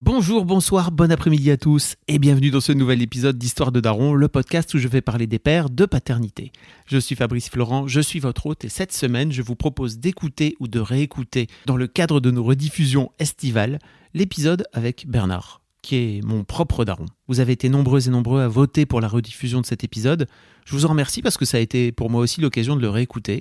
Bonjour, 0.00 0.44
bonsoir, 0.44 0.92
bon 0.92 1.10
après-midi 1.10 1.50
à 1.50 1.56
tous 1.56 1.96
et 2.06 2.20
bienvenue 2.20 2.52
dans 2.52 2.60
ce 2.60 2.70
nouvel 2.70 3.02
épisode 3.02 3.36
d'Histoire 3.36 3.72
de 3.72 3.80
Daron, 3.80 4.14
le 4.14 4.28
podcast 4.28 4.72
où 4.74 4.78
je 4.78 4.86
vais 4.86 5.00
parler 5.00 5.26
des 5.26 5.40
pères 5.40 5.70
de 5.70 5.86
paternité. 5.86 6.52
Je 6.86 6.98
suis 6.98 7.16
Fabrice 7.16 7.50
Florent, 7.50 7.88
je 7.88 8.00
suis 8.00 8.20
votre 8.20 8.46
hôte 8.46 8.64
et 8.64 8.68
cette 8.68 8.92
semaine, 8.92 9.32
je 9.32 9.42
vous 9.42 9.56
propose 9.56 9.98
d'écouter 9.98 10.54
ou 10.60 10.68
de 10.68 10.78
réécouter, 10.78 11.48
dans 11.66 11.76
le 11.76 11.88
cadre 11.88 12.20
de 12.20 12.30
nos 12.30 12.44
rediffusions 12.44 13.10
estivales, 13.18 13.80
l'épisode 14.14 14.68
avec 14.72 15.08
Bernard, 15.08 15.62
qui 15.82 15.96
est 15.96 16.24
mon 16.24 16.44
propre 16.44 16.84
daron. 16.84 17.06
Vous 17.28 17.40
avez 17.40 17.52
été 17.52 17.68
nombreux 17.68 18.08
et 18.08 18.10
nombreux 18.10 18.40
à 18.40 18.48
voter 18.48 18.86
pour 18.86 19.00
la 19.00 19.08
rediffusion 19.08 19.60
de 19.60 19.66
cet 19.66 19.84
épisode. 19.84 20.26
Je 20.64 20.74
vous 20.74 20.86
en 20.86 20.88
remercie 20.88 21.22
parce 21.22 21.36
que 21.36 21.44
ça 21.44 21.58
a 21.58 21.60
été 21.60 21.92
pour 21.92 22.10
moi 22.10 22.20
aussi 22.20 22.40
l'occasion 22.40 22.74
de 22.74 22.80
le 22.80 22.90
réécouter. 22.90 23.40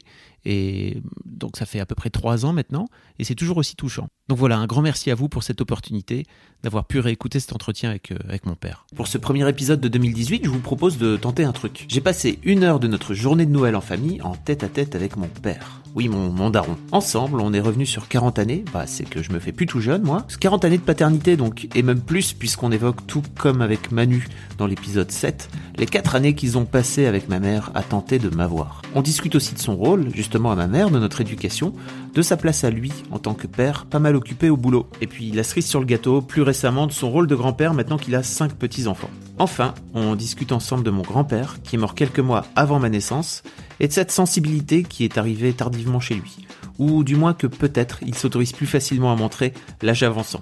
Et 0.50 1.02
donc 1.26 1.58
ça 1.58 1.66
fait 1.66 1.82
à 1.82 1.86
peu 1.86 1.94
près 1.94 2.10
trois 2.10 2.46
ans 2.46 2.54
maintenant, 2.54 2.88
et 3.20 3.26
c'est 3.26 3.36
toujours 3.36 3.58
aussi 3.58 3.76
touchant. 3.76 4.08
Donc 4.30 4.38
voilà, 4.38 4.58
un 4.58 4.66
grand 4.66 4.82
merci 4.82 5.12
à 5.12 5.16
vous 5.16 5.28
pour 5.28 5.44
cette 5.44 5.60
opportunité 5.60 6.26
d'avoir 6.64 6.86
pu 6.86 7.00
réécouter 7.00 7.42
cet 7.42 7.52
entretien 7.52 7.90
avec, 7.90 8.14
euh, 8.14 8.18
avec 8.30 8.46
mon 8.46 8.56
père. 8.56 8.86
Pour 8.96 9.08
ce 9.08 9.18
premier 9.18 9.48
épisode 9.50 9.82
de 9.82 9.90
2018, 9.90 10.46
je 10.46 10.50
vous 10.50 10.62
propose 10.62 10.98
de 10.98 11.18
tenter 11.18 11.44
un 11.44 11.52
truc. 11.52 11.86
J'ai 11.90 12.00
passé 12.00 12.40
une 12.44 12.64
heure 12.64 12.80
de 12.80 12.88
notre 12.88 13.14
journée 13.14 13.46
de 13.46 13.52
Noël 13.52 13.76
en 13.76 13.82
famille 13.82 14.22
en 14.22 14.36
tête 14.36 14.64
à 14.64 14.70
tête 14.70 14.96
avec 14.96 15.18
mon 15.18 15.28
père. 15.28 15.82
Oui, 15.96 16.08
mon, 16.08 16.32
mon 16.32 16.50
daron. 16.50 16.78
Ensemble, 16.94 17.42
on 17.42 17.52
est 17.52 17.60
revenu 17.60 17.86
sur 17.86 18.08
40 18.08 18.40
années, 18.40 18.64
bah 18.72 18.88
c'est 18.88 19.10
que 19.10 19.22
je 19.22 19.34
me 19.34 19.40
fais 19.40 19.52
plus 19.52 19.66
tout 19.66 19.82
jeune 19.82 20.04
moi. 20.04 20.26
40 20.40 20.64
années 20.64 20.78
de 20.78 20.84
paternité 20.84 21.36
donc, 21.36 21.68
et 21.76 21.82
même 21.82 22.02
plus 22.02 22.32
puisqu'on 22.32 22.72
évoque 22.72 23.06
tout 23.06 23.24
comme 23.38 23.62
avec 23.62 23.77
Manu 23.92 24.28
dans 24.58 24.68
l'épisode 24.68 25.12
7, 25.12 25.50
les 25.78 25.86
4 25.86 26.16
années 26.16 26.34
qu'ils 26.34 26.58
ont 26.58 26.66
passées 26.66 27.06
avec 27.06 27.30
ma 27.30 27.40
mère 27.40 27.72
à 27.76 27.84
tenter 27.84 28.20
de 28.20 28.30
m'avoir. 28.30 28.82
On 28.96 29.02
discute 29.02 29.36
aussi 29.36 29.54
de 29.54 29.60
son 29.60 29.76
rôle, 29.76 30.10
justement 30.14 30.52
à 30.52 30.56
ma 30.56 30.68
mère, 30.68 30.90
de 30.90 31.00
notre 31.00 31.22
éducation, 31.22 31.74
de 32.14 32.22
sa 32.22 32.38
place 32.38 32.64
à 32.64 32.70
lui 32.70 32.92
en 33.12 33.20
tant 33.20 33.34
que 33.34 33.48
père, 33.48 33.86
pas 33.86 34.00
mal 34.00 34.16
occupé 34.16 34.50
au 34.50 34.58
boulot. 34.58 34.88
Et 35.02 35.08
puis 35.08 35.32
la 35.32 35.44
cerise 35.44 35.68
sur 35.68 35.80
le 35.80 35.86
gâteau, 35.86 36.22
plus 36.22 36.42
récemment 36.42 36.88
de 36.88 36.92
son 36.92 37.12
rôle 37.12 37.28
de 37.28 37.36
grand-père 37.36 37.74
maintenant 37.74 37.98
qu'il 37.98 38.16
a 38.16 38.24
5 38.24 38.54
petits-enfants. 38.54 39.10
Enfin, 39.40 39.76
on 39.94 40.16
discute 40.16 40.52
ensemble 40.52 40.84
de 40.84 40.90
mon 40.90 41.04
grand-père, 41.04 41.58
qui 41.64 41.76
est 41.76 41.80
mort 41.80 41.94
quelques 41.94 42.20
mois 42.20 42.46
avant 42.56 42.80
ma 42.80 42.90
naissance, 42.90 43.44
et 43.80 43.88
de 43.88 43.94
cette 43.94 44.12
sensibilité 44.12 44.84
qui 44.84 45.04
est 45.04 45.18
arrivée 45.18 45.54
tardivement 45.54 46.00
chez 46.00 46.16
lui. 46.16 46.47
Ou 46.80 47.04
du 47.04 47.16
moins 47.16 47.34
que 47.34 47.48
peut-être 47.48 48.00
il 48.06 48.14
s'autorise 48.16 48.52
plus 48.52 48.68
facilement 48.68 49.12
à 49.12 49.16
montrer 49.16 49.54
l'âge 49.82 50.04
avançant. 50.04 50.42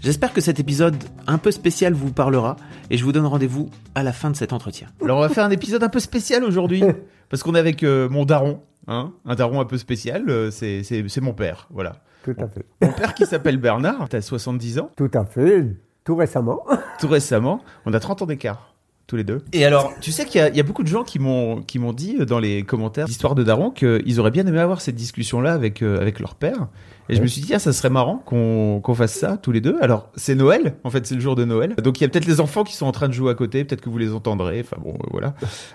J'espère 0.00 0.32
que 0.32 0.40
cet 0.40 0.58
épisode 0.60 0.96
un 1.26 1.38
peu 1.38 1.50
spécial 1.50 1.94
vous 1.94 2.12
parlera, 2.12 2.56
et 2.90 2.96
je 2.98 3.04
vous 3.04 3.12
donne 3.12 3.26
rendez-vous 3.26 3.70
à 3.94 4.02
la 4.02 4.12
fin 4.12 4.30
de 4.30 4.36
cet 4.36 4.52
entretien. 4.52 4.88
Alors 5.02 5.18
on 5.18 5.20
va 5.20 5.28
faire 5.28 5.44
un 5.44 5.50
épisode 5.50 5.82
un 5.82 5.88
peu 5.88 6.00
spécial 6.00 6.42
aujourd'hui, 6.44 6.82
parce 7.28 7.42
qu'on 7.42 7.54
est 7.54 7.58
avec 7.58 7.82
euh, 7.82 8.08
mon 8.08 8.24
daron, 8.24 8.62
hein, 8.88 9.12
un 9.24 9.34
daron 9.36 9.60
un 9.60 9.64
peu 9.64 9.78
spécial, 9.78 10.28
euh, 10.28 10.50
c'est- 10.50 10.82
c'est 10.82 11.08
c'est 11.08 11.20
mon 11.20 11.32
père, 11.34 11.68
voilà. 11.70 12.02
Tout 12.24 12.34
à 12.38 12.48
fait. 12.48 12.66
Mon 12.82 12.92
père 12.92 13.14
qui 13.14 13.24
s'appelle 13.24 13.56
Bernard, 13.56 14.08
t'as 14.08 14.20
70 14.20 14.80
ans, 14.80 14.90
Tout 14.96 15.10
à 15.14 15.24
fait. 15.24 15.64
Tout 16.04 16.16
récemment. 16.16 16.64
tout 17.00 17.08
récemment, 17.08 17.60
on 17.84 17.92
a 17.94 18.00
30 18.00 18.22
ans 18.22 18.26
d'écart. 18.26 18.74
Tous 19.06 19.14
les 19.14 19.22
deux. 19.22 19.42
Et 19.52 19.64
alors, 19.64 19.92
tu 20.00 20.10
sais 20.10 20.24
qu'il 20.24 20.40
y, 20.40 20.42
a- 20.42 20.48
il 20.48 20.56
y 20.56 20.60
a 20.60 20.64
beaucoup 20.64 20.82
de 20.82 20.88
gens 20.88 21.04
qui 21.04 21.20
m'ont 21.20 21.62
qui 21.62 21.78
m'ont 21.78 21.92
dit 21.92 22.16
dans 22.26 22.40
les 22.40 22.64
commentaires 22.64 23.06
d'Histoire 23.06 23.36
de 23.36 23.44
Daron 23.44 23.70
qu'ils 23.70 24.18
auraient 24.18 24.32
bien 24.32 24.44
aimé 24.46 24.58
avoir 24.58 24.80
cette 24.80 24.96
discussion-là 24.96 25.52
avec, 25.52 25.80
euh, 25.82 26.00
avec 26.00 26.18
leur 26.18 26.34
père. 26.34 26.66
Et 27.08 27.14
je 27.14 27.22
me 27.22 27.28
suis 27.28 27.40
dit, 27.40 27.54
ah, 27.54 27.60
ça 27.60 27.72
serait 27.72 27.88
marrant 27.88 28.16
qu'on 28.26 28.80
qu'on 28.80 28.94
fasse 28.96 29.12
ça 29.14 29.36
tous 29.36 29.52
les 29.52 29.60
deux. 29.60 29.76
Alors, 29.80 30.10
c'est 30.16 30.34
Noël, 30.34 30.74
en 30.82 30.90
fait, 30.90 31.06
c'est 31.06 31.14
le 31.14 31.20
jour 31.20 31.36
de 31.36 31.44
Noël. 31.44 31.76
Donc, 31.76 32.00
il 32.00 32.02
y 32.02 32.04
a 32.04 32.08
peut-être 32.08 32.26
les 32.26 32.40
enfants 32.40 32.64
qui 32.64 32.74
sont 32.74 32.86
en 32.86 32.90
train 32.90 33.06
de 33.06 33.12
jouer 33.12 33.30
à 33.30 33.34
côté, 33.34 33.64
peut-être 33.64 33.80
que 33.80 33.88
vous 33.90 33.98
les 33.98 34.12
entendrez. 34.12 34.58
Enfin, 34.60 34.76
bon, 34.82 34.94
euh, 34.94 35.06
voilà. 35.12 35.34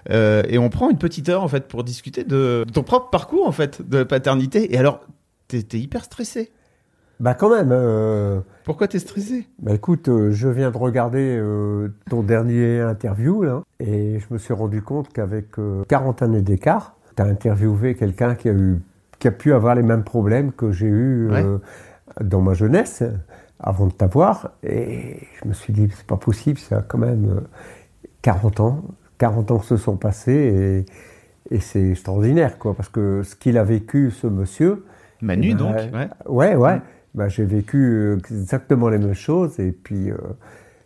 Euh, 0.09 0.43
et 0.49 0.57
on 0.57 0.69
prend 0.69 0.89
une 0.89 0.97
petite 0.97 1.29
heure, 1.29 1.41
en 1.41 1.47
fait, 1.47 1.69
pour 1.69 1.85
discuter 1.85 2.25
de, 2.25 2.65
de 2.67 2.71
ton 2.73 2.83
propre 2.83 3.09
parcours, 3.11 3.47
en 3.47 3.53
fait, 3.53 3.87
de 3.87 3.99
la 3.99 4.05
paternité. 4.05 4.73
Et 4.73 4.77
alors, 4.77 4.99
t'es 5.47 5.63
t'es 5.63 5.79
hyper 5.79 6.03
stressé. 6.03 6.51
Bah 7.21 7.35
quand 7.35 7.55
même. 7.55 7.69
euh, 7.71 8.39
Pourquoi 8.63 8.87
t'es 8.87 8.97
stressé? 8.97 9.47
bah 9.59 9.73
écoute, 9.73 10.09
euh, 10.09 10.31
je 10.31 10.47
viens 10.49 10.71
de 10.71 10.77
regarder 10.77 11.37
euh, 11.39 11.89
ton 12.09 12.23
dernier 12.23 12.79
interview 12.81 13.43
là, 13.43 13.61
et 13.79 14.17
je 14.19 14.25
me 14.33 14.39
suis 14.39 14.53
rendu 14.55 14.81
compte 14.81 15.09
qu'avec 15.13 15.59
euh, 15.59 15.83
40 15.87 16.23
années 16.23 16.41
d'écart, 16.41 16.95
tu 17.15 17.21
as 17.21 17.25
interviewé 17.27 17.93
quelqu'un 17.93 18.33
qui 18.33 18.49
a 18.49 18.53
eu, 18.53 18.79
qui 19.19 19.27
a 19.27 19.31
pu 19.31 19.53
avoir 19.53 19.75
les 19.75 19.83
mêmes 19.83 20.03
problèmes 20.03 20.51
que 20.51 20.71
j'ai 20.71 20.87
eu 20.87 21.29
dans 22.19 22.41
ma 22.41 22.55
jeunesse, 22.55 23.03
avant 23.59 23.85
de 23.85 23.91
t'avoir, 23.93 24.53
et 24.63 25.19
je 25.43 25.47
me 25.47 25.53
suis 25.53 25.71
dit 25.73 25.87
c'est 25.95 26.07
pas 26.07 26.17
possible, 26.17 26.57
ça 26.57 26.77
a 26.77 26.81
quand 26.81 26.97
même 26.97 27.29
euh, 27.29 27.41
40 28.23 28.59
ans, 28.61 28.81
40 29.19 29.51
ans 29.51 29.61
se 29.61 29.77
sont 29.77 29.95
passés 29.95 30.85
et, 31.51 31.55
et 31.55 31.59
c'est 31.59 31.91
extraordinaire 31.91 32.57
quoi, 32.57 32.73
parce 32.73 32.89
que 32.89 33.21
ce 33.21 33.35
qu'il 33.35 33.59
a 33.59 33.63
vécu 33.63 34.09
ce 34.09 34.25
monsieur. 34.25 34.85
Manu, 35.21 35.49
Eh 35.51 35.53
ben, 35.53 35.57
donc. 35.59 35.75
Ouais. 35.93 36.09
Ouais, 36.25 36.55
ouais. 36.55 36.81
Bah, 37.13 37.27
j'ai 37.27 37.43
vécu 37.45 37.77
euh, 37.77 38.17
exactement 38.31 38.87
les 38.89 38.97
mêmes 38.97 39.13
choses 39.13 39.59
et 39.59 39.71
puis 39.71 40.09
euh, 40.11 40.17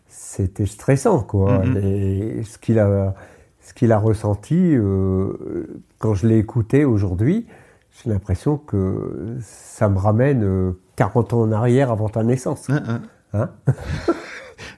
c'était 0.08 0.66
stressant, 0.66 1.19
quoi. 1.22 1.59
Mhm. 1.66 1.78
Et 1.78 2.44
ce 2.44 2.58
qu'il 2.58 2.80
a, 2.80 3.13
ce 3.62 3.74
qu'il 3.74 3.91
a 3.91 3.97
ressenti, 4.00 4.56
euh, 4.75 5.68
quand 6.00 6.14
je 6.16 6.28
l'ai 6.28 6.38
écouté 6.38 6.85
aujourd'hui, 6.85 7.46
j'ai 7.91 8.09
l'impression 8.09 8.58
que 8.58 9.38
ça 9.41 9.88
me 9.90 9.97
ramène 9.97 10.44
euh, 10.44 10.72
40 10.96 11.34
ans 11.34 11.41
en 11.41 11.52
arrière 11.52 11.91
avant 11.91 12.09
ta 12.09 12.24
naissance. 12.24 12.69
Hein, 12.69 12.84
hein. 12.88 13.02
Hein? 13.34 13.50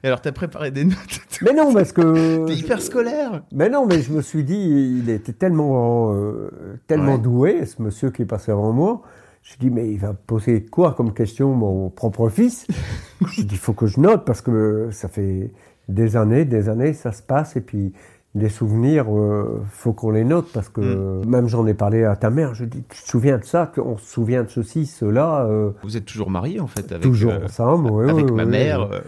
Et 0.04 0.08
alors, 0.08 0.20
t'as 0.20 0.32
préparé 0.32 0.72
des 0.72 0.84
notes 0.84 1.20
mais 1.44 1.54
non, 1.54 1.74
parce 1.74 1.92
que. 1.92 2.46
T'es 2.48 2.56
hyper 2.56 2.82
scolaire 2.82 3.44
Mais 3.52 3.70
non, 3.70 3.86
mais 3.86 4.02
je 4.02 4.12
me 4.12 4.22
suis 4.22 4.44
dit, 4.44 5.00
il 5.04 5.10
était 5.10 5.34
tellement, 5.34 6.14
euh, 6.14 6.50
tellement 6.88 7.14
Ouais. 7.16 7.20
doué, 7.20 7.66
ce 7.66 7.82
monsieur 7.82 8.10
qui 8.10 8.24
est 8.24 8.26
passé 8.26 8.52
avant 8.52 8.72
moi. 8.72 9.02
Je 9.50 9.56
dit, 9.60 9.70
mais 9.70 9.90
il 9.90 9.98
va 10.00 10.14
poser 10.14 10.66
quoi 10.66 10.94
comme 10.94 11.14
question, 11.14 11.54
mon 11.54 11.90
propre 11.90 12.28
fils? 12.30 12.68
Je 13.32 13.42
dit, 13.44 13.56
il 13.56 13.58
faut 13.58 13.72
que 13.74 13.88
je 13.88 14.00
note, 14.00 14.26
parce 14.26 14.42
que 14.42 14.90
ça 14.92 15.08
fait 15.08 15.52
des 15.88 16.18
années, 16.18 16.44
des 16.44 16.68
années, 16.70 16.92
ça 16.94 17.12
se 17.14 17.22
passe, 17.24 17.56
et 17.56 17.62
puis 17.62 17.94
les 18.36 18.50
souvenirs, 18.50 19.06
euh, 19.10 19.64
faut 19.72 19.94
qu'on 19.94 20.12
les 20.12 20.26
note, 20.26 20.48
parce 20.54 20.68
que 20.70 21.26
même 21.26 21.48
j'en 21.48 21.66
ai 21.66 21.74
parlé 21.74 22.04
à 22.04 22.16
ta 22.18 22.30
mère, 22.30 22.54
je 22.56 22.66
dis, 22.66 22.84
tu 22.90 23.02
te 23.02 23.08
souviens 23.08 23.38
de 23.38 23.46
ça, 23.46 23.72
on 23.78 23.98
se 23.98 24.06
souvient 24.06 24.44
de 24.44 24.50
ceci, 24.50 24.86
cela, 24.86 25.46
euh, 25.46 25.72
Vous 25.82 25.96
êtes 25.96 26.06
toujours 26.06 26.30
marié 26.30 26.60
en 26.60 26.68
fait 26.68 26.92
avec, 26.92 27.04
toujours 27.04 27.32
euh, 27.32 27.46
ensemble, 27.46 27.90
oui, 27.90 28.10
avec 28.10 28.30
ma 28.32 28.46
mère. 28.46 28.82
euh, 28.92 29.00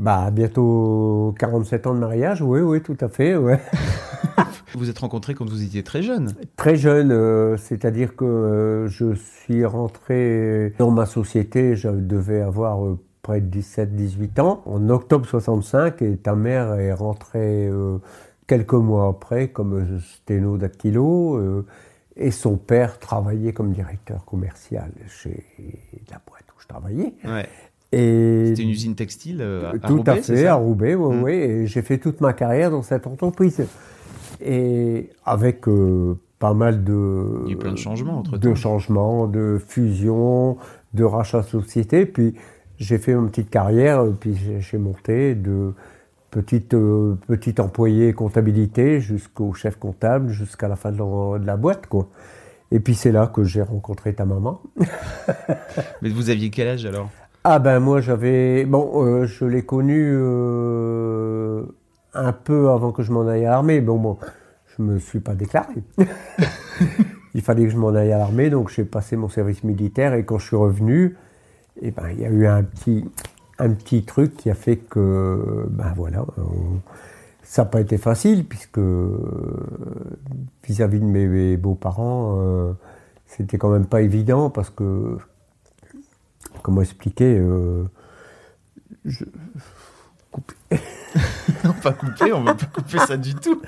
Bah, 0.00 0.30
bientôt 0.32 1.34
47 1.38 1.86
ans 1.86 1.94
de 1.94 2.00
mariage, 2.00 2.42
oui, 2.42 2.60
oui, 2.60 2.82
tout 2.82 2.96
à 3.00 3.08
fait, 3.08 3.36
ouais. 3.36 3.60
Vous 4.76 4.90
êtes 4.90 4.98
rencontrés 4.98 5.34
quand 5.34 5.48
vous 5.48 5.62
étiez 5.62 5.82
très 5.84 6.02
jeune. 6.02 6.34
Très 6.56 6.76
jeune, 6.76 7.12
euh, 7.12 7.56
c'est-à-dire 7.56 8.16
que 8.16 8.24
euh, 8.24 8.88
je 8.88 9.14
suis 9.14 9.64
rentré 9.64 10.72
dans 10.78 10.90
ma 10.90 11.06
société, 11.06 11.76
je 11.76 11.88
devais 11.88 12.40
avoir 12.40 12.84
euh, 12.84 12.98
près 13.22 13.40
de 13.40 13.60
17-18 13.60 14.40
ans, 14.40 14.62
en 14.66 14.88
octobre 14.90 15.26
65, 15.26 16.02
et 16.02 16.16
ta 16.16 16.34
mère 16.34 16.74
est 16.74 16.92
rentrée 16.92 17.70
quelques 18.46 18.74
mois 18.74 19.08
après 19.08 19.48
comme 19.48 20.00
sténo 20.00 20.58
dactylo, 20.58 21.36
euh, 21.36 21.64
et 22.16 22.30
son 22.30 22.56
père 22.56 22.98
travaillait 22.98 23.52
comme 23.52 23.72
directeur 23.72 24.24
commercial 24.24 24.90
chez 25.08 25.44
la 26.10 26.20
boîte 26.28 26.44
où 26.56 26.60
je 26.60 26.66
travaillais. 26.66 27.14
Ouais. 27.24 27.46
C'était 27.92 28.62
une 28.62 28.70
usine 28.70 28.96
textile 28.96 29.40
à, 29.40 29.70
à 29.70 29.78
tout 29.78 29.96
Roubaix, 29.98 30.10
à 30.12 30.16
fait, 30.22 30.46
à 30.46 30.54
Roubaix, 30.56 30.94
oui, 30.96 31.16
Mm. 31.16 31.22
oui. 31.22 31.32
Et 31.32 31.66
j'ai 31.68 31.82
fait 31.82 31.98
toute 31.98 32.20
ma 32.20 32.32
carrière 32.32 32.70
dans 32.72 32.82
cette 32.82 33.06
entreprise. 33.06 33.64
Et 34.44 35.10
avec 35.24 35.66
euh, 35.68 36.14
pas 36.38 36.52
mal 36.54 36.84
de... 36.84 37.42
Il 37.44 37.48
y 37.48 37.50
a 37.50 37.54
eu 37.54 37.58
plein 37.58 37.72
de 37.72 37.78
changements 37.78 38.18
entre 38.18 38.36
De 38.38 38.48
temps. 38.50 38.54
changements, 38.54 39.26
de 39.26 39.58
fusions, 39.66 40.58
de 40.92 41.04
rachats 41.04 41.40
de 41.40 41.46
sociétés. 41.46 42.04
Puis 42.06 42.34
j'ai 42.76 42.98
fait 42.98 43.12
une 43.12 43.28
petite 43.30 43.50
carrière, 43.50 44.02
euh, 44.02 44.10
puis 44.18 44.36
j'ai- 44.60 44.78
monté 44.78 45.34
de 45.34 45.72
petite, 46.30 46.74
euh, 46.74 47.14
petit 47.28 47.60
employé 47.60 48.12
comptabilité 48.12 49.00
jusqu'au 49.00 49.52
chef 49.54 49.76
comptable, 49.76 50.30
jusqu'à 50.30 50.68
la 50.68 50.76
fin 50.76 50.90
de 50.92 50.98
la, 50.98 51.38
de 51.38 51.46
la 51.46 51.56
boîte, 51.56 51.86
quoi. 51.86 52.08
Et 52.72 52.80
puis 52.80 52.94
c'est 52.94 53.12
là 53.12 53.28
que 53.28 53.44
j'ai 53.44 53.62
rencontré 53.62 54.12
ta 54.14 54.24
maman. 54.24 54.60
Mais 56.02 56.08
vous 56.08 56.28
aviez 56.30 56.50
quel 56.50 56.68
âge 56.68 56.84
alors? 56.86 57.08
Ah 57.44 57.58
ben 57.58 57.78
moi 57.78 58.00
j'avais 58.00 58.64
bon 58.64 59.04
euh, 59.04 59.26
je 59.26 59.44
l'ai 59.44 59.62
connu 59.62 60.12
euh, 60.16 61.62
un 62.14 62.32
peu 62.32 62.70
avant 62.70 62.92
que 62.92 63.02
je 63.02 63.12
m'en 63.12 63.26
aille 63.26 63.46
à 63.46 63.50
l'armée. 63.50 63.80
Bon 63.80 63.98
bon, 63.98 64.18
je 64.76 64.82
me 64.82 64.98
suis 64.98 65.20
pas 65.20 65.34
déclaré. 65.34 65.82
Il 67.34 67.42
fallait 67.42 67.64
que 67.64 67.70
je 67.70 67.76
m'en 67.76 67.94
aille 67.94 68.12
à 68.12 68.18
l'armée 68.18 68.48
donc 68.48 68.70
j'ai 68.70 68.84
passé 68.84 69.16
mon 69.16 69.28
service 69.28 69.64
militaire 69.64 70.14
et 70.14 70.24
quand 70.24 70.38
je 70.38 70.46
suis 70.46 70.56
revenu 70.56 71.16
Et 71.82 71.90
ben, 71.90 72.08
il 72.12 72.20
y 72.20 72.24
a 72.24 72.28
eu 72.28 72.46
un 72.46 72.62
petit, 72.62 73.04
un 73.58 73.70
petit 73.70 74.04
truc 74.04 74.36
qui 74.36 74.50
a 74.50 74.54
fait 74.54 74.76
que, 74.76 75.66
ben 75.68 75.92
voilà, 75.96 76.24
ça 77.44 77.62
n'a 77.62 77.66
pas 77.68 77.80
été 77.80 77.98
facile, 77.98 78.46
puisque 78.46 78.80
vis-à-vis 80.66 81.00
de 81.00 81.04
mes, 81.04 81.56
beaux-parents, 81.56 82.38
euh, 82.40 82.72
c'était 83.26 83.58
quand 83.58 83.70
même 83.70 83.86
pas 83.86 84.00
évident, 84.00 84.50
parce 84.50 84.70
que, 84.70 85.18
comment 86.62 86.80
expliquer, 86.80 87.38
euh, 87.38 87.84
je, 89.04 89.24
pas 91.84 91.92
couper, 91.92 92.32
on 92.32 92.42
va 92.42 92.54
pas 92.54 92.66
couper 92.66 92.98
ça 92.98 93.16
du 93.16 93.34
tout. 93.34 93.60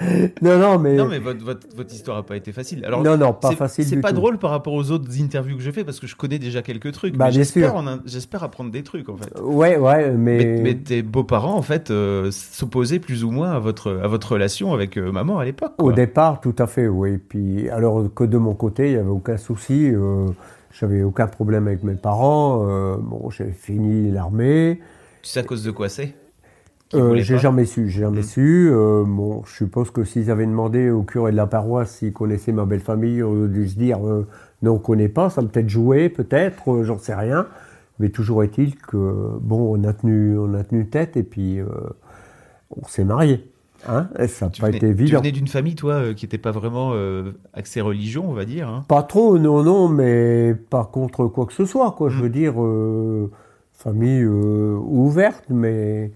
Non, 0.43 0.59
non, 0.59 0.79
mais. 0.79 0.97
Non, 0.97 1.07
mais 1.07 1.19
votre, 1.19 1.45
votre, 1.45 1.67
votre 1.77 1.95
histoire 1.95 2.17
n'a 2.17 2.23
pas 2.23 2.37
été 2.37 2.53
facile. 2.53 2.85
Alors, 2.85 3.03
non, 3.03 3.17
non, 3.17 3.33
pas 3.33 3.53
facile. 3.53 3.85
C'est 3.85 4.01
pas 4.01 4.13
drôle 4.13 4.39
par 4.39 4.51
rapport 4.51 4.73
aux 4.73 4.91
autres 4.91 5.21
interviews 5.21 5.57
que 5.57 5.63
je 5.63 5.71
fais 5.71 5.85
parce 5.85 6.01
que 6.01 6.07
je 6.07 6.17
connais 6.17 6.39
déjà 6.39 6.63
quelques 6.63 6.93
trucs. 6.93 7.17
Bah, 7.17 7.31
J'espère 7.31 8.43
apprendre 8.43 8.71
des 8.71 8.83
trucs 8.83 9.09
en 9.09 9.17
fait. 9.17 9.33
Ouais, 9.41 9.77
ouais, 9.77 10.11
mais. 10.13 10.61
Mais, 10.63 10.75
tes 10.75 11.03
beaux-parents 11.03 11.55
en 11.55 11.63
fait 11.63 11.91
euh, 11.91 12.31
s'opposaient 12.31 12.99
plus 12.99 13.25
ou 13.25 13.31
moins 13.31 13.53
à 13.53 13.59
votre, 13.59 14.01
à 14.03 14.09
votre 14.09 14.33
relation 14.33 14.73
avec 14.75 14.97
euh, 14.97 15.13
maman 15.13 15.39
à 15.39 15.45
l'époque. 15.45 15.73
Au 15.79 15.93
départ, 15.93 16.41
tout 16.41 16.55
à 16.59 16.67
fait, 16.67 16.89
oui. 16.89 17.19
Puis, 17.19 17.69
alors 17.71 18.13
que 18.15 18.25
de 18.25 18.39
mon 18.39 18.55
côté, 18.55 18.87
il 18.87 18.93
n'y 18.93 18.99
avait 18.99 19.09
aucun 19.09 19.37
souci. 19.37 19.91
Euh, 19.91 20.27
J'avais 20.79 21.03
aucun 21.03 21.27
problème 21.27 21.67
avec 21.69 21.83
mes 21.83 21.95
parents. 21.95 22.67
Euh, 22.69 22.97
bon, 22.99 23.31
j'ai 23.31 23.51
fini 23.53 24.11
l'armée. 24.11 24.81
Tu 25.23 25.31
sais 25.31 25.41
à 25.41 25.43
cause 25.43 25.65
de 25.65 25.71
quoi 25.71 25.89
c'est? 25.89 26.15
Euh, 26.95 27.17
j'ai 27.17 27.39
jamais 27.39 27.65
su, 27.65 27.89
j'ai 27.89 28.03
jamais 28.03 28.21
mmh. 28.21 28.25
su. 28.25 28.71
Euh, 28.71 29.05
bon, 29.05 29.43
je 29.45 29.57
suppose 29.57 29.91
que 29.91 30.05
s'ils 30.05 30.31
avaient 30.31 30.47
demandé 30.47 30.91
au 30.91 31.03
curé 31.03 31.33
de 31.33 31.37
la 31.37 31.47
paroisse 31.47 31.97
s'il 31.97 32.13
connaissait 32.13 32.53
ma 32.53 32.65
belle 32.65 32.81
famille, 32.81 33.23
on 33.23 33.41
aurait 33.41 33.49
dû 33.49 33.69
se 33.69 33.77
dire 33.77 34.07
euh, 34.07 34.27
non, 34.63 34.75
on 34.75 34.79
connaît 34.79 35.09
pas, 35.09 35.29
ça 35.29 35.43
peut-être 35.43 35.69
joué, 35.69 36.09
peut-être, 36.09 36.85
j'en 36.85 36.99
sais 36.99 37.15
rien. 37.15 37.49
Mais 37.99 38.11
toujours 38.11 38.45
est-il 38.45 38.77
que 38.77 39.39
bon, 39.41 39.77
on 39.77 39.83
a 39.85 39.93
tenu, 39.93 40.39
on 40.39 40.55
a 40.55 40.63
tenu 40.63 40.87
tête 40.87 41.17
et 41.17 41.23
puis 41.23 41.61
on 42.71 42.87
s'est 42.87 43.05
marié. 43.05 43.51
Hein 43.89 44.09
ça 44.29 44.47
n'a 44.47 44.53
pas 44.61 44.69
été 44.69 44.89
évident. 44.89 45.09
Tu 45.09 45.17
venais 45.17 45.33
d'une 45.33 45.49
famille, 45.49 45.77
toi, 45.77 46.13
qui 46.13 46.27
n'était 46.27 46.39
pas 46.39 46.51
vraiment 46.51 46.93
axée 47.55 47.81
religion, 47.81 48.29
on 48.29 48.35
va 48.35 48.45
dire. 48.45 48.69
Hein 48.69 48.85
pas 48.87 49.03
trop, 49.03 49.39
non, 49.39 49.63
non, 49.63 49.89
mais 49.89 50.55
pas 50.69 50.85
contre 50.85 51.27
quoi 51.27 51.47
que 51.47 51.55
ce 51.55 51.65
soit, 51.65 51.93
quoi. 51.93 52.11
Je 52.11 52.19
mmh. 52.19 52.23
veux 52.23 52.29
dire, 52.29 52.55
famille 53.73 54.27
ouverte, 54.27 55.45
mais 55.49 56.13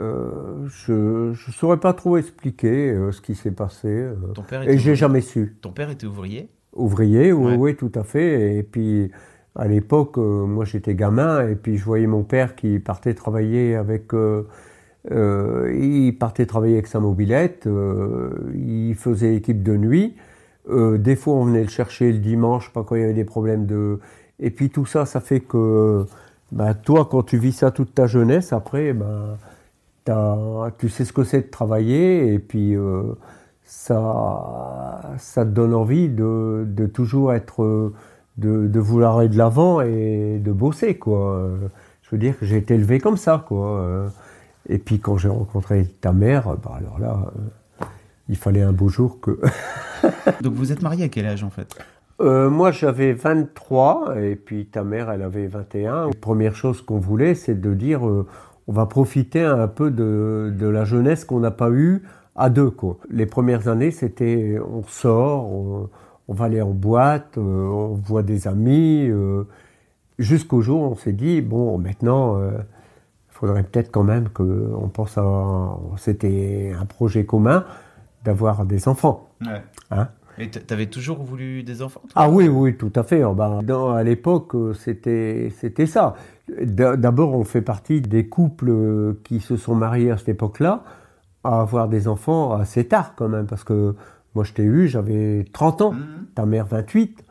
euh, 0.00 0.66
je 0.66 1.30
ne 1.30 1.52
saurais 1.52 1.78
pas 1.78 1.92
trop 1.92 2.16
expliquer 2.16 2.90
euh, 2.90 3.12
ce 3.12 3.20
qui 3.20 3.34
s'est 3.34 3.52
passé. 3.52 3.88
Euh, 3.88 4.14
Ton 4.34 4.42
père 4.42 4.68
et 4.68 4.78
j'ai 4.78 4.96
jamais 4.96 5.20
su. 5.20 5.56
Ton 5.62 5.70
père 5.70 5.90
était 5.90 6.06
ouvrier? 6.06 6.50
Ouvrier, 6.74 7.32
oui, 7.32 7.54
oui, 7.54 7.76
tout 7.76 7.92
à 7.94 8.02
fait. 8.02 8.56
Et 8.56 8.62
puis, 8.62 9.10
à 9.54 9.66
l'époque, 9.66 10.18
moi 10.18 10.66
j'étais 10.66 10.94
gamin, 10.94 11.48
et 11.48 11.54
puis 11.54 11.78
je 11.78 11.84
voyais 11.84 12.06
mon 12.06 12.22
père 12.22 12.54
qui 12.54 12.78
partait 12.78 13.14
travailler 13.14 13.74
avec. 13.76 14.10
il 15.10 16.16
partait 16.20 16.44
travailler 16.44 16.74
avec 16.74 16.86
sa 16.86 17.00
mobilette, 17.00 17.66
il 18.54 18.94
faisait 18.94 19.36
équipe 19.36 19.62
de 19.62 19.78
nuit. 19.78 20.16
des 20.68 21.16
fois, 21.16 21.32
on 21.32 21.44
venait 21.44 21.62
le 21.62 21.70
chercher 21.70 22.12
le 22.12 22.18
dimanche, 22.18 22.70
pas 22.74 22.84
quand 22.84 22.94
il 22.94 23.00
y 23.00 23.04
avait 23.04 23.14
des 23.14 23.24
problèmes 23.24 23.64
de. 23.64 23.98
Et 24.38 24.50
puis 24.50 24.68
tout 24.68 24.84
ça, 24.84 25.06
ça 25.06 25.20
fait 25.20 25.40
que. 25.40 26.04
Bah, 26.52 26.74
toi, 26.74 27.08
quand 27.10 27.22
tu 27.22 27.38
vis 27.38 27.52
ça 27.52 27.70
toute 27.70 27.94
ta 27.94 28.06
jeunesse, 28.06 28.52
après, 28.52 28.92
bah, 28.92 29.38
tu 30.78 30.88
sais 30.88 31.04
ce 31.04 31.12
que 31.12 31.24
c'est 31.24 31.42
de 31.42 31.50
travailler 31.50 32.32
et 32.32 32.38
puis 32.38 32.76
euh, 32.76 33.14
ça, 33.64 35.00
ça 35.18 35.44
te 35.44 35.50
donne 35.50 35.74
envie 35.74 36.08
de, 36.08 36.64
de 36.66 36.86
toujours 36.86 37.32
être, 37.32 37.92
de, 38.38 38.66
de, 38.66 38.80
vouloir 38.80 39.18
aller 39.18 39.28
de 39.28 39.38
l'avant 39.38 39.80
et 39.80 40.38
de 40.42 40.52
bosser 40.52 40.96
quoi. 40.96 41.50
Je 42.02 42.10
veux 42.10 42.18
dire 42.18 42.38
que 42.38 42.46
j'ai 42.46 42.58
été 42.58 42.74
élevé 42.74 43.00
comme 43.00 43.16
ça 43.16 43.44
quoi. 43.46 44.08
Et 44.68 44.78
puis 44.78 44.98
quand 44.98 45.16
j'ai 45.16 45.28
rencontré 45.28 45.86
ta 46.00 46.12
mère, 46.12 46.56
bah 46.56 46.72
alors 46.76 46.98
là, 46.98 47.32
euh, 47.80 47.84
il 48.28 48.36
fallait 48.36 48.62
un 48.62 48.72
beau 48.72 48.88
jour 48.88 49.20
que. 49.20 49.40
Donc 50.42 50.54
vous 50.54 50.72
êtes 50.72 50.82
marié 50.82 51.04
à 51.04 51.08
quel 51.08 51.26
âge 51.26 51.44
en 51.44 51.50
fait? 51.50 51.76
Euh, 52.20 52.48
moi, 52.48 52.70
j'avais 52.70 53.12
23 53.12 54.16
et 54.20 54.36
puis 54.36 54.66
ta 54.66 54.82
mère, 54.84 55.10
elle 55.10 55.22
avait 55.22 55.46
21. 55.46 56.06
La 56.06 56.14
première 56.14 56.54
chose 56.54 56.80
qu'on 56.80 56.98
voulait, 56.98 57.34
c'est 57.34 57.60
de 57.60 57.74
dire 57.74 58.00
on 58.68 58.72
va 58.72 58.86
profiter 58.86 59.42
un 59.42 59.68
peu 59.68 59.90
de, 59.90 60.52
de 60.56 60.66
la 60.66 60.84
jeunesse 60.84 61.24
qu'on 61.24 61.40
n'a 61.40 61.50
pas 61.50 61.70
eue 61.70 62.02
à 62.36 62.50
deux. 62.50 62.70
Quoi. 62.70 62.98
Les 63.10 63.26
premières 63.26 63.68
années, 63.68 63.90
c'était 63.90 64.58
on 64.60 64.82
sort, 64.84 65.52
on, 65.52 65.88
va 66.28 66.46
aller 66.46 66.60
en 66.60 66.70
boîte, 66.70 67.38
euh, 67.38 67.40
on 67.40 67.94
voit 67.94 68.22
des 68.22 68.46
amis, 68.46 69.08
euh, 69.08 69.44
jusqu'au 70.18 70.60
jour 70.60 70.82
où 70.82 70.84
on 70.84 70.96
s'est 70.96 71.12
dit, 71.12 71.40
bon, 71.40 71.78
maintenant, 71.78 72.38
il 72.38 72.44
euh, 72.44 72.58
faudrait 73.28 73.62
peut-être 73.62 73.90
quand 73.90 74.02
même 74.02 74.28
qu'on 74.28 74.90
pense 74.92 75.16
à... 75.18 75.78
C'était 75.96 76.74
un 76.78 76.84
projet 76.84 77.24
commun 77.24 77.64
d'avoir 78.24 78.66
des 78.66 78.88
enfants. 78.88 79.30
Ouais. 79.40 79.62
Hein? 79.90 80.08
Et 80.38 80.50
tu 80.50 80.60
avais 80.70 80.86
toujours 80.86 81.22
voulu 81.22 81.62
des 81.62 81.80
enfants 81.80 82.02
Ah 82.14 82.28
oui, 82.28 82.48
oui, 82.48 82.76
tout 82.76 82.92
à 82.94 83.02
fait. 83.02 83.22
Ben, 83.34 83.62
dans, 83.62 83.92
à 83.92 84.02
l'époque, 84.02 84.54
c'était 84.74 85.50
c'était 85.56 85.86
ça. 85.86 86.14
D'abord, 86.48 87.34
on 87.34 87.44
fait 87.44 87.62
partie 87.62 88.00
des 88.00 88.28
couples 88.28 89.16
qui 89.24 89.40
se 89.40 89.56
sont 89.56 89.74
mariés 89.74 90.10
à 90.10 90.16
cette 90.16 90.28
époque-là 90.28 90.84
à 91.46 91.60
avoir 91.60 91.88
des 91.88 92.08
enfants 92.08 92.52
assez 92.52 92.86
tard 92.86 93.14
quand 93.16 93.28
même, 93.28 93.46
parce 93.46 93.64
que 93.64 93.94
moi 94.34 94.44
je 94.44 94.52
t'ai 94.52 94.64
eu, 94.64 94.88
j'avais 94.88 95.44
30 95.52 95.82
ans, 95.82 95.92
mmh. 95.92 96.04
ta 96.34 96.46
mère 96.46 96.66
28. 96.66 97.22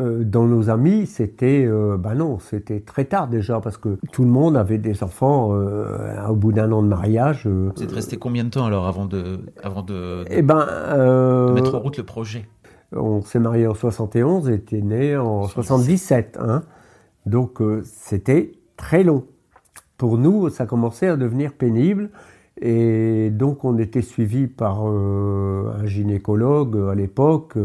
Euh, 0.00 0.24
dans 0.24 0.46
nos 0.46 0.70
amis, 0.70 1.06
c'était, 1.06 1.66
euh, 1.66 1.98
ben 1.98 2.14
non, 2.14 2.38
c'était 2.38 2.80
très 2.80 3.04
tard 3.04 3.28
déjà 3.28 3.60
parce 3.60 3.76
que 3.76 3.98
tout 4.10 4.24
le 4.24 4.30
monde 4.30 4.56
avait 4.56 4.78
des 4.78 5.02
enfants 5.04 5.50
euh, 5.52 6.26
au 6.28 6.34
bout 6.34 6.50
d'un 6.50 6.72
an 6.72 6.82
de 6.82 6.88
mariage. 6.88 7.46
C'est 7.76 7.90
resté 7.90 8.16
combien 8.16 8.44
de 8.44 8.48
temps 8.48 8.64
alors 8.64 8.86
avant 8.86 9.04
de, 9.04 9.40
avant 9.62 9.82
de, 9.82 10.24
eh 10.30 10.40
ben, 10.40 10.64
mettre 11.52 11.74
en 11.74 11.80
route 11.80 11.98
le 11.98 12.04
projet? 12.04 12.48
On 12.94 13.20
s'est 13.22 13.38
marié 13.38 13.66
en 13.66 13.74
71 13.74 14.48
et 14.48 14.54
était 14.54 14.80
né 14.80 15.16
en 15.16 15.46
77. 15.46 16.38
Hein. 16.40 16.62
Donc 17.26 17.60
c'était 17.84 18.52
très 18.76 19.04
long. 19.04 19.24
Pour 19.96 20.18
nous, 20.18 20.48
ça 20.48 20.66
commençait 20.66 21.08
à 21.08 21.16
devenir 21.16 21.52
pénible. 21.52 22.10
Et 22.60 23.30
donc 23.30 23.64
on 23.64 23.78
était 23.78 24.02
suivi 24.02 24.46
par 24.46 24.84
un 24.84 25.86
gynécologue 25.86 26.90
à 26.90 26.94
l'époque 26.94 27.56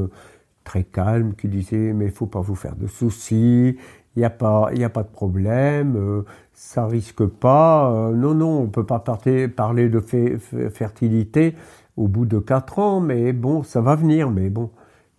très 0.67 0.83
calme, 0.83 1.33
qui 1.35 1.47
disait 1.47 1.93
mais 1.93 2.05
il 2.05 2.11
faut 2.11 2.25
pas 2.25 2.41
vous 2.41 2.55
faire 2.55 2.75
de 2.75 2.87
soucis, 2.87 3.77
il 4.17 4.19
n'y 4.19 4.25
a, 4.25 4.29
pas, 4.29 4.69
a 4.69 4.89
pas 4.89 5.03
de 5.03 5.07
problème, 5.07 5.95
euh, 5.95 6.23
ça 6.51 6.87
risque 6.87 7.25
pas. 7.25 7.91
Euh, 7.91 8.11
non, 8.11 8.33
non, 8.33 8.61
on 8.61 8.67
peut 8.67 8.85
pas 8.85 8.99
parler 8.99 9.89
de 9.89 9.99
fertilité 10.69 11.55
au 11.95 12.07
bout 12.07 12.25
de 12.25 12.39
4 12.39 12.79
ans, 12.79 12.99
mais 12.99 13.31
bon, 13.31 13.63
ça 13.63 13.79
va 13.79 13.95
venir, 13.95 14.29
mais 14.29 14.49
bon. 14.49 14.71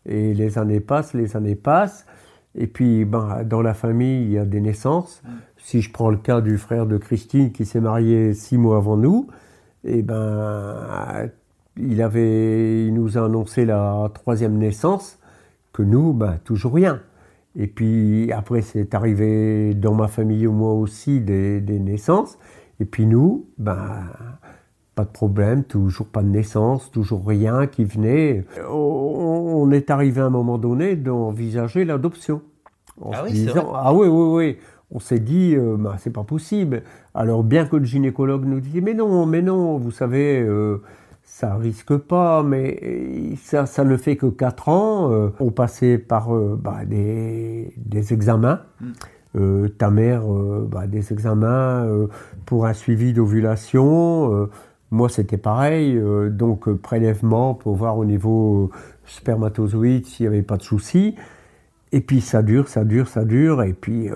Et 0.05 0.35
les 0.35 0.59
années 0.59 0.81
passent, 0.81 1.15
les 1.15 1.37
années 1.37 1.55
passent. 1.55 2.07
Et 2.55 2.67
puis, 2.67 3.05
ben, 3.05 3.45
dans 3.45 3.62
la 3.62 3.75
famille, 3.75 4.25
il 4.25 4.31
y 4.31 4.38
a 4.38 4.45
des 4.45 4.61
naissances. 4.61 5.23
Mm. 5.25 5.28
Si 5.57 5.83
je 5.83 5.93
prends 5.93 6.11
le 6.11 6.17
cas 6.17 6.40
du 6.40 6.59
frère 6.59 6.87
de 6.87 6.97
Christine 6.97 7.52
qui 7.52 7.64
s'est 7.64 7.81
marié 7.81 8.35
six 8.35 8.59
mois 8.59 8.78
avant 8.78 8.97
nous, 8.97 9.28
et 9.85 9.99
eh 9.99 10.02
ben, 10.02 11.31
il 11.76 12.02
avait, 12.02 12.87
il 12.87 12.95
nous 12.95 13.17
a 13.17 13.25
annoncé 13.25 13.64
la 13.64 14.11
troisième 14.12 14.59
naissance 14.59 15.19
que 15.73 15.83
nous, 15.83 16.12
ben, 16.12 16.38
toujours 16.45 16.75
rien. 16.75 17.00
Et 17.57 17.67
puis 17.67 18.33
après, 18.33 18.62
c'est 18.62 18.95
arrivé 18.95 19.75
dans 19.75 19.95
ma 19.95 20.09
famille, 20.09 20.47
moi 20.47 20.73
aussi, 20.73 21.21
des, 21.21 21.61
naissances. 21.61 22.38
Et 22.81 22.85
puis 22.85 23.07
nous, 23.07 23.47
ben, 23.59 24.05
pas 24.99 25.05
de 25.05 25.11
problème, 25.11 25.62
toujours 25.62 26.09
pas 26.09 26.25
de 26.25 26.28
naissance, 26.28 26.90
toujours 26.90 27.25
rien 27.25 27.69
qui 27.69 27.85
venait. 27.85 28.45
On, 28.69 29.71
est 29.71 29.90
arrivé 29.90 30.21
à 30.21 30.25
un 30.25 30.31
moment 30.31 30.59
donné 30.59 30.97
d'envisager 30.97 31.85
l'adoption. 31.85 32.43
Ah 33.12 33.23
oui, 33.23 33.31
disant, 33.31 33.71
ah 33.76 33.95
oui, 33.95 34.09
oui, 34.09 34.35
oui. 34.35 34.57
On 34.90 34.99
s'est 34.99 35.21
dit, 35.21 35.55
euh, 35.55 35.76
ben, 35.78 35.95
c'est 35.99 36.12
pas 36.12 36.25
possible. 36.25 36.83
Alors 37.14 37.45
bien 37.45 37.67
que 37.67 37.76
le 37.76 37.85
gynécologue 37.85 38.45
nous 38.45 38.59
disait, 38.59 38.81
mais 38.81 38.93
non, 38.93 39.25
mais 39.25 39.40
non, 39.40 39.78
vous 39.78 39.93
savez, 39.93 40.40
euh, 40.40 40.83
ça 41.23 41.55
risque 41.55 41.97
pas, 41.97 42.43
mais 42.43 43.37
ça, 43.40 43.67
ça 43.67 43.85
ne 43.85 43.97
fait 43.97 44.17
que 44.17 44.26
4 44.26 44.69
ans. 44.69 45.12
Euh, 45.12 45.28
on 45.38 45.52
passait 45.52 45.99
par 45.99 46.35
bah, 46.35 46.85
des, 46.85 47.73
des, 47.76 48.12
examens. 48.12 48.62
Mm. 48.81 48.87
Euh, 49.37 49.69
ta 49.69 49.90
mère, 49.90 50.25
bah, 50.26 50.88
des 50.88 51.12
examens 51.12 51.87
pour 52.47 52.67
un 52.67 52.73
suivi 52.73 53.12
d'ovulation. 53.12 54.49
Moi, 54.90 55.09
c'était 55.09 55.37
pareil. 55.37 56.00
donc, 56.30 56.71
prélèvement 56.75 57.54
pour 57.54 57.76
voir 57.76 57.99
au 57.99 58.04
niveau 58.04 58.71
spermatozoïde 59.04 60.07
s'il 60.07 60.25
n'y 60.25 60.35
avait 60.35 60.42
pas 60.42 60.57
de 60.57 60.62
soucis. 60.62 61.14
Et 61.92 62.00
puis, 62.00 62.21
ça 62.21 62.42
dure, 62.42 62.68
ça 62.68 62.85
dure, 62.85 63.09
ça 63.09 63.25
dure. 63.25 63.62
Et 63.62 63.73
puis, 63.73 64.09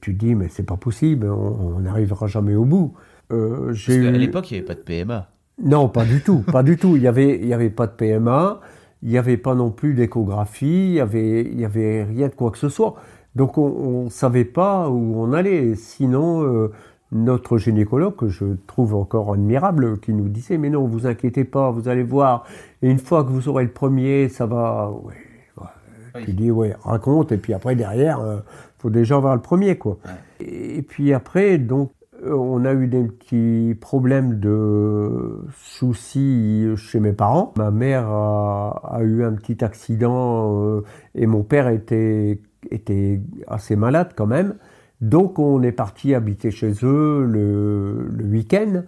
tu 0.00 0.12
dis, 0.12 0.34
mais 0.34 0.48
c'est 0.48 0.66
pas 0.66 0.76
possible, 0.76 1.26
on 1.26 1.80
n'arrivera 1.80 2.26
jamais 2.26 2.54
au 2.54 2.64
bout. 2.64 2.94
Parce 3.28 3.86
qu'à 3.86 4.10
l'époque, 4.10 4.50
il 4.50 4.54
n'y 4.54 4.58
avait 4.58 4.66
pas 4.66 4.74
de 4.74 4.80
PMA. 4.80 5.28
Non, 5.62 5.88
pas 5.88 6.04
du 6.04 6.20
tout, 6.20 6.38
pas 6.40 6.62
du 6.62 6.76
tout. 6.76 6.96
Il 6.96 7.02
n'y 7.02 7.06
avait, 7.06 7.38
il 7.38 7.46
y 7.46 7.54
avait 7.54 7.70
pas 7.70 7.86
de 7.86 7.92
PMA, 7.92 8.60
il 9.02 9.10
n'y 9.10 9.18
avait 9.18 9.36
pas 9.36 9.54
non 9.54 9.70
plus 9.70 9.94
d'échographie, 9.94 10.86
il 10.88 10.92
n'y 10.92 11.00
avait, 11.00 11.42
il 11.42 11.60
y 11.60 11.64
avait 11.64 12.02
rien 12.04 12.28
de 12.28 12.34
quoi 12.34 12.50
que 12.50 12.58
ce 12.58 12.68
soit. 12.68 12.96
Donc 13.36 13.58
on 13.58 14.04
ne 14.04 14.10
savait 14.10 14.44
pas 14.44 14.88
où 14.88 15.20
on 15.20 15.32
allait. 15.32 15.74
Sinon, 15.76 16.42
euh, 16.42 16.72
notre 17.14 17.58
gynécologue, 17.58 18.16
que 18.16 18.28
je 18.28 18.44
trouve 18.66 18.94
encore 18.94 19.32
admirable, 19.32 19.98
qui 20.00 20.12
nous 20.12 20.28
disait, 20.28 20.58
mais 20.58 20.68
non, 20.68 20.84
vous 20.84 21.06
inquiétez 21.06 21.44
pas, 21.44 21.70
vous 21.70 21.88
allez 21.88 22.02
voir, 22.02 22.44
et 22.82 22.90
une 22.90 22.98
fois 22.98 23.24
que 23.24 23.30
vous 23.30 23.48
aurez 23.48 23.64
le 23.64 23.70
premier, 23.70 24.28
ça 24.28 24.46
va... 24.46 24.90
Ouais, 24.90 26.22
Tu 26.24 26.32
dis, 26.32 26.50
ouais, 26.50 26.74
raconte, 26.82 27.32
et 27.32 27.38
puis 27.38 27.54
après, 27.54 27.76
derrière, 27.76 28.18
il 28.20 28.28
euh, 28.28 28.40
faut 28.78 28.90
déjà 28.90 29.16
avoir 29.16 29.34
le 29.34 29.42
premier, 29.42 29.78
quoi. 29.78 29.98
Et 30.40 30.82
puis 30.82 31.12
après, 31.12 31.58
donc, 31.58 31.92
euh, 32.24 32.34
on 32.34 32.64
a 32.64 32.72
eu 32.72 32.88
des 32.88 33.04
petits 33.04 33.76
problèmes 33.80 34.40
de 34.40 35.40
soucis 35.56 36.66
chez 36.76 37.00
mes 37.00 37.12
parents. 37.12 37.52
Ma 37.56 37.70
mère 37.70 38.08
a, 38.08 39.00
eu 39.02 39.24
un 39.24 39.32
petit 39.32 39.64
accident 39.64 40.80
et 41.14 41.26
mon 41.26 41.42
père 41.42 41.68
était 41.68 42.40
était 42.70 43.20
assez 43.46 43.76
malade 43.76 44.12
quand 44.16 44.26
même. 44.26 44.54
Donc 45.00 45.38
on 45.38 45.62
est 45.62 45.72
parti 45.72 46.14
habiter 46.14 46.50
chez 46.50 46.72
eux 46.82 47.24
le, 47.24 48.08
week-end. 48.24 48.82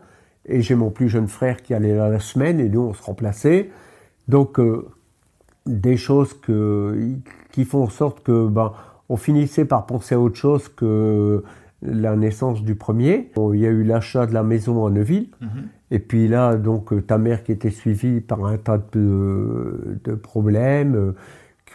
Et 0.46 0.62
j'ai 0.62 0.74
mon 0.74 0.90
plus 0.90 1.08
jeune 1.08 1.28
frère 1.28 1.62
qui 1.62 1.74
allait 1.74 1.96
là 1.96 2.08
la 2.08 2.20
semaine 2.20 2.60
et 2.60 2.68
nous 2.68 2.80
on 2.80 2.94
se 2.94 3.02
remplaçait. 3.02 3.70
Donc 4.28 4.60
euh, 4.60 4.86
des 5.66 5.96
choses 5.96 6.34
que, 6.34 6.96
qui 7.50 7.64
font 7.64 7.82
en 7.82 7.88
sorte 7.88 8.22
que 8.22 8.46
ben, 8.46 8.72
on 9.08 9.16
finissait 9.16 9.64
par 9.64 9.86
penser 9.86 10.14
à 10.14 10.20
autre 10.20 10.36
chose 10.36 10.68
que 10.68 11.42
la 11.82 12.16
naissance 12.16 12.62
du 12.62 12.74
premier. 12.76 13.30
Il 13.36 13.60
y 13.60 13.66
a 13.66 13.70
eu 13.70 13.82
l'achat 13.82 14.26
de 14.26 14.34
la 14.34 14.42
maison 14.42 14.86
à 14.86 14.90
Neuville. 14.90 15.28
Mhm. 15.40 15.48
Et 15.90 15.98
puis 15.98 16.26
là, 16.26 16.56
donc, 16.56 17.06
ta 17.06 17.18
mère 17.18 17.44
qui 17.44 17.52
était 17.52 17.70
suivie 17.70 18.20
par 18.20 18.44
un 18.44 18.56
tas 18.56 18.80
de, 18.92 19.98
de 20.04 20.14
problèmes, 20.14 21.14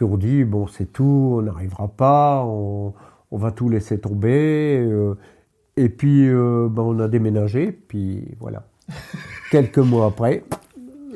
on 0.03 0.17
dit 0.17 0.43
bon 0.43 0.67
c'est 0.67 0.91
tout, 0.91 1.35
on 1.37 1.41
n'arrivera 1.41 1.87
pas, 1.87 2.43
on, 2.45 2.93
va 3.37 3.51
tout 3.51 3.69
laisser 3.69 3.99
tomber. 3.99 4.79
Euh, 4.79 5.15
et 5.77 5.89
puis 5.89 6.27
euh, 6.27 6.67
ben, 6.69 6.83
on 6.83 6.99
a 6.99 7.07
déménagé, 7.07 7.71
puis 7.71 8.25
voilà. 8.39 8.67
Quelques 9.51 9.77
mois 9.77 10.07
après, 10.07 10.43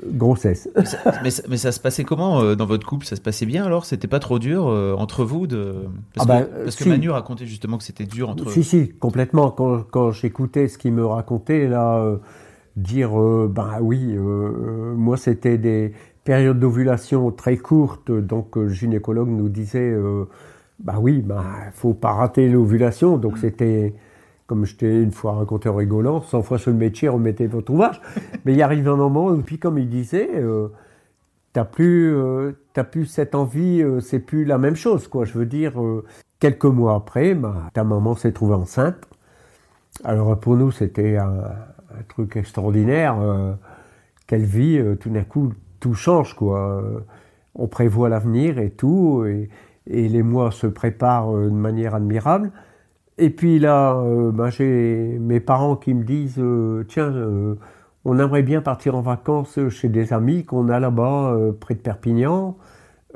grossesse. 0.06 0.70
mais, 1.24 1.58
ça, 1.58 1.72
se 1.72 1.80
passait 1.80 2.04
comment 2.04 2.42
euh, 2.42 2.56
dans 2.56 2.66
votre 2.66 2.86
couple? 2.86 3.06
Ça 3.06 3.16
se 3.16 3.22
passait 3.22 3.46
bien 3.46 3.66
alors? 3.66 3.86
C'était 3.86 4.08
pas 4.08 4.20
trop 4.20 4.40
dur 4.40 4.66
entre 4.98 5.24
vous 5.26 5.48
de... 5.48 5.86
Parce, 6.14 6.30
ah 6.30 6.44
que, 6.44 6.64
ben, 6.64 6.72
que 6.72 6.90
Manu 6.90 7.10
racontait 7.10 7.46
justement 7.46 7.78
que 7.78 7.84
c'était 7.84 8.06
dur 8.06 8.30
entre 8.30 8.50
Si, 8.50 8.64
si, 8.64 8.90
complètement. 8.90 9.52
Quand, 9.52 9.84
quand 9.84 10.12
j'écoutais 10.12 10.68
ce 10.68 10.78
qu'il 10.78 10.94
me 10.94 11.06
racontait, 11.06 11.68
là, 11.68 12.18
dire, 12.78 13.12
ben 13.50 13.80
oui, 13.82 14.16
moi 14.18 15.18
c'était 15.18 15.58
des, 15.58 15.94
période 16.26 16.60
d'ovulation 16.60 17.32
très 17.32 17.56
courte, 17.56 18.12
donc 18.12 18.56
le 18.56 18.70
gynécologue 18.70 19.30
nous 19.30 19.48
disait, 19.48 19.96
bah 20.80 20.96
oui, 21.00 21.22
bah 21.22 21.44
faut 21.74 21.94
pas 21.94 22.14
rater 22.14 22.50
l'ovulation, 22.50 23.18
donc 23.18 23.36
mm. 23.36 23.38
c'était, 23.38 23.94
comme 24.48 24.66
je 24.66 24.76
t'ai 24.76 25.02
une 25.02 25.12
fois 25.12 25.34
raconté 25.34 25.70
en 25.70 25.76
rigolant, 25.76 26.22
100 26.22 26.42
fois 26.44 26.58
sur 26.58 26.72
le 26.72 26.78
métier, 26.78 27.08
remettez 27.08 27.48
votre 27.48 27.72
ouvrage. 27.72 28.02
Mais 28.46 28.54
il 28.54 28.62
arrive 28.62 28.88
un 28.88 28.96
moment 28.96 29.28
où, 29.28 29.42
puis 29.42 29.58
comme 29.58 29.78
il 29.78 29.90
disait, 29.90 30.30
euh, 30.36 30.68
t'as 31.54 31.66
plus, 31.66 32.14
euh, 32.16 32.52
plus 32.92 33.06
cette 33.06 33.36
envie, 33.36 33.84
c'est 34.02 34.20
plus 34.20 34.46
la 34.46 34.58
même 34.58 34.76
chose, 34.76 35.08
quoi. 35.08 35.26
Je 35.26 35.38
veux 35.38 35.46
dire, 35.46 35.74
quelques 36.40 36.66
mois 36.66 36.96
après, 36.96 37.34
bah, 37.36 37.70
ta 37.74 37.84
maman 37.84 38.16
s'est 38.16 38.34
trouvée 38.34 38.56
enceinte. 38.56 38.98
Alors 40.04 40.38
pour 40.38 40.58
nous, 40.58 40.72
c'était 40.72 41.16
un, 41.16 41.30
un, 41.30 42.04
truc 42.10 42.36
extraordinaire. 42.36 43.16
Quelle 44.28 44.44
vie, 44.44 44.84
tout 45.00 45.10
d'un 45.10 45.24
coup, 45.24 45.54
tout 45.80 45.94
change, 45.94 46.36
quoi. 46.36 46.84
On 47.58 47.68
prévoit 47.68 48.10
l'avenir 48.10 48.60
et 48.60 48.72
tout, 48.72 49.24
et, 49.26 49.50
les 49.88 50.24
mois 50.24 50.52
se 50.52 50.68
préparent 50.68 51.36
euh, 51.36 51.46
de 51.46 51.56
manière 51.56 51.96
admirable. 51.96 52.52
Et 53.18 53.30
puis 53.30 53.60
là, 53.60 53.96
euh, 53.96 54.32
ben, 54.32 54.50
j'ai 54.50 55.18
mes 55.20 55.40
parents 55.40 55.76
qui 55.76 55.94
me 55.94 56.04
disent 56.04 56.40
euh, 56.40 56.84
Tiens, 56.88 57.14
on 58.04 58.20
aimerait 58.20 58.44
bien 58.44 58.62
partir 58.62 58.96
en 58.96 59.02
vacances 59.02 59.60
chez 59.70 59.90
des 59.90 60.14
amis 60.14 60.44
qu'on 60.46 60.70
a 60.70 60.80
là-bas, 60.80 61.36
près 61.60 61.74
de 61.76 61.80
Perpignan. 61.80 62.58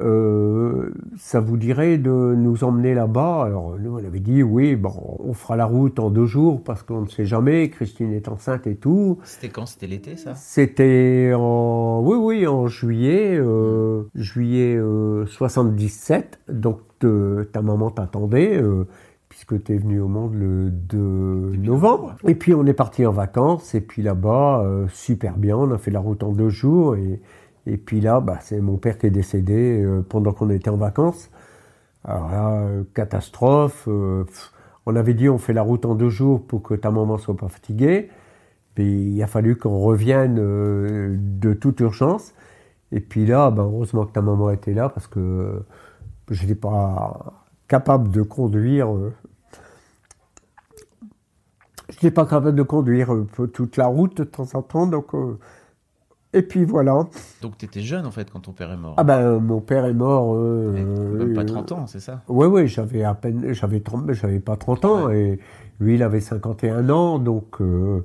Euh, 0.01 0.91
ça 1.17 1.39
vous 1.39 1.57
dirait 1.57 1.97
de 1.97 2.09
nous 2.09 2.63
emmener 2.63 2.93
là-bas? 2.93 3.43
Alors 3.45 3.77
nous, 3.79 3.93
on 3.95 3.97
avait 3.97 4.19
dit 4.19 4.43
oui, 4.43 4.75
bon, 4.75 4.93
on 5.19 5.33
fera 5.33 5.55
la 5.55 5.65
route 5.65 5.99
en 5.99 6.09
deux 6.09 6.25
jours 6.25 6.63
parce 6.63 6.83
qu'on 6.83 7.01
ne 7.01 7.07
sait 7.07 7.25
jamais. 7.25 7.69
Christine 7.69 8.13
est 8.13 8.27
enceinte 8.27 8.67
et 8.67 8.75
tout. 8.75 9.19
C'était 9.23 9.49
quand? 9.49 9.65
C'était 9.65 9.87
l'été, 9.87 10.15
ça? 10.15 10.35
C'était 10.35 11.31
en, 11.35 12.01
oui, 12.03 12.17
oui, 12.17 12.47
en 12.47 12.67
juillet, 12.67 13.37
euh, 13.37 14.03
juillet 14.15 14.79
77. 15.27 16.39
Euh, 16.49 16.53
Donc 16.53 16.79
ta 16.99 17.61
maman 17.61 17.91
t'attendait. 17.91 18.61
puisque 19.29 19.63
tu 19.63 19.75
es 19.75 19.77
venu 19.77 19.99
au 19.99 20.07
monde 20.07 20.33
le 20.33 20.69
2 20.69 20.97
novembre. 21.57 22.15
Et 22.27 22.35
puis 22.35 22.53
on 22.53 22.65
est 22.65 22.73
parti 22.73 23.05
en 23.05 23.11
vacances, 23.11 23.75
et 23.75 23.81
puis 23.81 24.01
là-bas, 24.01 24.65
super 24.91 25.37
bien, 25.37 25.55
on 25.55 25.71
a 25.71 25.77
fait 25.77 25.91
la 25.91 25.99
route 25.99 26.23
en 26.23 26.31
deux 26.31 26.49
jours, 26.49 26.95
et, 26.95 27.21
et 27.69 27.77
puis 27.77 28.01
là, 28.01 28.19
bah, 28.19 28.39
c'est 28.41 28.59
mon 28.61 28.77
père 28.77 28.97
qui 28.97 29.05
est 29.05 29.11
décédé 29.11 29.83
euh, 29.83 30.01
pendant 30.01 30.33
qu'on 30.33 30.49
était 30.49 30.71
en 30.71 30.77
vacances. 30.77 31.29
Alors 32.03 32.31
là, 32.31 32.51
euh, 32.61 32.83
catastrophe. 32.95 33.85
Euh, 33.87 34.25
on 34.87 34.95
avait 34.95 35.13
dit 35.13 35.29
on 35.29 35.37
fait 35.37 35.53
la 35.53 35.61
route 35.61 35.85
en 35.85 35.93
deux 35.93 36.09
jours 36.09 36.41
pour 36.45 36.63
que 36.63 36.73
ta 36.73 36.89
maman 36.89 37.19
soit 37.19 37.37
pas 37.37 37.47
fatiguée. 37.47 38.09
Puis 38.73 39.11
il 39.11 39.21
a 39.21 39.27
fallu 39.27 39.55
qu'on 39.55 39.77
revienne 39.79 40.35
de 40.35 41.53
toute 41.53 41.79
urgence. 41.81 42.33
Et 42.91 43.01
puis 43.01 43.27
là, 43.27 43.51
bah, 43.51 43.63
heureusement 43.63 44.05
que 44.05 44.13
ta 44.13 44.21
maman 44.21 44.49
était 44.49 44.73
là 44.73 44.89
parce 44.89 45.07
que 45.07 45.63
je 46.31 46.41
n'étais 46.41 46.55
pas 46.55 47.43
capable 47.67 48.09
de 48.09 48.23
conduire. 48.23 48.87
je 51.89 51.95
n'étais 51.95 52.11
pas 52.11 52.25
capable 52.25 52.55
de 52.55 52.63
conduire 52.63 53.13
toute 53.53 53.77
la 53.77 53.85
route 53.87 54.17
de 54.17 54.23
temps 54.23 54.47
en 54.55 54.63
temps. 54.63 54.87
Donc 54.87 55.13
et 56.31 56.43
puis 56.43 56.63
voilà. 56.63 57.07
Donc 57.41 57.57
tu 57.57 57.65
étais 57.65 57.81
jeune 57.81 58.05
en 58.05 58.11
fait 58.11 58.29
quand 58.29 58.41
ton 58.41 58.51
père 58.51 58.71
est 58.71 58.77
mort. 58.77 58.93
Ah 58.97 59.03
ben 59.03 59.39
mon 59.39 59.61
père 59.61 59.85
est 59.85 59.93
mort. 59.93 60.35
Euh, 60.35 61.17
même 61.17 61.33
pas 61.33 61.43
30 61.43 61.71
ans, 61.71 61.87
c'est 61.87 61.99
ça 61.99 62.21
Oui, 62.27 62.45
oui, 62.45 62.67
j'avais 62.67 63.03
à 63.03 63.15
peine, 63.15 63.51
j'avais 63.53 63.79
30, 63.79 64.11
j'avais 64.13 64.39
pas 64.39 64.55
30 64.55 64.85
ans 64.85 65.09
et 65.09 65.39
lui 65.79 65.95
il 65.95 66.03
avait 66.03 66.19
51 66.19 66.89
ans, 66.89 67.17
donc. 67.17 67.59
Euh, 67.61 68.03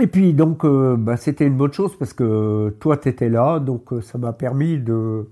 et 0.00 0.06
puis 0.06 0.32
donc 0.32 0.64
euh, 0.64 0.96
bah, 0.96 1.18
c'était 1.18 1.46
une 1.46 1.56
bonne 1.58 1.72
chose 1.72 1.96
parce 1.98 2.14
que 2.14 2.74
toi 2.80 2.96
tu 2.96 3.10
étais 3.10 3.28
là, 3.28 3.58
donc 3.58 3.90
ça 4.02 4.16
m'a 4.16 4.32
permis 4.32 4.78
de 4.78 5.28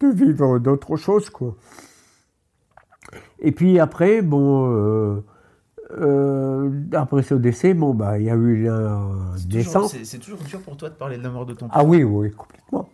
de 0.00 0.06
vivre 0.08 0.58
d'autres 0.58 0.96
choses 0.96 1.28
quoi. 1.28 1.54
Et 3.40 3.52
puis 3.52 3.78
après 3.78 4.22
bon 4.22 5.22
euh, 5.98 6.70
après 6.92 7.22
ce 7.22 7.34
décès, 7.34 7.74
bon, 7.74 7.94
bah, 7.94 8.18
il 8.18 8.24
y 8.24 8.30
a 8.30 8.34
eu 8.34 8.68
un 8.68 9.34
descente. 9.46 9.94
C'est 10.04 10.18
toujours 10.18 10.40
dur 10.40 10.60
pour 10.60 10.76
toi 10.76 10.88
de 10.88 10.94
parler 10.94 11.18
de 11.18 11.22
la 11.22 11.30
mort 11.30 11.46
de 11.46 11.54
ton 11.54 11.68
père 11.68 11.76
Ah 11.78 11.84
oui, 11.84 12.02
oui, 12.02 12.30
complètement. 12.30 12.88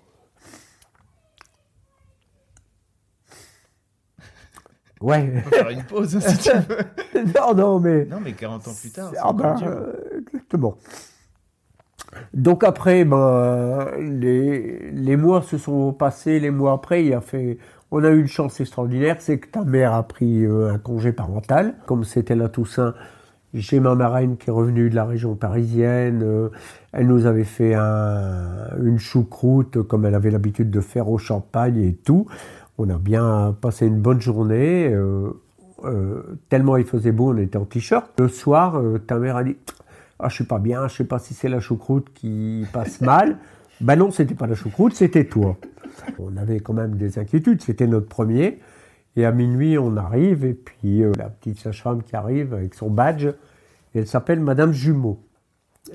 Ouais. 5.01 5.33
On 5.37 5.49
peut 5.49 5.57
faire 5.57 5.71
une 5.71 5.85
pause 5.85 6.19
si 6.19 6.39
tu 6.39 6.51
veux. 6.57 7.23
non, 7.37 7.55
non, 7.55 7.81
mais. 7.81 8.05
Non, 8.07 8.19
mais 8.21 8.33
40 8.33 8.69
ans 8.69 8.75
plus 8.81 8.91
tard. 8.91 9.13
Ah 9.23 9.33
ben, 9.33 9.57
euh, 9.63 9.93
exactement. 10.27 10.77
Donc 12.35 12.65
après, 12.65 13.05
ben, 13.05 13.91
les, 13.99 14.91
les 14.91 15.17
mois 15.17 15.43
se 15.43 15.57
sont 15.59 15.93
passés, 15.93 16.41
les 16.41 16.51
mois 16.51 16.73
après, 16.73 17.05
il 17.05 17.13
a 17.13 17.21
fait 17.21 17.59
on 17.91 18.05
a 18.05 18.11
eu 18.11 18.21
une 18.21 18.29
chance 18.29 18.61
extraordinaire, 18.61 19.17
c'est 19.21 19.39
que 19.39 19.49
ta 19.49 19.65
mère 19.65 19.95
a 19.95 20.03
pris 20.03 20.45
euh, 20.45 20.73
un 20.73 20.79
congé 20.79 21.13
parental. 21.13 21.75
Comme 21.87 22.05
c'était 22.05 22.35
la 22.35 22.49
Toussaint, 22.49 22.95
j'ai 23.55 23.81
ma 23.81 23.95
marraine 23.95 24.37
qui 24.37 24.51
est 24.51 24.53
revenue 24.53 24.91
de 24.91 24.95
la 24.95 25.07
région 25.07 25.35
parisienne. 25.35 26.23
Euh, 26.23 26.51
elle 26.93 27.07
nous 27.07 27.25
avait 27.25 27.45
fait 27.45 27.75
une 27.75 28.99
choucroute 28.99 29.83
comme 29.83 30.05
elle 30.05 30.15
avait 30.15 30.31
l'habitude 30.31 30.71
de 30.71 30.81
faire 30.81 31.09
au 31.09 31.19
champagne 31.19 31.79
et 31.79 31.95
tout. 31.95 32.27
On 32.77 32.91
a 32.91 32.99
bien 32.99 33.57
passé 33.61 33.87
une 33.87 34.01
bonne 34.01 34.21
journée. 34.21 34.93
Euh, 34.93 36.39
tellement 36.49 36.77
il 36.77 36.85
faisait 36.85 37.13
beau, 37.13 37.33
on 37.33 37.37
était 37.39 37.57
en 37.57 37.65
t-shirt. 37.65 38.11
Le 38.19 38.29
soir, 38.29 38.83
ta 39.07 39.17
mère 39.17 39.37
a 39.37 39.45
dit 39.45 39.57
Ah, 40.19 40.29
je 40.29 40.35
suis 40.35 40.45
pas 40.45 40.59
bien, 40.59 40.89
je 40.89 40.97
sais 40.97 41.05
pas 41.05 41.19
si 41.19 41.35
c'est 41.35 41.49
la 41.49 41.61
choucroute 41.61 42.13
qui 42.13 42.67
passe 42.73 43.01
mal. 43.01 43.39
ben 43.81 43.97
non, 43.97 44.11
c'était 44.11 44.35
pas 44.35 44.47
la 44.47 44.57
choucroute, 44.57 44.95
c'était 44.95 45.25
toi. 45.25 45.57
On 46.19 46.37
avait 46.37 46.61
quand 46.61 46.73
même 46.73 46.97
des 46.97 47.19
inquiétudes, 47.19 47.63
c'était 47.63 47.87
notre 47.87 48.09
premier. 48.09 48.59
Et 49.17 49.25
à 49.25 49.33
minuit, 49.33 49.79
on 49.79 49.97
arrive, 49.97 50.45
et 50.45 50.55
puis 50.55 51.03
euh, 51.03 51.13
la 51.19 51.29
petite 51.29 51.59
sage-femme 51.59 52.03
qui 52.03 52.15
arrive 52.15 52.55
avec 52.55 52.75
son 52.75 52.91
badge, 52.91 53.27
elle 53.95 54.07
s'appelle 54.07 54.41
Madame 54.41 54.73
Jumeau. 54.73 55.19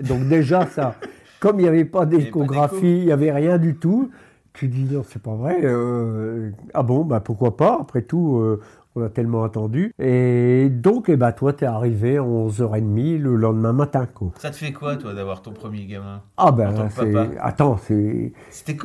Donc 0.02 0.28
déjà, 0.28 0.66
ça, 0.66 0.96
comme 1.40 1.60
il 1.60 1.64
n'y 1.64 1.70
avait 1.70 1.86
pas 1.86 2.06
d'échographie, 2.06 3.00
il 3.00 3.06
n'y 3.06 3.12
avait 3.12 3.32
rien 3.32 3.58
du 3.58 3.76
tout, 3.76 4.12
tu 4.54 4.68
dis 4.68 4.84
non, 4.84 5.04
c'est 5.08 5.22
pas 5.22 5.36
vrai. 5.36 5.62
Euh, 5.64 6.52
ah 6.74 6.84
bon, 6.84 7.04
bah 7.06 7.20
pourquoi 7.20 7.58
pas? 7.58 7.78
Après 7.82 8.04
tout, 8.04 8.38
euh, 8.38 8.62
On 8.96 9.04
a 9.04 9.10
tellement 9.10 9.44
attendu. 9.44 9.92
Et 9.98 10.70
donc, 10.70 11.10
eh 11.10 11.16
ben, 11.16 11.32
toi, 11.32 11.52
t'es 11.52 11.66
arrivé 11.66 12.18
à 12.18 12.22
11h30 12.22 13.18
le 13.18 13.36
lendemain 13.36 13.74
matin, 13.74 14.06
quoi. 14.14 14.30
Ça 14.38 14.52
te 14.52 14.56
fait 14.56 14.72
quoi, 14.72 14.98
toi, 14.98 15.14
d'avoir 15.16 15.42
ton 15.42 15.52
premier 15.52 15.86
gamin 15.88 16.22
Ah 16.38 16.52
ben, 16.52 16.90
c'est... 16.92 17.12
papa? 17.12 17.30
Attends, 17.42 17.78
c'est... 17.78 18.34
C'était 18.52 18.78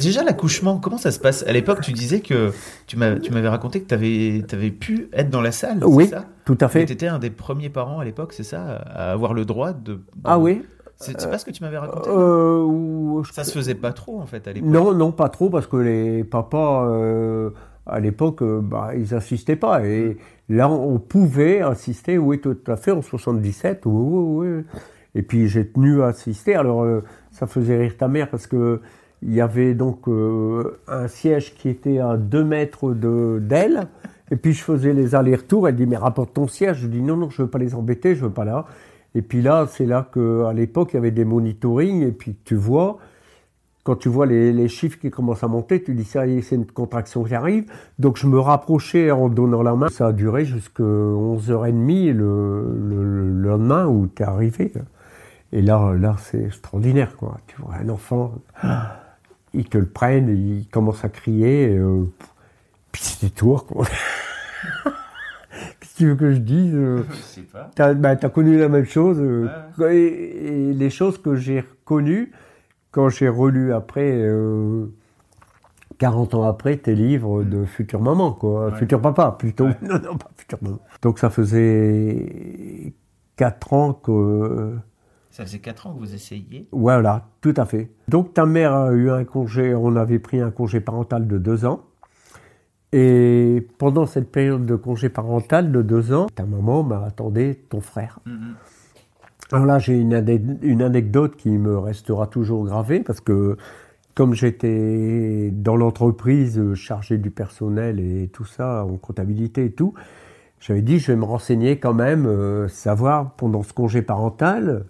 Déjà, 0.00 0.22
l'accouchement, 0.22 0.78
comment 0.78 0.98
ça 0.98 1.10
se 1.10 1.18
passe? 1.18 1.44
À 1.46 1.52
l'époque, 1.52 1.80
tu 1.80 1.92
disais 1.92 2.20
que 2.20 2.52
tu 2.86 2.96
m'as- 2.96 3.18
tu 3.18 3.32
m'avais 3.32 3.48
raconté 3.48 3.80
que 3.82 3.88
tu 3.88 3.94
avais, 4.54 4.70
pu 4.70 5.08
être 5.12 5.30
dans 5.30 5.40
la 5.42 5.50
salle. 5.52 5.82
Oui, 5.84 6.04
c'est 6.04 6.14
ça? 6.14 6.24
tout 6.44 6.58
à 6.60 6.68
fait. 6.68 6.86
Tu 6.86 6.92
étais 6.92 7.08
un 7.08 7.18
des 7.18 7.30
premiers 7.30 7.68
parents 7.68 7.98
à 7.98 8.04
l'époque, 8.04 8.32
c'est 8.34 8.44
ça 8.44 8.62
À 8.76 9.10
avoir 9.12 9.34
le 9.34 9.44
droit 9.44 9.72
de. 9.72 9.94
de- 9.94 10.00
Ah 10.24 10.38
oui 10.38 10.62
C'est 10.96 11.20
c'est 11.20 11.28
pas 11.30 11.38
ce 11.38 11.44
que 11.44 11.50
tu 11.50 11.62
m'avais 11.62 11.78
raconté 11.78 12.08
euh, 12.10 13.22
je- 13.24 13.32
Ça 13.32 13.44
se 13.44 13.52
faisait 13.52 13.74
pas 13.74 13.92
trop, 13.92 14.20
en 14.20 14.26
fait, 14.26 14.46
à 14.48 14.52
l'époque. 14.52 14.70
Non, 14.70 14.94
non, 14.94 15.10
pas 15.12 15.28
trop, 15.28 15.50
parce 15.50 15.66
que 15.66 15.76
les 15.76 16.24
papas, 16.24 16.86
euh, 16.88 17.50
à 17.88 18.00
l'époque, 18.00 18.42
euh, 18.42 18.60
bah, 18.62 18.90
ils 18.96 19.14
assistaient 19.14 19.56
pas. 19.56 19.84
Et 19.86 20.16
là, 20.48 20.68
on 20.70 20.98
pouvait 20.98 21.60
assister, 21.60 22.18
oui, 22.18 22.40
tout 22.40 22.56
à 22.66 22.76
fait, 22.76 22.90
en 22.92 23.02
77, 23.02 23.82
oui, 23.86 23.92
oui, 23.94 24.46
oui. 24.56 24.64
Et 25.14 25.22
puis, 25.22 25.48
j'ai 25.48 25.66
tenu 25.66 26.02
à 26.02 26.08
assister. 26.08 26.54
Alors, 26.54 26.82
euh, 26.82 27.02
ça 27.30 27.46
faisait 27.46 27.76
rire 27.78 27.96
ta 27.96 28.08
mère, 28.08 28.30
parce 28.30 28.46
que 28.46 28.80
il 29.22 29.34
y 29.34 29.40
avait 29.40 29.74
donc 29.74 30.06
euh, 30.08 30.78
un 30.86 31.08
siège 31.08 31.54
qui 31.56 31.68
était 31.68 31.98
à 31.98 32.16
2 32.16 32.44
mètres 32.44 32.94
de- 32.94 33.40
d'elle. 33.42 33.88
Et 34.30 34.36
puis, 34.36 34.52
je 34.52 34.62
faisais 34.62 34.92
les 34.92 35.14
allers-retours. 35.14 35.68
Elle 35.68 35.74
dit, 35.76 35.86
mais 35.86 35.96
rapporte 35.96 36.34
ton 36.34 36.46
siège. 36.46 36.78
Je 36.82 36.86
dis, 36.86 37.02
non, 37.02 37.16
non, 37.16 37.30
je 37.30 37.42
veux 37.42 37.48
pas 37.48 37.58
les 37.58 37.74
embêter, 37.74 38.14
je 38.14 38.24
veux 38.26 38.30
pas 38.30 38.44
là. 38.44 38.66
Et 39.14 39.22
puis 39.22 39.42
là, 39.42 39.66
c'est 39.68 39.86
là 39.86 40.06
qu'à 40.12 40.52
l'époque, 40.52 40.90
il 40.92 40.96
y 40.96 40.98
avait 40.98 41.10
des 41.10 41.24
monitorings. 41.24 42.02
Et 42.06 42.12
puis, 42.12 42.36
tu 42.44 42.54
vois, 42.54 42.98
quand 43.88 43.96
tu 43.96 44.10
vois 44.10 44.26
les, 44.26 44.52
les 44.52 44.68
chiffres 44.68 44.98
qui 44.98 45.08
commencent 45.10 45.42
à 45.42 45.48
monter, 45.48 45.82
tu 45.82 45.94
dis 45.94 46.04
ça 46.04 46.26
y 46.26 46.36
est, 46.36 46.42
c'est 46.42 46.56
une 46.56 46.66
contraction 46.66 47.24
qui 47.24 47.34
arrive. 47.34 47.64
Donc 47.98 48.18
je 48.18 48.26
me 48.26 48.38
rapprochais 48.38 49.10
en 49.10 49.30
donnant 49.30 49.62
la 49.62 49.74
main. 49.74 49.88
Ça 49.88 50.08
a 50.08 50.12
duré 50.12 50.44
jusqu'à 50.44 50.82
11h30 50.82 52.12
le, 52.12 52.76
le- 52.86 53.02
le 53.30 53.48
lendemain 53.48 53.86
où 53.86 54.06
tu 54.14 54.22
es 54.22 54.26
arrivé. 54.26 54.72
Et 55.52 55.62
là, 55.62 55.94
là 55.98 56.16
c'est 56.20 56.42
extraordinaire. 56.44 57.16
Quoi. 57.16 57.38
Tu 57.46 57.56
vois 57.62 57.76
un 57.82 57.88
enfant, 57.88 58.34
ils 59.54 59.64
te 59.64 59.78
le 59.78 59.86
prennent, 59.86 60.28
ils 60.28 60.66
commencent 60.70 61.04
à 61.06 61.08
crier. 61.08 61.68
euh, 61.74 62.04
puis 62.92 63.02
c'était 63.02 63.30
toi. 63.34 63.64
Quoi. 63.66 63.86
Qu'est-ce 65.80 65.92
que 65.94 65.98
tu 65.98 66.06
veux 66.08 66.14
que 66.14 66.32
je 66.32 66.38
dise 66.38 66.74
euh, 66.74 67.02
Je 67.10 67.16
sais 67.16 67.40
pas. 67.40 67.70
T'as 67.74 67.94
bah, 67.94 68.16
t'as 68.16 68.28
connu 68.28 68.58
la 68.58 68.68
même 68.68 68.84
chose. 68.84 69.16
euh, 69.18 69.48
et, 69.90 70.68
et 70.68 70.72
les 70.74 70.90
choses 70.90 71.16
que 71.16 71.34
j'ai 71.36 71.60
reconnues 71.60 72.32
quand 72.90 73.08
j'ai 73.08 73.28
relu 73.28 73.72
après, 73.72 74.10
euh, 74.12 74.86
40 75.98 76.34
ans 76.34 76.42
après, 76.44 76.76
tes 76.76 76.94
livres 76.94 77.42
de 77.42 77.64
future 77.64 78.00
maman, 78.00 78.32
quoi. 78.32 78.66
Ouais. 78.66 78.76
Futur 78.76 79.00
papa, 79.00 79.36
plutôt. 79.38 79.66
Ouais. 79.66 79.76
Non, 79.82 79.98
non, 80.00 80.16
pas 80.16 80.30
futur 80.36 80.58
maman. 80.62 80.78
Donc 81.02 81.18
ça 81.18 81.30
faisait 81.30 82.94
4 83.36 83.72
ans 83.72 83.92
que. 83.92 84.76
Ça 85.30 85.44
faisait 85.44 85.58
4 85.58 85.86
ans 85.86 85.94
que 85.94 85.98
vous 85.98 86.14
essayiez? 86.14 86.68
Voilà, 86.72 87.28
tout 87.40 87.54
à 87.56 87.64
fait. 87.64 87.90
Donc 88.08 88.34
ta 88.34 88.46
mère 88.46 88.74
a 88.74 88.92
eu 88.92 89.10
un 89.10 89.24
congé, 89.24 89.74
on 89.74 89.94
avait 89.96 90.18
pris 90.18 90.40
un 90.40 90.50
congé 90.50 90.80
parental 90.80 91.26
de 91.26 91.38
2 91.38 91.64
ans. 91.64 91.84
Et 92.92 93.68
pendant 93.76 94.06
cette 94.06 94.32
période 94.32 94.64
de 94.64 94.74
congé 94.74 95.10
parental 95.10 95.70
de 95.70 95.82
2 95.82 96.12
ans, 96.14 96.26
ta 96.34 96.44
maman 96.44 96.82
m'a 96.82 97.04
attendé 97.04 97.54
ton 97.68 97.80
frère. 97.82 98.18
Alors 99.52 99.64
là, 99.66 99.78
j'ai 99.78 99.98
une, 99.98 100.14
ane- 100.14 100.58
une 100.62 100.82
anecdote 100.82 101.36
qui 101.36 101.50
me 101.50 101.78
restera 101.78 102.26
toujours 102.26 102.64
gravée 102.64 103.00
parce 103.00 103.20
que 103.20 103.56
comme 104.14 104.34
j'étais 104.34 105.50
dans 105.52 105.76
l'entreprise 105.76 106.74
chargé 106.74 107.18
du 107.18 107.30
personnel 107.30 108.00
et 108.00 108.28
tout 108.28 108.44
ça, 108.44 108.84
en 108.84 108.96
comptabilité 108.96 109.66
et 109.66 109.72
tout, 109.72 109.94
j'avais 110.60 110.82
dit 110.82 110.98
je 110.98 111.12
vais 111.12 111.16
me 111.16 111.24
renseigner 111.24 111.78
quand 111.78 111.94
même, 111.94 112.26
euh, 112.26 112.68
savoir 112.68 113.32
pendant 113.36 113.62
ce 113.62 113.72
congé 113.72 114.02
parental 114.02 114.84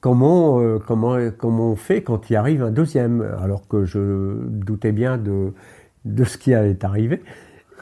comment, 0.00 0.60
euh, 0.60 0.78
comment, 0.78 1.16
comment 1.36 1.72
on 1.72 1.76
fait 1.76 2.02
quand 2.02 2.30
il 2.30 2.36
arrive 2.36 2.62
un 2.62 2.70
deuxième, 2.70 3.22
alors 3.42 3.66
que 3.68 3.84
je 3.84 4.34
doutais 4.48 4.92
bien 4.92 5.18
de, 5.18 5.52
de 6.04 6.24
ce 6.24 6.38
qui 6.38 6.54
allait 6.54 6.84
arriver. 6.84 7.22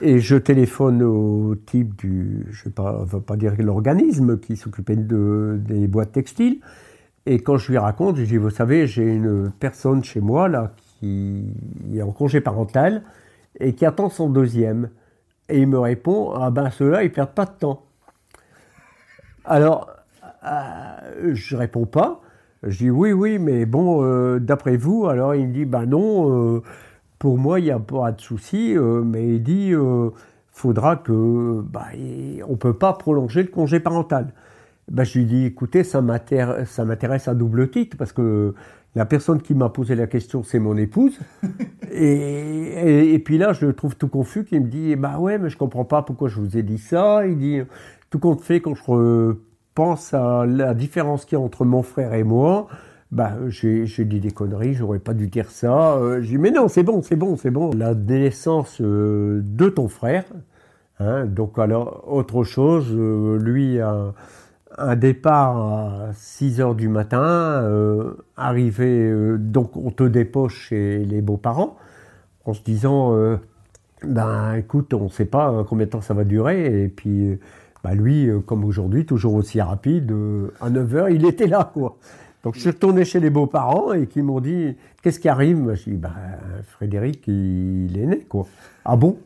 Et 0.01 0.21
je 0.21 0.37
téléphone 0.37 1.03
au 1.03 1.55
type 1.57 1.97
du, 1.97 2.47
je 2.51 2.69
ne 2.69 3.05
vais 3.05 3.21
pas, 3.21 3.37
dire 3.37 3.55
l'organisme 3.59 4.39
qui 4.39 4.57
s'occupait 4.57 4.97
de, 4.97 5.59
des 5.61 5.89
boîtes 5.89 6.13
textiles. 6.13 6.61
Et 7.27 7.41
quand 7.41 7.57
je 7.57 7.73
lui 7.73 7.79
raconte, 7.79 8.17
je 8.17 8.25
dis, 8.25 8.37
vous 8.37 8.51
savez, 8.51 8.87
j'ai 8.87 9.05
une 9.05 9.51
personne 9.51 10.05
chez 10.05 10.21
moi 10.21 10.49
là 10.49 10.73
qui 11.01 11.45
est 11.95 12.03
en 12.03 12.13
congé 12.13 12.41
parental 12.41 13.03
et 13.59 13.75
qui 13.75 13.85
attend 13.85 14.09
son 14.09 14.31
deuxième. 14.31 14.91
Et 15.49 15.61
il 15.61 15.67
me 15.67 15.79
répond, 15.79 16.33
ah 16.33 16.51
ben 16.51 16.71
ceux-là, 16.71 17.03
ils 17.03 17.13
perdent 17.13 17.35
pas 17.35 17.47
de 17.47 17.53
temps. 17.59 17.83
Alors, 19.45 19.91
euh, 20.45 21.35
je 21.35 21.57
réponds 21.57 21.87
pas. 21.87 22.21
Je 22.63 22.79
dis 22.79 22.91
oui, 22.91 23.13
oui, 23.13 23.39
mais 23.39 23.67
bon, 23.67 24.03
euh, 24.03 24.39
d'après 24.39 24.77
vous, 24.77 25.07
alors 25.07 25.35
il 25.35 25.49
me 25.49 25.53
dit, 25.53 25.65
ben 25.65 25.87
non, 25.87 26.57
euh, 26.57 26.63
pour 27.19 27.39
moi, 27.39 27.61
il 27.61 27.65
n'y 27.65 27.71
a 27.71 27.79
pas 27.79 28.13
de 28.13 28.21
souci, 28.21 28.77
euh, 28.77 29.03
mais 29.03 29.27
il 29.27 29.43
dit, 29.43 29.73
euh, 29.73 30.11
faudra 30.51 30.97
que, 30.97 31.63
bah, 31.63 31.87
on 32.49 32.57
peut 32.57 32.75
pas 32.75 32.93
prolonger 32.93 33.43
le 33.43 33.49
congé 33.49 33.81
parental. 33.81 34.33
Ben, 34.91 35.05
je 35.05 35.19
lui 35.19 35.27
dis, 35.27 35.45
écoutez, 35.47 35.85
ça 35.85 36.01
m'intéresse, 36.01 37.29
à 37.29 37.35
double 37.35 37.71
titre, 37.71 37.97
parce 37.97 38.13
que 38.13 38.55
la 38.95 39.05
personne 39.05 39.43
qui 39.43 39.55
m'a 39.55 39.69
posé 39.69 39.95
la 39.95 40.07
question, 40.07 40.43
c'est 40.43 40.59
mon 40.59 40.77
épouse. 40.77 41.19
et, 41.93 42.13
et, 42.13 43.15
et 43.15 43.19
puis 43.19 43.37
là, 43.37 43.53
je 43.53 43.67
le 43.67 43.73
trouve 43.73 43.97
tout 43.97 44.09
confus, 44.09 44.45
qui 44.45 44.59
me 44.59 44.69
dit, 44.69 44.97
bah 44.97 45.19
ouais, 45.19 45.39
mais 45.39 45.51
je 45.51 45.59
comprends 45.59 45.85
pas 45.85 46.03
pourquoi 46.03 46.29
je 46.29 46.41
vous 46.41 46.57
ai 46.57 46.63
dit 46.63 46.79
ça. 46.79 47.27
Il 47.27 47.39
dit, 47.39 47.61
tout 48.11 48.19
compte 48.19 48.41
fait, 48.41 48.61
quand 48.61 48.75
je 48.75 49.35
pense 49.75 50.15
à 50.15 50.47
la 50.47 50.75
différence 50.75 51.25
qu'il 51.25 51.39
y 51.39 51.41
a 51.41 51.45
entre 51.45 51.65
mon 51.65 51.83
frère 51.83 52.15
et 52.15 52.25
moi, 52.25 52.69
bah, 53.13 53.37
j'ai 53.49 53.87
j'ai 53.87 54.05
dit 54.05 54.21
des 54.21 54.31
conneries, 54.31 54.75
j'aurais 54.75 54.99
pas 54.99 55.15
dû 55.15 55.29
dire 55.29 55.51
ça. 55.51 55.95
Euh, 55.97 56.21
j'ai 56.23 56.31
dit, 56.33 56.39
mais 56.39 56.51
non, 56.51 56.69
c'est 56.69 56.83
bon, 56.83 57.03
c'est 57.03 57.17
bon, 57.17 57.37
c'est 57.37 57.51
bon. 57.51 57.71
La 57.77 57.95
naissance 57.95 58.79
euh, 58.81 59.41
de 59.43 59.69
ton 59.69 59.89
frère, 59.89 60.25
hein, 61.01 61.27
donc 61.27 61.59
alors, 61.59 62.05
autre 62.09 62.45
chose, 62.45 62.89
euh, 62.93 63.39
lui 63.39 63.81
un 64.77 64.97
départ 64.97 65.57
à 65.57 66.13
6 66.15 66.61
heures 66.61 66.75
du 66.75 66.89
matin, 66.89 67.23
euh, 67.23 68.13
arrivé, 68.37 68.87
euh, 69.11 69.37
donc 69.39 69.77
on 69.77 69.91
te 69.91 70.05
dépoche 70.05 70.69
chez 70.69 70.99
les 71.05 71.21
beaux-parents, 71.21 71.77
en 72.45 72.55
se 72.55 72.63
disant, 72.63 73.15
euh, 73.15 73.37
ben 74.05 74.55
écoute, 74.55 74.95
on 74.95 75.09
sait 75.09 75.25
pas 75.25 75.51
euh, 75.51 75.65
combien 75.65 75.87
de 75.87 75.91
temps 75.91 76.01
ça 76.01 76.15
va 76.15 76.25
durer, 76.25 76.85
et 76.85 76.89
puis 76.89 77.31
euh, 77.31 77.41
bah, 77.83 77.95
lui, 77.95 78.29
euh, 78.29 78.41
comme 78.41 78.65
aujourd'hui, 78.65 79.07
toujours 79.07 79.35
aussi 79.35 79.61
rapide, 79.61 80.13
euh, 80.13 80.53
à 80.61 80.71
9 80.71 80.95
heures, 80.97 81.09
il 81.09 81.25
était 81.27 81.47
là, 81.47 81.71
quoi. 81.73 81.97
Donc 82.49 82.55
je 82.55 82.61
suis 82.61 82.71
retourné 82.71 83.05
chez 83.05 83.21
les 83.21 83.29
beaux-parents 83.29 83.93
et 83.93 84.07
qui 84.07 84.23
m'ont 84.23 84.41
dit, 84.41 84.75
qu'est-ce 85.03 85.21
qui 85.21 85.29
arrive? 85.29 85.59
Moi, 85.59 85.75
Je 85.75 85.91
dis, 85.91 85.97
ben, 85.97 86.15
Frédéric, 86.67 87.27
il, 87.27 87.95
est 87.95 88.07
né, 88.07 88.21
quoi. 88.27 88.47
Ah 88.87 88.97
bon? 88.97 89.19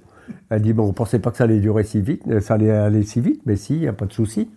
Elle 0.50 0.61
dit, 0.61 0.72
bon, 0.72 0.88
on 0.88 0.92
pensait 0.92 1.20
pas 1.20 1.30
que 1.30 1.37
ça 1.37 1.44
allait 1.44 1.61
durer 1.61 1.85
si 1.85 2.00
vite, 2.00 2.24
euh, 2.26 2.40
ça 2.40 2.54
allait 2.54 2.72
aller 2.72 3.04
si 3.04 3.20
vite, 3.20 3.40
mais 3.46 3.54
si, 3.54 3.74
il 3.74 3.80
n'y 3.82 3.87
a 3.87 3.92
pas 3.92 4.06
de 4.06 4.12
souci. 4.12 4.50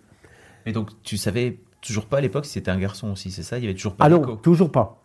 Mais 0.66 0.72
donc, 0.72 0.90
tu 1.04 1.16
savais 1.16 1.60
toujours 1.80 2.06
pas 2.06 2.18
à 2.18 2.20
l'époque 2.20 2.44
si 2.44 2.54
c'était 2.54 2.72
un 2.72 2.78
garçon 2.80 3.12
aussi, 3.12 3.30
c'est 3.30 3.44
ça? 3.44 3.56
Il 3.56 3.62
y 3.62 3.66
avait 3.68 3.76
toujours 3.76 3.94
pas 3.94 4.04
Ah 4.04 4.08
non, 4.08 4.34
toujours 4.34 4.72
pas. 4.72 5.00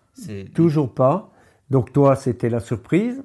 Toujours 0.56 0.92
pas. 0.92 1.30
Donc 1.70 1.94
toi, 1.94 2.16
c'était 2.16 2.50
la 2.50 2.62
surprise. 2.62 3.22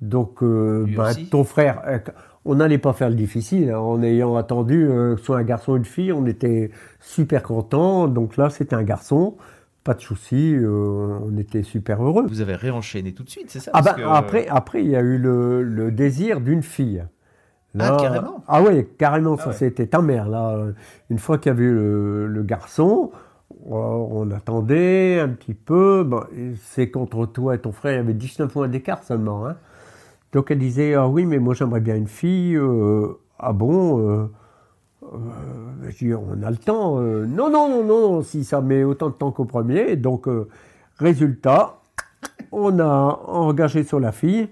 Donc 0.00 0.42
euh, 0.42 0.86
ben, 0.96 1.12
ton 1.30 1.44
frère, 1.44 1.82
euh, 1.86 1.98
on 2.44 2.56
n'allait 2.56 2.78
pas 2.78 2.92
faire 2.92 3.08
le 3.08 3.14
difficile. 3.14 3.70
hein. 3.70 3.78
en 3.78 4.02
ayant 4.02 4.36
attendu 4.36 4.86
euh, 4.86 5.14
que 5.14 5.20
ce 5.20 5.26
soit 5.26 5.38
un 5.38 5.44
garçon 5.44 5.72
ou 5.72 5.76
une 5.76 5.84
fille, 5.84 6.12
on 6.12 6.26
était 6.26 6.70
super 7.00 7.42
contents. 7.42 8.08
Donc 8.08 8.36
là, 8.36 8.50
c'était 8.50 8.74
un 8.74 8.82
garçon. 8.82 9.36
Pas 9.84 9.92
de 9.94 10.00
souci, 10.00 10.54
euh, 10.56 11.18
on 11.22 11.36
était 11.36 11.62
super 11.62 12.02
heureux. 12.02 12.24
Vous 12.26 12.40
avez 12.40 12.56
réenchaîné 12.56 13.12
tout 13.12 13.22
de 13.22 13.28
suite, 13.28 13.50
c'est 13.50 13.60
ça 13.60 13.70
Ah 13.74 13.82
Parce 13.82 13.96
ben, 13.96 14.02
que- 14.02 14.08
après, 14.08 14.48
après, 14.48 14.82
il 14.82 14.90
y 14.90 14.96
a 14.96 15.00
eu 15.02 15.18
le, 15.18 15.62
le 15.62 15.90
désir 15.92 16.40
d'une 16.40 16.62
fille. 16.62 17.04
Ah, 17.78 17.96
carrément 18.00 18.42
Ah 18.48 18.62
oui, 18.62 18.86
carrément, 18.98 19.34
Ah 19.38 19.42
ça 19.42 19.46
ouais. 19.48 19.54
c'était 19.54 19.86
ta 19.88 20.00
mère. 20.00 20.28
Là. 20.28 20.68
Une 21.10 21.18
fois 21.18 21.36
qu'il 21.38 21.50
y 21.50 21.54
avait 21.54 21.64
eu 21.64 21.74
le, 21.74 22.26
le 22.28 22.42
garçon, 22.44 23.10
euh, 23.52 23.74
on 23.74 24.30
attendait 24.30 25.20
un 25.20 25.28
petit 25.28 25.54
peu. 25.54 26.02
Bon, 26.04 26.22
c'est 26.62 26.90
contre 26.90 27.26
toi 27.26 27.54
et 27.54 27.58
ton 27.58 27.72
frère, 27.72 27.92
il 27.92 27.96
y 27.96 28.00
avait 28.00 28.14
19 28.14 28.54
mois 28.54 28.68
d'écart 28.68 29.02
seulement. 29.02 29.46
hein. 29.46 29.56
Donc 30.32 30.50
elle 30.50 30.58
disait, 30.60 30.94
ah 30.94 31.08
oui, 31.08 31.26
mais 31.26 31.38
moi 31.38 31.52
j'aimerais 31.54 31.80
bien 31.80 31.96
une 31.96 32.08
fille. 32.08 32.56
euh, 32.56 33.08
ah 33.38 33.52
bon 33.52 33.98
euh, 34.08 34.30
euh, 35.12 35.90
je 35.90 35.96
dis, 35.98 36.14
on 36.14 36.42
a 36.42 36.50
le 36.50 36.56
temps. 36.56 36.98
euh, 37.00 37.26
non, 37.26 37.50
non, 37.50 37.68
non, 37.68 37.84
non, 37.84 38.22
si 38.22 38.44
ça 38.44 38.60
met 38.60 38.84
autant 38.84 39.08
de 39.10 39.14
temps 39.14 39.30
qu'au 39.30 39.44
premier. 39.44 39.96
Donc, 39.96 40.26
euh, 40.28 40.48
résultat, 40.98 41.76
on 42.52 42.78
a 42.80 43.20
engagé 43.26 43.84
sur 43.84 44.00
la 44.00 44.12
fille. 44.12 44.48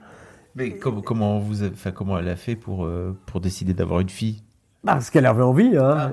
Mais 0.55 0.77
comment, 0.77 1.01
comment, 1.01 1.39
vous 1.39 1.63
avez- 1.63 1.73
enfin, 1.73 1.93
comment 1.93 2.19
elle 2.19 2.29
a 2.29 2.37
fait 2.37 2.57
pour, 2.57 2.85
euh, 2.85 3.17
pour 3.27 3.41
décider 3.41 3.73
d'avoir 3.73 4.01
une 4.01 4.11
fille? 4.11 4.43
Parce 4.85 5.09
qu'elle 5.11 5.27
avait 5.27 5.43
envie. 5.43 5.77
Hein. 5.77 6.11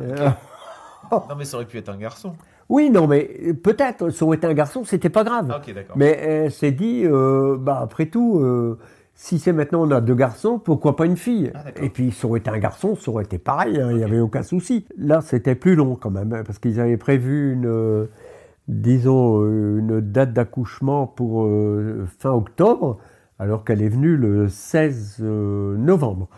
Ah, 1.12 1.26
Non, 1.30 1.36
mais 1.38 1.44
ça 1.46 1.58
aurait 1.58 1.66
pu 1.66 1.78
être 1.78 1.90
un 1.90 1.98
garçon. 1.98 2.34
Oui, 2.70 2.92
non, 2.92 3.08
mais 3.08 3.24
peut-être, 3.64 4.12
ça 4.12 4.26
aurait 4.26 4.38
été 4.38 4.46
un 4.46 4.54
garçon, 4.54 4.84
c'était 4.86 5.10
pas 5.10 5.24
grave. 5.24 5.50
Ah, 5.52 5.58
ok, 5.58 5.74
d'accord. 5.74 5.98
Mais 5.98 6.12
elle 6.12 6.52
s'est 6.52 6.72
dit, 6.72 7.04
bah, 7.60 7.80
après 7.82 8.06
tout, 8.06 8.40
si 9.22 9.38
c'est 9.38 9.52
maintenant 9.52 9.82
on 9.86 9.92
a 9.92 10.00
deux 10.00 10.16
garçons, 10.16 10.60
pourquoi 10.60 10.96
pas 10.96 11.06
une 11.06 11.18
fille? 11.18 11.52
Ah. 11.54 11.66
Et 11.84 11.90
puis 11.90 12.12
ça 12.12 12.26
aurait 12.26 12.40
été 12.40 12.50
un 12.50 12.58
garçon, 12.58 12.96
ça 12.96 13.12
aurait 13.12 13.26
été 13.26 13.38
pareil, 13.38 13.78
hein, 13.78 13.90
il 13.92 13.98
n'y 13.98 14.04
avait 14.06 14.22
aucun 14.22 14.44
souci. 14.44 14.86
Là, 14.98 15.20
c'était 15.20 15.56
plus 15.56 15.76
long 15.76 15.98
quand 15.98 16.10
même, 16.10 16.32
hein, 16.32 16.44
parce 16.46 16.58
qu'ils 16.58 16.80
avaient 16.80 16.96
prévu 16.96 17.52
une, 17.52 17.66
euh, 17.66 18.06
disons, 18.70 19.42
euh, 19.44 19.80
une 19.80 20.00
date 20.00 20.32
d'accouchement 20.32 21.06
pour 21.06 21.44
euh, 21.44 22.08
fin 22.18 22.32
octobre, 22.32 22.98
alors 23.40 23.66
qu'elle 23.66 23.82
est 23.82 23.90
venue 23.90 24.16
le 24.16 24.48
16 24.48 25.18
euh, 25.20 25.76
novembre. 25.76 26.30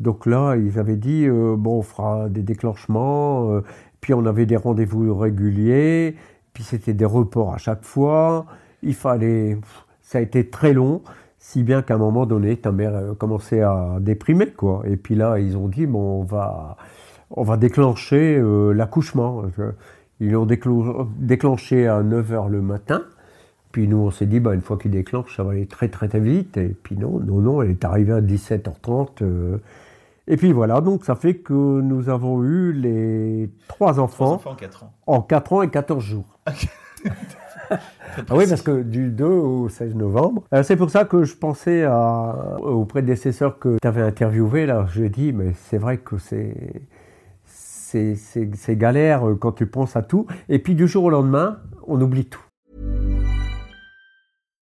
Donc 0.00 0.26
là, 0.26 0.56
ils 0.56 0.80
avaient 0.80 0.96
dit, 0.96 1.28
bon, 1.28 1.78
on 1.78 1.82
fera 1.82 2.28
des 2.28 2.42
déclenchements, 2.42 3.60
puis 4.00 4.12
on 4.12 4.26
avait 4.26 4.44
des 4.44 4.56
rendez-vous 4.56 5.16
réguliers, 5.16 6.16
puis 6.52 6.64
c'était 6.64 6.94
des 6.94 7.04
reports 7.04 7.54
à 7.54 7.58
chaque 7.58 7.84
fois. 7.84 8.46
Il 8.82 8.94
fallait... 8.94 9.56
Ça 10.02 10.18
a 10.18 10.20
été 10.20 10.50
très 10.50 10.72
long, 10.72 11.02
si 11.44 11.62
bien 11.62 11.82
qu'à 11.82 11.96
un 11.96 11.98
moment 11.98 12.24
donné, 12.24 12.56
ta 12.56 12.72
mère 12.72 12.94
euh, 12.94 13.12
commençait 13.12 13.60
à 13.60 13.98
déprimer, 14.00 14.46
quoi. 14.46 14.82
Et 14.86 14.96
puis 14.96 15.14
là, 15.14 15.38
ils 15.38 15.58
ont 15.58 15.68
dit, 15.68 15.84
bon, 15.84 16.20
on 16.20 16.24
va, 16.24 16.78
on 17.30 17.42
va 17.42 17.58
déclencher 17.58 18.38
euh, 18.38 18.72
l'accouchement. 18.72 19.42
Ils 20.20 20.32
l'ont 20.32 20.46
déclenché 20.46 21.86
à 21.86 22.02
9h 22.02 22.48
le 22.48 22.62
matin. 22.62 23.02
Puis 23.72 23.86
nous, 23.86 23.98
on 23.98 24.10
s'est 24.10 24.24
dit, 24.24 24.40
bah, 24.40 24.54
une 24.54 24.62
fois 24.62 24.78
qu'il 24.78 24.92
déclenche, 24.92 25.36
ça 25.36 25.44
va 25.44 25.50
aller 25.50 25.66
très 25.66 25.88
très 25.90 26.08
très 26.08 26.18
vite. 26.18 26.56
Et 26.56 26.74
puis 26.82 26.96
non, 26.96 27.20
non, 27.20 27.40
non, 27.40 27.60
elle 27.60 27.72
est 27.72 27.84
arrivée 27.84 28.14
à 28.14 28.22
17h30. 28.22 29.22
euh. 29.22 29.58
Et 30.26 30.38
puis 30.38 30.50
voilà, 30.52 30.80
donc 30.80 31.04
ça 31.04 31.14
fait 31.14 31.34
que 31.34 31.52
nous 31.52 32.08
avons 32.08 32.42
eu 32.42 32.72
les 32.72 33.50
trois 33.68 34.00
enfants, 34.00 34.40
en 34.46 34.54
4 34.54 34.84
ans. 34.84 34.92
en 35.06 35.20
4 35.20 35.52
ans 35.52 35.60
et 35.60 35.68
14 35.68 36.02
jours. 36.02 36.38
Ah 37.70 38.36
oui, 38.36 38.46
parce 38.48 38.62
que 38.62 38.82
du 38.82 39.10
2 39.10 39.24
au 39.24 39.68
16 39.68 39.94
novembre. 39.94 40.44
Euh, 40.52 40.62
c'est 40.62 40.76
pour 40.76 40.90
ça 40.90 41.04
que 41.04 41.24
je 41.24 41.34
pensais 41.34 41.82
à, 41.84 42.58
au 42.60 42.84
prédécesseur 42.84 43.58
que 43.58 43.78
tu 43.80 43.88
avais 43.88 44.02
interviewé. 44.02 44.66
Là, 44.66 44.86
j'ai 44.94 45.08
dit, 45.08 45.32
mais 45.32 45.52
c'est 45.68 45.78
vrai 45.78 45.98
que 45.98 46.16
c'est, 46.18 46.54
c'est 47.46 48.76
galère 48.76 49.28
euh, 49.28 49.34
quand 49.34 49.52
tu 49.52 49.66
penses 49.66 49.96
à 49.96 50.02
tout. 50.02 50.26
Et 50.48 50.58
puis 50.58 50.74
du 50.74 50.86
jour 50.86 51.04
au 51.04 51.10
lendemain, 51.10 51.58
on 51.86 52.00
oublie 52.00 52.26
tout. 52.26 52.42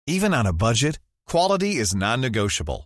Even 0.08 0.34
on 0.34 0.46
a 0.46 0.52
budget, 0.52 1.00
quality 1.30 1.80
is 1.80 1.96
non-negotiable. 1.96 2.86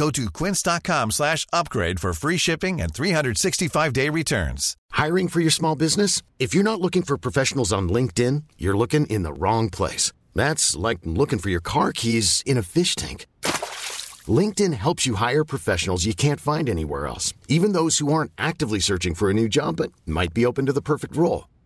Go 0.00 0.10
to 0.12 0.30
quince.com 0.30 1.10
slash 1.10 1.46
upgrade 1.52 2.00
for 2.00 2.14
free 2.14 2.38
shipping 2.38 2.80
and 2.80 2.90
365-day 2.90 4.08
returns. 4.08 4.74
Hiring 4.92 5.28
for 5.28 5.40
your 5.40 5.50
small 5.50 5.76
business? 5.76 6.22
If 6.38 6.54
you're 6.54 6.70
not 6.70 6.80
looking 6.80 7.02
for 7.02 7.18
professionals 7.18 7.70
on 7.70 7.90
LinkedIn, 7.90 8.44
you're 8.56 8.78
looking 8.78 9.04
in 9.08 9.24
the 9.24 9.34
wrong 9.34 9.68
place. 9.68 10.10
That's 10.34 10.74
like 10.74 11.00
looking 11.04 11.38
for 11.38 11.50
your 11.50 11.60
car 11.60 11.92
keys 11.92 12.42
in 12.46 12.56
a 12.56 12.62
fish 12.62 12.94
tank. 12.94 13.26
LinkedIn 14.26 14.72
helps 14.72 15.04
you 15.04 15.16
hire 15.16 15.44
professionals 15.44 16.06
you 16.06 16.14
can't 16.14 16.40
find 16.40 16.70
anywhere 16.70 17.06
else, 17.06 17.34
even 17.48 17.72
those 17.72 17.98
who 17.98 18.10
aren't 18.10 18.32
actively 18.38 18.80
searching 18.80 19.14
for 19.14 19.28
a 19.28 19.34
new 19.34 19.50
job 19.50 19.76
but 19.76 19.92
might 20.06 20.32
be 20.32 20.46
open 20.46 20.64
to 20.64 20.72
the 20.72 20.88
perfect 20.92 21.14
role. 21.14 21.44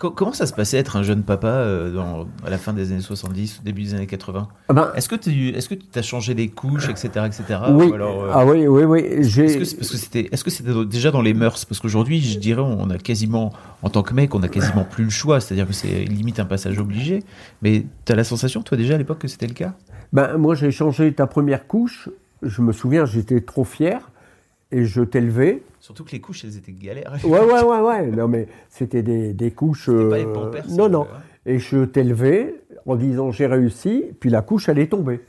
Co- 0.00 0.10
comment 0.10 0.32
ça 0.32 0.46
se 0.46 0.54
passait 0.54 0.78
être 0.78 0.96
un 0.96 1.02
jeune 1.02 1.22
papa 1.22 1.48
euh, 1.48 1.92
dans, 1.92 2.26
à 2.42 2.48
la 2.48 2.56
fin 2.56 2.72
des 2.72 2.90
années 2.90 3.02
70, 3.02 3.58
au 3.60 3.64
début 3.66 3.82
des 3.82 3.92
années 3.94 4.06
80 4.06 4.48
Ah 4.70 4.72
ben, 4.72 4.90
Est-ce 4.94 5.10
que 5.10 5.14
tu 5.14 5.50
est-ce 5.50 5.68
que 5.68 5.74
tu 5.74 5.98
as 5.98 6.00
changé 6.00 6.32
les 6.32 6.48
couches, 6.48 6.88
etc., 6.88 7.26
etc. 7.26 7.60
oui, 7.72 7.88
ou 7.88 7.92
alors, 7.94 8.22
euh, 8.24 8.30
ah 8.32 8.46
oui, 8.46 8.66
oui, 8.66 8.84
oui. 8.84 9.02
Que 9.02 9.24
c'était 9.84 10.30
est-ce 10.32 10.42
que 10.42 10.48
c'était 10.48 10.72
déjà 10.86 11.10
dans 11.10 11.20
les 11.20 11.34
mœurs? 11.34 11.66
Parce 11.66 11.80
qu'aujourd'hui, 11.80 12.18
je 12.22 12.38
dirais, 12.38 12.62
on 12.62 12.88
a 12.88 12.96
quasiment, 12.96 13.52
en 13.82 13.90
tant 13.90 14.02
que 14.02 14.14
mec, 14.14 14.34
on 14.34 14.42
a 14.42 14.48
quasiment 14.48 14.84
plus 14.84 15.04
le 15.04 15.10
choix. 15.10 15.38
C'est-à-dire 15.38 15.66
que 15.66 15.74
c'est 15.74 16.04
limite 16.04 16.40
un 16.40 16.46
passage 16.46 16.78
obligé. 16.78 17.22
Mais 17.60 17.84
tu 18.06 18.12
as 18.12 18.16
la 18.16 18.24
sensation, 18.24 18.62
toi, 18.62 18.78
déjà 18.78 18.94
à 18.94 18.98
l'époque, 18.98 19.18
que 19.18 19.28
c'était 19.28 19.48
le 19.48 19.54
cas? 19.54 19.74
Ben, 20.14 20.38
moi, 20.38 20.54
j'ai 20.54 20.70
changé 20.70 21.12
ta 21.12 21.26
première 21.26 21.66
couche. 21.66 22.08
Je 22.40 22.62
me 22.62 22.72
souviens, 22.72 23.04
j'étais 23.04 23.42
trop 23.42 23.64
fier 23.64 24.10
et 24.72 24.84
je 24.84 25.02
levé. 25.02 25.62
Surtout 25.80 26.04
que 26.04 26.12
les 26.12 26.20
couches, 26.20 26.44
elles 26.44 26.56
étaient 26.56 26.72
galères. 26.72 27.16
Ouais, 27.24 27.40
ouais, 27.40 27.62
ouais, 27.62 27.80
ouais. 27.80 28.06
Non, 28.08 28.28
mais 28.28 28.46
c'était 28.68 29.02
des, 29.02 29.32
des 29.32 29.50
couches. 29.50 29.86
C'était 29.86 30.08
pas 30.08 30.18
les 30.18 30.26
euh, 30.26 30.32
Pampers, 30.32 30.68
non, 30.68 30.84
euh, 30.84 30.88
non. 30.88 31.06
Et 31.46 31.58
je 31.58 31.76
levé 31.76 32.54
en 32.86 32.96
disant 32.96 33.30
j'ai 33.30 33.46
réussi, 33.46 34.04
puis 34.20 34.30
la 34.30 34.42
couche, 34.42 34.68
elle 34.68 34.78
est 34.78 34.88
tombée. 34.88 35.20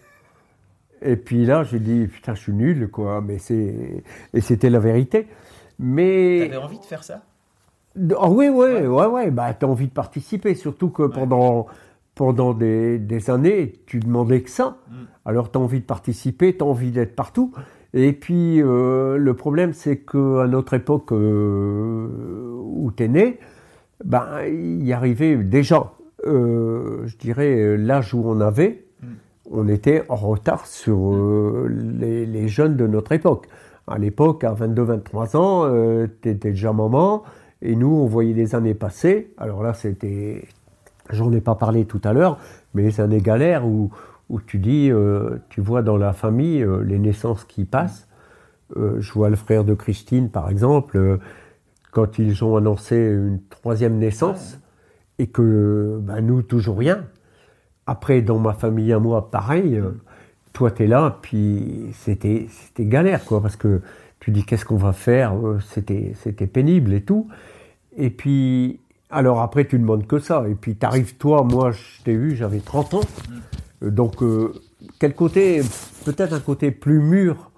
Et 1.01 1.15
puis 1.15 1.45
là, 1.45 1.63
j'ai 1.63 1.79
dit 1.79 2.07
putain, 2.07 2.35
je 2.35 2.41
suis 2.41 2.53
nul, 2.53 2.89
quoi. 2.89 3.21
Mais 3.21 3.39
c'est 3.39 4.03
et 4.33 4.41
c'était 4.41 4.69
la 4.69 4.79
vérité. 4.79 5.27
Mais 5.79 6.47
T'avais 6.49 6.63
envie 6.63 6.79
de 6.79 6.85
faire 6.85 7.03
ça? 7.03 7.23
Ah 8.17 8.29
oui, 8.29 8.47
oui, 8.47 8.85
ouais, 8.85 9.05
ouais, 9.05 9.31
bah 9.31 9.53
t'as 9.53 9.67
envie 9.67 9.87
de 9.87 9.91
participer, 9.93 10.55
surtout 10.55 10.89
que 10.89 11.03
pendant 11.03 11.65
pendant 12.15 12.53
des, 12.53 12.99
des 12.99 13.29
années, 13.29 13.73
tu 13.85 13.99
demandais 13.99 14.41
que 14.41 14.49
ça. 14.49 14.77
Mm. 14.89 14.93
Alors 15.25 15.51
t'as 15.51 15.59
envie 15.59 15.79
de 15.79 15.85
participer, 15.85 16.55
t'as 16.55 16.65
envie 16.65 16.91
d'être 16.91 17.15
partout. 17.15 17.51
Et 17.93 18.13
puis 18.13 18.61
euh, 18.61 19.17
le 19.17 19.33
problème, 19.33 19.73
c'est 19.73 19.97
qu'à 19.97 20.47
notre 20.47 20.73
époque 20.73 21.11
euh, 21.11 22.07
où 22.63 22.91
t'es 22.91 23.07
né, 23.07 23.39
ben 24.05 24.25
il 24.47 24.83
y 24.85 24.93
arrivait 24.93 25.35
déjà, 25.35 25.93
euh, 26.25 27.05
je 27.05 27.17
dirais 27.17 27.77
l'âge 27.77 28.13
où 28.13 28.23
on 28.25 28.39
avait, 28.39 28.85
Mm. 29.01 29.07
on 29.51 29.67
était 29.67 30.03
en 30.09 30.15
retard 30.15 30.65
sur 30.67 31.13
euh, 31.13 31.67
les, 31.99 32.25
les 32.25 32.47
jeunes 32.47 32.75
de 32.77 32.87
notre 32.87 33.11
époque. 33.11 33.47
À 33.87 33.97
l'époque, 33.97 34.43
à 34.43 34.53
22-23 34.53 35.37
ans, 35.37 36.07
tu 36.21 36.29
étais 36.29 36.51
déjà 36.51 36.71
maman, 36.71 37.23
et 37.61 37.75
nous, 37.75 37.89
on 37.89 38.05
voyait 38.05 38.33
les 38.33 38.55
années 38.55 38.73
passer. 38.73 39.33
Alors 39.37 39.63
là, 39.63 39.73
c'était. 39.73 40.47
J'en 41.09 41.31
ai 41.33 41.41
pas 41.41 41.55
parlé 41.55 41.85
tout 41.85 41.99
à 42.03 42.13
l'heure, 42.13 42.37
mais 42.73 42.83
les 42.83 43.01
années 43.01 43.19
galères 43.21 43.65
où, 43.67 43.89
où 44.31 44.39
tu 44.39 44.59
dis, 44.59 44.89
euh, 44.89 45.37
tu 45.49 45.59
vois 45.59 45.83
dans 45.83 45.97
la 45.97 46.13
famille 46.13 46.63
euh, 46.63 46.81
les 46.83 46.97
naissances 46.97 47.43
qui 47.43 47.65
passent. 47.65 48.07
Euh, 48.77 48.95
je 49.01 49.11
vois 49.11 49.29
le 49.29 49.35
frère 49.35 49.65
de 49.65 49.73
Christine, 49.73 50.29
par 50.29 50.49
exemple, 50.49 51.19
quand 51.91 52.17
ils 52.17 52.41
ont 52.43 52.55
annoncé 52.55 52.95
une 52.95 53.41
troisième 53.49 53.97
naissance, 53.97 54.57
et 55.19 55.27
que 55.27 55.99
ben, 56.01 56.21
nous, 56.21 56.41
toujours 56.41 56.77
rien. 56.77 57.05
Après, 57.85 58.21
dans 58.21 58.39
ma 58.39 58.53
famille 58.53 58.93
à 58.93 58.99
moi, 58.99 59.29
pareil, 59.29 59.81
toi, 60.53 60.71
tu 60.71 60.83
es 60.83 60.87
là, 60.87 61.19
puis 61.21 61.89
c'était 61.93 62.47
galère, 62.79 63.25
quoi, 63.25 63.41
parce 63.41 63.57
que 63.57 63.81
tu 64.21 64.31
dis 64.31 64.45
qu'est-ce 64.45 64.63
qu'on 64.63 64.77
va 64.77 64.93
faire, 64.93 65.33
c'était 65.59 66.13
c'était 66.15 66.47
pénible 66.47 66.93
et 66.93 67.01
tout. 67.01 67.27
Et 67.97 68.09
puis, 68.09 68.79
alors 69.09 69.41
après, 69.41 69.65
tu 69.65 69.77
demandes 69.77 70.07
que 70.07 70.19
ça. 70.19 70.45
Et 70.47 70.55
puis, 70.55 70.75
t'arrives, 70.75 71.17
toi, 71.17 71.43
moi, 71.43 71.71
je 71.71 72.03
t'ai 72.03 72.15
vu, 72.15 72.35
j'avais 72.37 72.59
30 72.59 72.93
ans. 72.93 73.01
Euh, 73.83 73.89
Donc, 73.91 74.21
euh, 74.23 74.53
quel 74.99 75.13
côté, 75.15 75.61
peut-être 76.05 76.33
un 76.33 76.39
côté 76.39 76.71
plus 76.71 76.99
mûr 76.99 77.51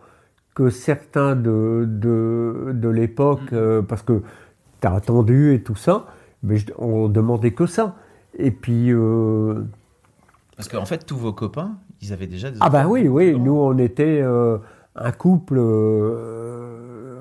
que 0.56 0.70
certains 0.70 1.36
de, 1.36 1.86
de, 1.88 2.72
de 2.74 2.90
l'époque, 2.90 3.52
euh, 3.54 3.82
parce 3.82 4.04
que 4.04 4.22
tu 4.82 4.88
as 4.88 4.94
attendu 4.94 5.54
et 5.54 5.64
tout 5.64 5.76
ça, 5.76 6.06
mais 6.44 6.58
je- 6.58 6.68
on 6.78 7.08
demandait 7.10 7.52
que 7.54 7.66
ça. 7.66 7.96
Et 8.38 8.52
puis, 8.52 8.92
euh, 8.92 9.64
Parce 10.56 10.70
qu'en 10.70 10.86
fait, 10.86 11.06
tous 11.06 11.18
vos 11.18 11.34
copains, 11.34 11.78
ils 12.02 12.14
avaient 12.14 12.28
déjà 12.28 12.52
des 12.52 12.58
ah 12.62 12.70
bah 12.70 12.82
enfants. 12.82 12.90
oui, 12.92 13.08
oui, 13.08 13.38
nous 13.40 13.54
on 13.54 13.78
était 13.78 14.22
un 14.96 15.12
couple 15.12 15.60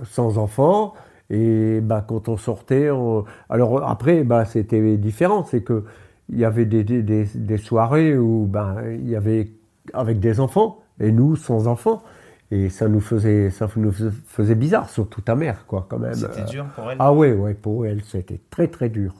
sans 0.05 0.39
enfants. 0.39 0.95
Et 1.31 1.81
bah, 1.81 2.05
quand 2.07 2.29
on 2.29 2.37
sortait, 2.37 2.91
on- 2.91 3.25
alors 3.49 3.89
après, 3.89 4.23
bah, 4.25 4.45
c'était 4.45 4.97
différent. 4.99 5.45
C'est 5.45 5.63
que 5.63 5.85
il 6.29 6.39
y 6.39 6.45
avait 6.45 6.65
des, 6.65 6.85
des- 6.85 7.03
des- 7.03 7.25
des 7.35 7.57
soirées 7.59 8.17
où 8.17 8.47
bah, 8.47 8.77
il 8.93 9.09
y 9.09 9.17
avait 9.17 9.51
avec 9.93 10.21
des 10.21 10.41
enfants 10.41 10.81
et 11.01 11.13
nous 11.13 11.37
sans 11.37 11.67
enfants. 11.69 12.03
Et 12.51 12.69
ça 12.69 12.87
nous 12.87 13.01
faisait, 13.01 13.49
ça 13.49 13.67
nous 13.77 13.93
faisait 13.93 14.55
bizarre, 14.55 14.91
surtout 14.91 15.23
ta 15.23 15.35
mère, 15.35 15.65
quoi, 15.67 15.87
quand 15.89 15.99
même. 15.99 16.13
C'était 16.13 16.45
dur 16.45 16.67
pour 16.77 16.91
elle. 16.91 16.99
Ah 17.01 17.13
ouais, 17.15 17.33
ouais, 17.33 17.55
pour 17.55 17.87
elle, 17.87 18.03
c'était 18.05 18.41
très 18.51 18.69
très 18.69 18.91
dur. 18.91 19.15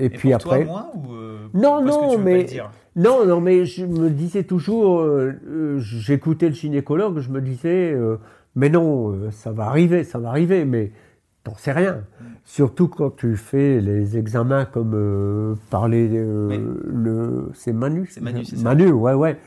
Et, 0.00 0.06
Et 0.06 0.10
puis 0.10 0.30
pour 0.30 0.36
après. 0.36 0.64
toi, 0.64 0.72
moins 0.72 0.86
ou 0.96 1.12
euh, 1.14 1.38
Non, 1.54 1.80
que 1.80 1.86
non, 1.86 2.10
tu 2.16 2.18
mais- 2.18 2.46
Non, 2.96 3.24
non, 3.24 3.40
mais 3.40 3.64
je 3.66 3.86
me 3.86 4.10
disais 4.10 4.42
toujours, 4.42 4.98
euh, 4.98 5.32
euh, 5.46 5.78
j'écoutais 5.78 6.48
le 6.48 6.54
gynécologue, 6.56 7.20
je 7.20 7.30
me 7.30 7.40
disais, 7.40 7.92
euh, 7.92 8.16
mais 8.56 8.68
non, 8.68 9.30
ça 9.30 9.52
va 9.52 9.66
arriver, 9.66 10.02
ça 10.02 10.18
va 10.18 10.30
arriver, 10.30 10.64
mais 10.64 10.90
t'en 11.44 11.54
sais 11.56 11.72
rien. 11.72 11.98
Surtout 12.44 12.88
quand 12.88 13.14
tu 13.16 13.36
fais 13.36 13.80
les 13.80 14.16
examens 14.18 14.64
comme 14.64 14.92
euh, 14.94 15.54
parler 15.70 16.08
euh, 16.12 16.74
le 16.86 17.50
c'est 17.54 17.72
Manu 17.72 18.06
C'est 18.10 18.20
Manu, 18.22 18.44
c'est 18.44 18.56
ça. 18.56 18.62
Manu 18.62 18.90
ouais 18.92 19.14
ouais 19.14 19.38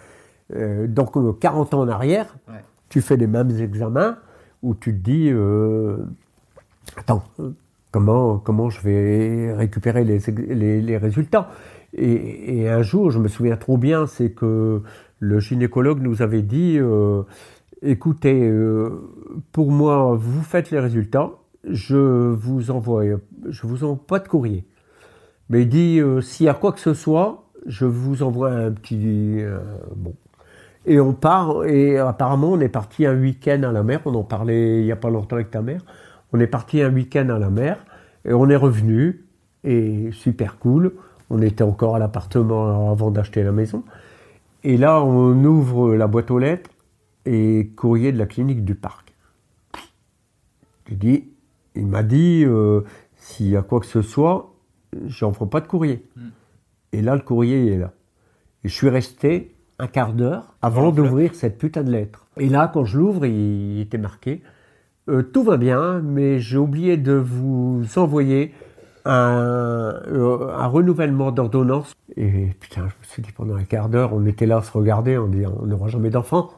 Euh, 0.56 0.88
donc 0.88 1.18
euh, 1.18 1.34
40 1.34 1.74
ans 1.74 1.82
en 1.82 1.88
arrière 1.90 2.38
Ouais. 2.48 2.64
tu 2.90 3.02
fais 3.02 3.18
les 3.18 3.28
mêmes 3.28 3.52
examens 3.60 4.18
où 4.64 4.74
tu 4.76 4.94
te 4.94 5.00
dis 5.04 5.30
euh, 5.30 5.98
attends 6.96 7.24
euh, 7.40 7.52
comment 7.92 8.38
comment 8.38 8.70
je 8.70 8.82
vais 8.82 9.54
récupérer 9.54 10.04
les, 10.06 10.30
ex- 10.30 10.42
les, 10.48 10.82
les 10.82 10.98
résultats? 10.98 11.50
Et, 11.94 12.60
et 12.62 12.70
un 12.70 12.82
jour 12.82 13.12
je 13.12 13.20
me 13.20 13.28
souviens 13.28 13.58
trop 13.58 13.78
bien 13.78 14.08
c'est 14.08 14.32
que 14.32 14.82
le 15.20 15.40
gynécologue 15.40 16.02
nous 16.02 16.22
avait 16.22 16.42
dit 16.44 16.78
euh, 16.80 17.24
écoutez 17.82 18.48
euh, 18.50 18.90
pour 19.52 19.72
moi 19.72 20.16
vous 20.16 20.42
faites 20.44 20.72
les 20.72 20.80
résultats 20.80 21.32
je 21.70 22.32
vous 22.34 22.72
envoie 22.72 23.04
je 23.48 23.68
vous 23.68 23.84
envoie 23.84 24.06
pas 24.06 24.20
de 24.20 24.28
courrier. 24.28 24.66
Mais 25.50 25.64
il 25.64 25.70
dit 25.70 26.00
euh, 26.00 26.22
s'il 26.22 26.46
y 26.46 26.50
a 26.50 26.54
quoi 26.54 26.72
que 26.72 26.80
ce 26.80 26.94
soit 26.94 27.48
je 27.66 27.86
vous 27.86 28.24
envoie 28.24 28.52
un 28.52 28.72
petit 28.72 29.42
euh, 29.42 29.60
bon. 29.96 30.16
Et 30.86 31.02
on 31.02 31.14
part, 31.14 31.66
et 31.66 31.98
apparemment 31.98 32.52
on 32.52 32.60
est 32.62 32.70
parti 32.70 33.06
un 33.06 33.20
week-end 33.20 33.64
à 33.64 33.72
la 33.72 33.84
mer, 33.84 34.02
on 34.06 34.16
en 34.16 34.24
parlait 34.24 34.80
il 34.80 34.86
n'y 34.86 34.92
a 34.92 34.96
pas 34.96 35.10
longtemps 35.10 35.36
avec 35.36 35.52
ta 35.52 35.62
mère, 35.62 35.82
on 36.32 36.40
est 36.40 36.48
parti 36.48 36.82
un 36.82 36.94
week-end 36.94 37.28
à 37.28 37.40
la 37.40 37.50
mer, 37.50 37.86
et 38.24 38.32
on 38.32 38.50
est 38.50 38.56
revenu, 38.56 39.26
et 39.66 40.12
super 40.14 40.60
cool, 40.60 40.94
on 41.30 41.42
était 41.42 41.64
encore 41.64 41.98
à 41.98 42.00
l'appartement 42.00 42.90
avant 42.90 43.12
d'acheter 43.12 43.44
la 43.44 43.52
maison, 43.52 43.84
et 44.64 44.78
là 44.78 45.04
on 45.04 45.44
ouvre 45.44 45.94
la 45.94 46.08
boîte 46.08 46.32
aux 46.32 46.40
lettres, 46.40 46.70
et 47.26 47.74
courrier 47.76 48.14
de 48.14 48.18
la 48.18 48.26
clinique 48.26 48.64
du 48.64 48.74
parc. 48.74 49.14
Je 50.90 50.96
dis, 50.96 51.34
il 51.78 51.88
m'a 51.88 52.04
dit, 52.04 52.44
euh, 52.46 52.82
s'il 53.16 53.50
y 53.50 53.58
a 53.58 53.62
quoi 53.62 53.80
que 53.80 53.86
ce 53.86 54.02
soit, 54.02 54.54
j'en 55.06 55.34
ferai 55.34 55.50
pas 55.50 55.62
de 55.62 55.68
courrier. 55.68 56.06
Et 56.92 57.02
là 57.02 57.16
le 57.16 57.22
courrier 57.22 57.64
il 57.64 57.70
est 57.70 57.78
là. 57.78 57.94
Et 58.64 58.70
je 58.70 58.74
suis 58.74 58.90
resté 58.90 59.56
un 59.80 59.88
quart 59.88 60.14
d'heure 60.14 60.56
avant 60.62 60.92
d'ouvrir 60.92 61.36
cette 61.36 61.58
putain 61.58 61.84
de 61.84 61.92
lettre. 61.92 62.28
Et 62.38 62.50
là, 62.50 62.70
quand 62.74 62.86
je 62.86 62.98
l'ouvre, 62.98 63.26
il 63.26 63.80
était 63.80 63.98
marqué 63.98 64.42
euh, 65.10 65.22
Tout 65.22 65.44
va 65.44 65.58
bien, 65.58 66.02
mais 66.02 66.40
j'ai 66.40 66.58
oublié 66.58 66.98
de 66.98 67.14
vous 67.14 67.86
envoyer 67.96 68.54
un, 69.06 69.94
euh, 70.08 70.50
un 70.56 70.68
renouvellement 70.68 71.32
d'ordonnance. 71.32 71.94
Et 72.16 72.48
putain, 72.60 72.82
je 72.82 72.96
me 72.96 73.04
suis 73.04 73.22
dit 73.22 73.32
pendant 73.32 73.56
un 73.56 73.64
quart 73.64 73.90
d'heure, 73.90 74.14
on 74.14 74.26
était 74.26 74.46
là 74.46 74.58
à 74.58 74.62
se 74.62 74.72
regarder, 74.72 75.18
on 75.18 75.28
dit 75.28 75.46
on 75.46 75.66
n'aura 75.66 75.88
jamais 75.88 76.10
d'enfant. 76.10 76.50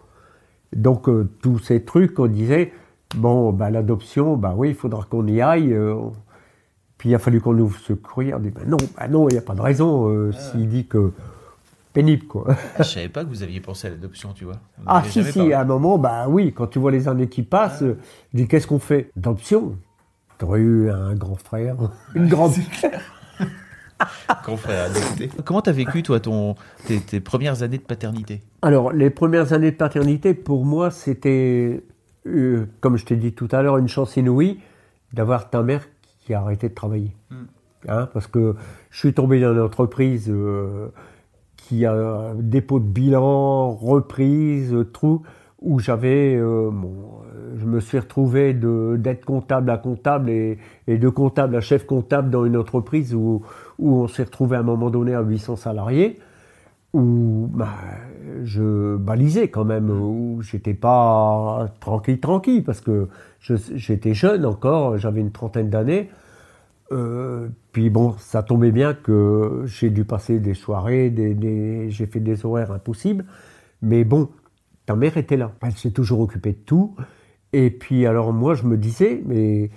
Donc, 0.76 1.10
euh, 1.10 1.30
tous 1.42 1.60
ces 1.60 1.84
trucs, 1.84 2.18
on 2.20 2.28
disait 2.28 2.72
Bon, 3.16 3.52
bah, 3.52 3.70
l'adoption, 3.70 4.38
bah 4.38 4.54
oui, 4.56 4.70
il 4.70 4.76
faudra 4.76 5.04
qu'on 5.10 5.26
y 5.28 5.42
aille. 5.42 5.74
euh, 5.74 5.96
puis 6.98 7.10
il 7.10 7.16
a 7.16 7.20
fallu 7.20 7.40
qu'on 7.42 7.58
ouvre 7.58 7.80
ce 7.80 7.94
courrier. 7.94 8.34
On 8.34 8.40
dit 8.40 8.50
bah 8.52 8.62
non, 8.68 8.78
bah 8.98 9.08
non, 9.08 9.28
il 9.30 9.34
n'y 9.34 9.38
a 9.38 9.42
pas 9.42 9.56
de 9.56 9.62
raison. 9.62 10.10
euh, 10.10 10.32
S'il 10.34 10.68
dit 10.70 10.86
que 10.86 11.12
pénible, 11.94 12.26
quoi. 12.28 12.46
Ah, 12.78 12.84
je 12.84 12.90
savais 12.90 13.10
pas 13.10 13.24
que 13.24 13.30
vous 13.30 13.42
aviez 13.42 13.62
pensé 13.62 13.88
à 13.88 13.90
l'adoption, 13.92 14.34
tu 14.34 14.46
vois. 14.46 14.56
On 14.80 14.84
Ah 14.86 15.04
si, 15.06 15.24
si, 15.24 15.34
parlé. 15.40 15.54
à 15.54 15.62
un 15.62 15.66
moment, 15.66 15.98
bah 15.98 16.28
oui, 16.30 16.54
quand 16.54 16.68
tu 16.68 16.78
vois 16.80 16.92
les 16.92 17.08
années 17.08 17.28
qui 17.30 17.42
passent, 17.44 17.84
je 17.84 17.94
dis 18.34 18.48
qu'est-ce 18.48 18.68
qu'on 18.68 18.80
fait? 18.80 19.10
D'option 19.16 19.76
T'aurais 20.38 20.60
eu 20.60 20.90
un 20.92 21.16
grand 21.16 21.36
frère, 21.36 21.76
une 22.16 22.28
grande... 22.28 22.54
Qu'on 24.46 24.56
ferait 24.58 24.80
adopter. 24.80 25.30
Comment 25.44 25.62
t'as 25.62 25.72
vécu, 25.74 26.04
toi, 26.04 26.20
ton, 26.20 26.56
tes, 26.86 27.00
tes 27.02 27.20
premières 27.20 27.64
années 27.64 27.78
de 27.80 27.84
paternité? 27.84 28.42
Alors, 28.62 28.94
les 28.94 29.10
premières 29.10 29.52
années 29.52 29.72
de 29.72 29.76
paternité, 29.76 30.34
pour 30.34 30.64
moi, 30.64 30.92
c'était, 30.92 31.84
euh, 32.30 32.66
comme 32.82 32.98
je 32.98 33.06
t'ai 33.06 33.16
dit 33.16 33.34
tout 33.34 33.48
à 33.52 33.62
l'heure, 33.62 33.78
une 33.78 33.88
chance 33.88 34.18
inouïe 34.18 34.60
d'avoir 35.14 35.50
ta 35.50 35.64
mère 35.64 35.88
qui 36.20 36.34
a 36.34 36.42
arrêté 36.42 36.70
de 36.70 36.74
travailler. 36.74 37.16
Hein, 37.88 38.10
parce 38.14 38.28
que 38.28 38.56
je 38.90 39.00
suis 39.00 39.14
tombé 39.14 39.40
dans 39.40 39.54
une 39.54 39.62
entreprise 39.62 40.30
euh, 40.30 40.90
qui 41.56 41.86
a 41.86 42.34
dépôt 42.38 42.80
de 42.80 42.86
bilan, 42.86 43.72
reprise, 43.72 44.76
trou, 44.94 45.24
où 45.62 45.80
j'avais, 45.80 46.36
euh, 46.36 46.70
bon, 46.72 46.94
je 47.58 47.66
me 47.66 47.80
suis 47.80 48.00
retrouvé 48.00 48.54
d'être 48.54 49.26
comptable 49.26 49.70
à 49.70 49.78
comptable 49.78 50.30
et, 50.30 50.58
et 50.88 50.98
de 50.98 51.10
comptable 51.10 51.56
à 51.56 51.62
chef 51.62 51.86
comptable 51.86 52.30
dans 52.30 52.46
une 52.46 52.58
entreprise 52.58 53.16
où, 53.16 53.42
où 53.78 53.96
on 53.96 54.08
s'est 54.08 54.24
retrouvé 54.24 54.58
à 54.58 54.60
un 54.60 54.64
moment 54.64 54.90
donné 54.90 55.14
à 55.14 55.22
800 55.22 55.56
salariés 55.56 56.20
où 56.94 57.48
bah, 57.52 57.76
je 58.44 58.96
balisais 58.98 59.48
quand 59.50 59.66
même, 59.66 59.90
où 59.90 60.42
j'étais 60.42 60.74
pas 60.74 61.68
tranquille, 61.80 62.20
tranquille, 62.20 62.64
parce 62.64 62.82
que 62.82 63.08
je- 63.40 63.56
j'étais 63.76 64.14
jeune 64.14 64.46
encore, 64.46 64.98
j'avais 64.98 65.22
une 65.22 65.32
trentaine 65.32 65.70
d'années. 65.70 66.10
Euh, 66.92 67.50
puis 67.72 67.90
bon, 67.90 68.16
ça 68.18 68.42
tombait 68.44 68.72
bien 68.72 68.94
que 68.96 69.64
j'ai 69.66 69.90
dû 69.92 70.06
passer 70.06 70.40
des 70.40 70.56
soirées, 70.56 71.10
des, 71.12 71.34
des- 71.36 71.90
j'ai 71.92 72.08
fait 72.08 72.20
des 72.20 72.46
horaires 72.46 72.72
impossibles. 72.72 73.26
Mais 73.82 74.04
bon, 74.04 74.30
ta 74.86 74.96
mère 74.96 75.18
était 75.18 75.38
là. 75.38 75.52
Elle 75.62 75.74
s'est 75.74 75.92
toujours 75.92 76.20
occupée 76.22 76.52
de 76.54 76.58
tout. 76.66 76.96
Et 77.54 77.70
puis 77.70 78.06
alors 78.06 78.34
moi, 78.34 78.56
je 78.56 78.64
me 78.64 78.76
disais, 78.78 79.22
mais 79.26 79.70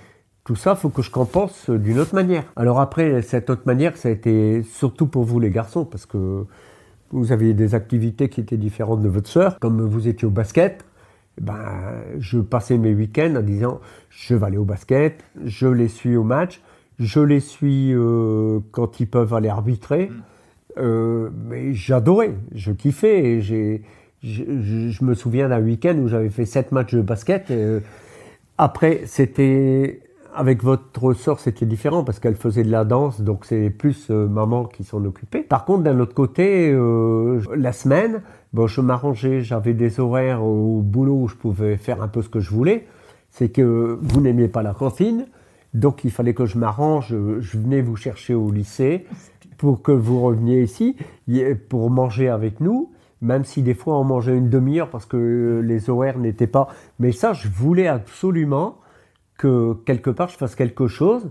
tout 0.44 0.57
ça, 0.57 0.74
faut 0.74 0.88
que 0.88 1.02
je 1.02 1.11
compense 1.11 1.70
d'une 1.70 1.98
autre 1.98 2.14
manière. 2.14 2.44
Alors 2.57 2.81
après, 2.81 3.22
cette 3.22 3.50
autre 3.50 3.62
manière, 3.66 3.96
ça 3.96 4.09
a 4.09 4.12
été 4.12 4.62
surtout 4.62 5.07
pour 5.07 5.24
vous 5.24 5.38
les 5.38 5.50
garçons, 5.50 5.85
parce 5.85 6.07
que 6.07 6.46
vous 7.12 7.33
aviez 7.33 7.55
des 7.55 7.75
activités 7.75 8.29
qui 8.29 8.40
étaient 8.40 8.57
différentes 8.57 9.03
de 9.03 9.09
votre 9.09 9.29
sœur. 9.29 9.59
Comme 9.61 9.83
vous 9.83 10.09
étiez 10.09 10.27
au 10.27 10.31
basket, 10.31 10.85
ben, 11.40 11.57
je 12.18 12.38
passais 12.38 12.79
mes 12.79 12.92
week-ends 12.94 13.35
en 13.37 13.42
disant 13.42 13.81
je 14.11 14.35
vais 14.35 14.46
aller 14.46 14.59
au 14.59 14.64
basket, 14.64 15.22
je 15.44 15.66
les 15.66 15.88
suis 15.88 16.16
au 16.16 16.25
match, 16.25 16.61
je 16.98 17.20
les 17.20 17.40
suis 17.40 17.92
euh, 17.94 18.61
quand 18.70 19.01
ils 19.01 19.07
peuvent 19.09 19.33
aller 19.35 19.48
arbitrer. 19.48 20.11
Euh, 20.79 21.31
mais 21.48 21.75
j'adorais, 21.75 22.35
je 22.55 22.72
kiffais. 22.72 23.25
Et 23.25 23.40
j'ai, 23.42 23.83
je, 24.22 24.42
je- 24.62 24.88
je 24.88 25.05
me 25.05 25.14
souviens 25.14 25.48
d'un 25.48 25.61
week-end 25.61 25.96
où 25.98 26.09
j'avais 26.09 26.31
fait 26.31 26.46
sept 26.46 26.72
matchs 26.72 26.94
de 26.94 27.03
basket. 27.03 27.51
et, 27.51 27.55
euh, 27.57 27.81
après, 28.59 29.03
c'était 29.07 30.01
avec 30.35 30.62
votre 30.62 31.12
sœur, 31.14 31.40
c'était 31.40 31.66
différent 31.66 32.05
parce 32.05 32.18
qu'elle 32.18 32.37
faisait 32.37 32.64
de 32.64 32.71
la 32.71 32.85
danse, 32.85 33.21
donc 33.21 33.45
c'est 33.45 33.71
plus 33.71 34.11
euh, 34.11 34.27
maman 34.27 34.64
qui 34.64 34.85
s'en 34.85 35.05
occupait. 35.05 35.42
Par 35.42 35.64
contre, 35.64 35.83
d'un 35.83 35.99
autre 36.01 36.14
côté, 36.14 36.71
euh, 36.73 37.40
la 37.55 37.73
semaine, 37.73 38.23
bon, 38.53 38.66
je 38.66 38.81
m'arrangeais, 38.81 39.42
j'avais 39.42 39.75
des 39.75 40.01
horaires 40.01 40.45
au 40.45 40.81
boulot 40.83 41.23
où 41.23 41.29
je 41.29 41.37
pouvais 41.37 41.77
faire 41.77 42.03
un 42.03 42.09
peu 42.09 42.23
ce 42.23 42.29
que 42.29 42.40
je 42.40 42.51
voulais. 42.51 42.87
C'est 43.31 43.51
que 43.51 43.99
vous 44.01 44.21
n'aimiez 44.21 44.49
pas 44.49 44.62
la 44.62 44.75
cantine, 44.75 45.27
donc 45.75 46.05
il 46.05 46.11
fallait 46.11 46.35
que 46.35 46.47
je 46.47 46.59
m'arrange. 46.59 47.09
Je 47.09 47.40
je 47.40 47.59
venais 47.59 47.81
vous 47.81 47.97
chercher 47.97 48.35
au 48.35 48.51
lycée 48.51 49.07
pour 49.57 49.83
que 49.83 49.92
vous 49.92 50.21
reveniez 50.21 50.62
ici 50.62 50.97
pour 51.68 51.90
manger 51.90 52.29
avec 52.29 52.61
nous. 52.61 52.90
Même 53.23 53.45
si 53.45 53.62
des 53.62 53.75
fois 53.75 53.99
on 53.99 54.05
mangeait 54.05 54.37
une 54.37 54.51
demi-heure 54.51 54.90
parce 54.90 55.07
que 55.07 55.62
les 55.64 55.88
horaires 55.88 56.18
n'étaient 56.18 56.49
pas. 56.49 56.68
Mais 56.99 57.12
ça, 57.12 57.33
je 57.33 57.49
voulais 57.49 57.87
absolument 57.87 58.79
que 59.42 59.74
quelque 59.85 60.11
part 60.11 60.28
je 60.28 60.37
fasse 60.37 60.55
quelque 60.55 60.87
chose 60.87 61.28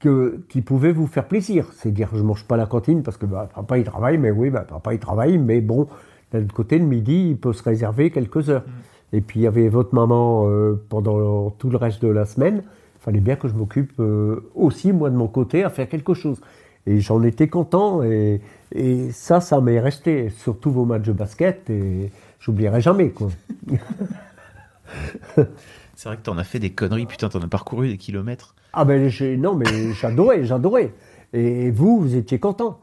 que, 0.00 0.40
qui 0.48 0.62
pouvait 0.62 0.92
vous 0.92 1.06
faire 1.06 1.28
plaisir. 1.28 1.66
C'est 1.74 1.90
dire 1.90 2.08
je 2.14 2.22
mange 2.22 2.44
pas 2.46 2.56
la 2.56 2.64
cantine 2.64 3.02
parce 3.02 3.18
que 3.18 3.26
bah, 3.26 3.46
papa 3.54 3.76
il 3.76 3.84
travaille, 3.84 4.16
mais 4.16 4.30
oui, 4.30 4.48
bah, 4.48 4.64
papa 4.66 4.94
il 4.94 4.98
travaille, 4.98 5.36
mais 5.36 5.60
bon, 5.60 5.86
d'un 6.32 6.44
autre 6.44 6.54
côté 6.54 6.78
le 6.78 6.86
midi 6.86 7.28
il 7.28 7.36
peut 7.36 7.52
se 7.52 7.62
réserver 7.62 8.10
quelques 8.10 8.48
heures. 8.48 8.64
Et 9.12 9.20
puis 9.20 9.40
il 9.40 9.42
y 9.42 9.46
avait 9.46 9.68
votre 9.68 9.94
maman 9.94 10.48
euh, 10.48 10.82
pendant 10.88 11.50
tout 11.50 11.68
le 11.68 11.76
reste 11.76 12.00
de 12.00 12.08
la 12.08 12.24
semaine. 12.24 12.62
Il 12.96 13.02
fallait 13.04 13.20
bien 13.20 13.36
que 13.36 13.48
je 13.48 13.54
m'occupe 13.54 14.00
euh, 14.00 14.50
aussi 14.54 14.94
moi 14.94 15.10
de 15.10 15.16
mon 15.16 15.28
côté 15.28 15.62
à 15.62 15.68
faire 15.68 15.90
quelque 15.90 16.14
chose. 16.14 16.40
Et 16.86 17.00
j'en 17.00 17.22
étais 17.22 17.48
content 17.48 18.02
et, 18.02 18.40
et 18.74 19.10
ça, 19.10 19.42
ça 19.42 19.60
m'est 19.60 19.78
resté. 19.78 20.30
Surtout 20.30 20.70
vos 20.70 20.86
matchs 20.86 21.04
de 21.04 21.12
basket 21.12 21.68
et 21.68 22.10
j'oublierai 22.40 22.80
jamais 22.80 23.10
quoi. 23.10 23.28
C'est 26.02 26.08
vrai 26.08 26.16
que 26.16 26.22
t'en 26.22 26.36
as 26.36 26.42
fait 26.42 26.58
des 26.58 26.70
conneries, 26.70 27.06
putain, 27.06 27.28
t'en 27.28 27.38
as 27.42 27.46
parcouru 27.46 27.86
des 27.86 27.96
kilomètres. 27.96 28.56
Ah 28.72 28.84
ben 28.84 29.08
non 29.38 29.54
mais 29.54 29.92
j'adorais, 29.92 30.44
j'adorais. 30.44 30.92
Et 31.32 31.70
vous, 31.70 32.00
vous 32.00 32.16
étiez 32.16 32.40
content. 32.40 32.80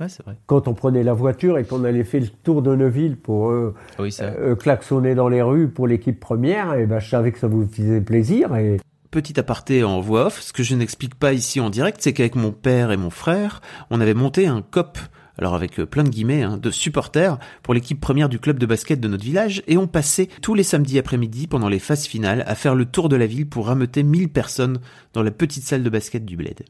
Ouais, 0.00 0.08
c'est 0.08 0.24
vrai. 0.24 0.36
Quand 0.46 0.68
on 0.68 0.72
prenait 0.72 1.02
la 1.02 1.12
voiture 1.12 1.58
et 1.58 1.64
qu'on 1.64 1.84
allait 1.84 2.02
faire 2.02 2.22
le 2.22 2.28
tour 2.28 2.62
de 2.62 2.74
Neuville 2.74 3.18
pour 3.18 3.50
euh, 3.50 3.74
oui, 3.98 4.10
ça. 4.10 4.24
euh, 4.24 4.56
klaxonner 4.56 5.14
dans 5.14 5.28
les 5.28 5.42
rues 5.42 5.68
pour 5.68 5.86
l'équipe 5.86 6.18
première, 6.18 6.72
et 6.72 6.86
ben 6.86 6.98
je 6.98 7.10
savais 7.10 7.30
que 7.30 7.38
ça 7.40 7.46
vous 7.46 7.68
faisait 7.68 8.00
plaisir. 8.00 8.56
Et 8.56 8.80
Petit 9.10 9.38
aparté 9.38 9.84
en 9.84 10.00
voix 10.00 10.28
off, 10.28 10.40
ce 10.40 10.54
que 10.54 10.62
je 10.62 10.74
n'explique 10.74 11.14
pas 11.14 11.34
ici 11.34 11.60
en 11.60 11.68
direct, 11.68 11.98
c'est 12.00 12.14
qu'avec 12.14 12.36
mon 12.36 12.52
père 12.52 12.90
et 12.90 12.96
mon 12.96 13.10
frère, 13.10 13.60
on 13.90 14.00
avait 14.00 14.14
monté 14.14 14.46
un 14.46 14.62
COP, 14.62 14.96
alors 15.38 15.54
avec 15.54 15.80
euh, 15.80 15.86
plein 15.86 16.04
de 16.04 16.08
guillemets, 16.08 16.42
hein, 16.42 16.56
de 16.56 16.70
supporters 16.70 17.38
pour 17.62 17.74
l'équipe 17.74 18.00
première 18.00 18.28
du 18.28 18.38
club 18.38 18.58
de 18.58 18.66
basket 18.66 19.00
de 19.00 19.08
notre 19.08 19.24
village, 19.24 19.62
et 19.66 19.76
on 19.76 19.86
passait 19.86 20.28
tous 20.40 20.54
les 20.54 20.62
samedis 20.62 20.98
après-midi 20.98 21.46
pendant 21.46 21.68
les 21.68 21.78
phases 21.78 22.06
finales 22.06 22.44
à 22.46 22.54
faire 22.54 22.74
le 22.74 22.84
tour 22.84 23.08
de 23.08 23.16
la 23.16 23.26
ville 23.26 23.48
pour 23.48 23.66
rameuter 23.66 24.02
1000 24.02 24.28
personnes 24.28 24.78
dans 25.12 25.22
la 25.22 25.30
petite 25.30 25.64
salle 25.64 25.82
de 25.82 25.90
basket 25.90 26.24
du 26.24 26.36
bled. 26.36 26.62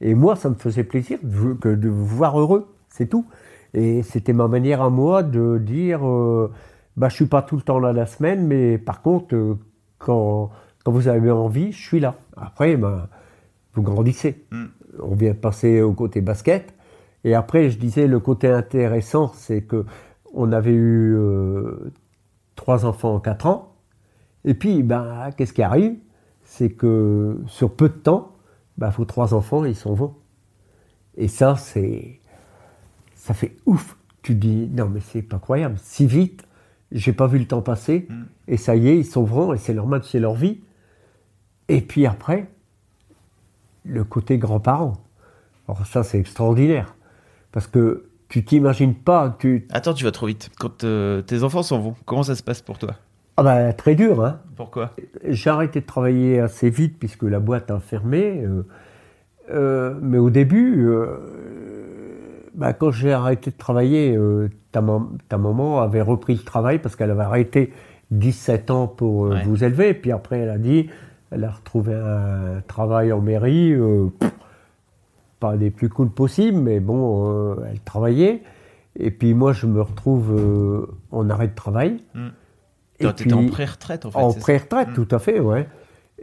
Et 0.00 0.14
moi, 0.14 0.36
ça 0.36 0.50
me 0.50 0.54
faisait 0.54 0.84
plaisir 0.84 1.18
de 1.22 1.74
de 1.74 1.88
vous 1.88 2.06
voir 2.06 2.38
heureux, 2.38 2.74
c'est 2.88 3.08
tout. 3.08 3.26
Et 3.74 4.02
c'était 4.02 4.32
ma 4.32 4.48
manière 4.48 4.82
à 4.82 4.90
moi 4.90 5.22
de 5.22 5.58
dire, 5.58 6.06
euh, 6.06 6.52
bah, 6.96 7.08
je 7.08 7.14
suis 7.14 7.26
pas 7.26 7.42
tout 7.42 7.56
le 7.56 7.62
temps 7.62 7.78
là 7.78 7.92
la 7.92 8.06
semaine, 8.06 8.46
mais 8.46 8.78
par 8.78 9.02
contre, 9.02 9.34
euh, 9.34 9.58
quand, 9.98 10.50
Quand 10.84 10.92
vous 10.92 11.08
avez 11.08 11.30
envie, 11.32 11.72
je 11.72 11.82
suis 11.82 11.98
là. 11.98 12.14
Après, 12.36 12.76
ben, 12.76 13.08
vous 13.74 13.82
grandissez. 13.82 14.46
Mm. 14.52 14.64
On 15.02 15.14
vient 15.14 15.32
de 15.32 15.36
passer 15.36 15.82
au 15.82 15.92
côté 15.92 16.20
basket. 16.20 16.75
Et 17.26 17.34
après, 17.34 17.70
je 17.70 17.76
disais, 17.76 18.06
le 18.06 18.20
côté 18.20 18.48
intéressant, 18.48 19.32
c'est 19.34 19.62
que 19.62 19.84
on 20.32 20.52
avait 20.52 20.72
eu 20.72 21.16
euh, 21.16 21.92
trois 22.54 22.86
enfants 22.86 23.16
en 23.16 23.20
quatre 23.20 23.46
ans. 23.46 23.74
Et 24.44 24.54
puis, 24.54 24.84
ben, 24.84 25.30
qu'est-ce 25.36 25.52
qui 25.52 25.62
arrive? 25.62 25.96
C'est 26.44 26.70
que 26.70 27.42
sur 27.48 27.74
peu 27.74 27.88
de 27.88 27.94
temps, 27.94 28.36
ben, 28.78 28.90
vos 28.90 29.04
trois 29.04 29.34
enfants, 29.34 29.64
ils 29.64 29.74
s'en 29.74 29.92
vont. 29.92 30.14
Et 31.16 31.26
ça, 31.26 31.56
c'est. 31.56 32.20
Ça 33.16 33.34
fait 33.34 33.56
ouf. 33.66 33.96
Tu 34.22 34.36
dis, 34.36 34.68
non, 34.72 34.88
mais 34.88 35.00
c'est 35.00 35.22
pas 35.22 35.40
croyable. 35.40 35.78
Si 35.82 36.06
vite, 36.06 36.46
j'ai 36.92 37.12
pas 37.12 37.26
vu 37.26 37.40
le 37.40 37.48
temps 37.48 37.60
passer. 37.60 38.06
Mm. 38.08 38.22
Et 38.46 38.56
ça 38.56 38.76
y 38.76 38.86
est, 38.86 38.98
ils 38.98 39.04
s'en 39.04 39.24
vont. 39.24 39.52
Et 39.52 39.58
c'est 39.58 39.74
normal, 39.74 40.02
c'est 40.04 40.20
leur 40.20 40.36
vie. 40.36 40.60
Et 41.66 41.80
puis 41.80 42.06
après, 42.06 42.48
le 43.84 44.04
côté 44.04 44.38
grands-parents. 44.38 44.92
Alors, 45.66 45.84
ça, 45.86 46.04
c'est 46.04 46.20
extraordinaire. 46.20 46.95
Parce 47.56 47.68
que 47.68 48.04
tu 48.28 48.44
t'imagines 48.44 48.92
pas. 48.94 49.34
Tu... 49.38 49.66
Attends, 49.72 49.94
tu 49.94 50.04
vas 50.04 50.10
trop 50.10 50.26
vite. 50.26 50.50
Quand 50.58 50.84
euh, 50.84 51.22
tes 51.22 51.42
enfants 51.42 51.62
s'en 51.62 51.78
vont, 51.78 51.94
comment 52.04 52.22
ça 52.22 52.34
se 52.34 52.42
passe 52.42 52.60
pour 52.60 52.76
toi? 52.78 52.90
Ah, 53.38 53.42
ben, 53.42 53.72
très 53.72 53.94
dur, 53.94 54.22
hein. 54.22 54.40
Pourquoi? 54.56 54.90
J'ai 55.26 55.48
arrêté 55.48 55.80
de 55.80 55.86
travailler 55.86 56.38
assez 56.40 56.68
vite 56.68 56.98
puisque 56.98 57.22
la 57.22 57.40
boîte 57.40 57.70
a 57.70 57.80
fermé. 57.80 58.42
euh, 58.44 58.62
euh, 59.54 59.94
mais 60.02 60.18
au 60.18 60.28
début, 60.28 60.86
bah, 62.54 62.74
quand 62.74 62.90
j'ai 62.90 63.12
arrêté 63.14 63.50
de 63.50 63.56
travailler, 63.56 64.18
ta, 64.72 64.82
mam- 64.82 65.16
ta 65.30 65.38
maman 65.38 65.80
avait 65.80 66.02
repris 66.02 66.34
le 66.34 66.42
travail 66.42 66.78
parce 66.78 66.94
qu'elle 66.94 67.10
avait 67.10 67.22
arrêté 67.22 67.72
17 68.10 68.70
ans 68.70 68.86
pour 68.86 69.30
Ouais. 69.30 69.42
vous 69.44 69.64
élever. 69.64 69.94
Puis 69.94 70.12
après, 70.12 70.40
elle 70.40 70.50
a 70.50 70.58
dit, 70.58 70.88
elle 71.30 71.44
a 71.44 71.50
retrouvé 71.50 71.94
un 71.94 72.60
travail 72.66 73.12
en 73.12 73.20
mairie, 73.22 73.74
pff, 74.20 74.30
pas 75.40 75.56
des 75.56 75.70
plus 75.70 75.88
cool 75.88 76.10
possibles, 76.10 76.58
mais 76.58 76.80
bon, 76.80 77.30
euh, 77.30 77.66
elle 77.70 77.80
travaillait. 77.80 78.42
Et 78.98 79.10
puis 79.10 79.34
moi, 79.34 79.52
je 79.52 79.66
me 79.66 79.80
retrouve 79.82 80.34
euh, 80.34 80.86
en 81.12 81.28
arrêt 81.28 81.48
de 81.48 81.54
travail. 81.54 82.02
Mm. 82.14 82.28
Et 82.98 83.06
en 83.06 83.46
pré-retraite 83.48 84.06
en 84.06 84.10
fait. 84.10 84.18
en 84.18 84.32
pré-retraite, 84.32 84.88
Mm. 84.88 84.94
tout 84.94 85.08
à 85.10 85.18
fait, 85.18 85.40
ouais. 85.40 85.68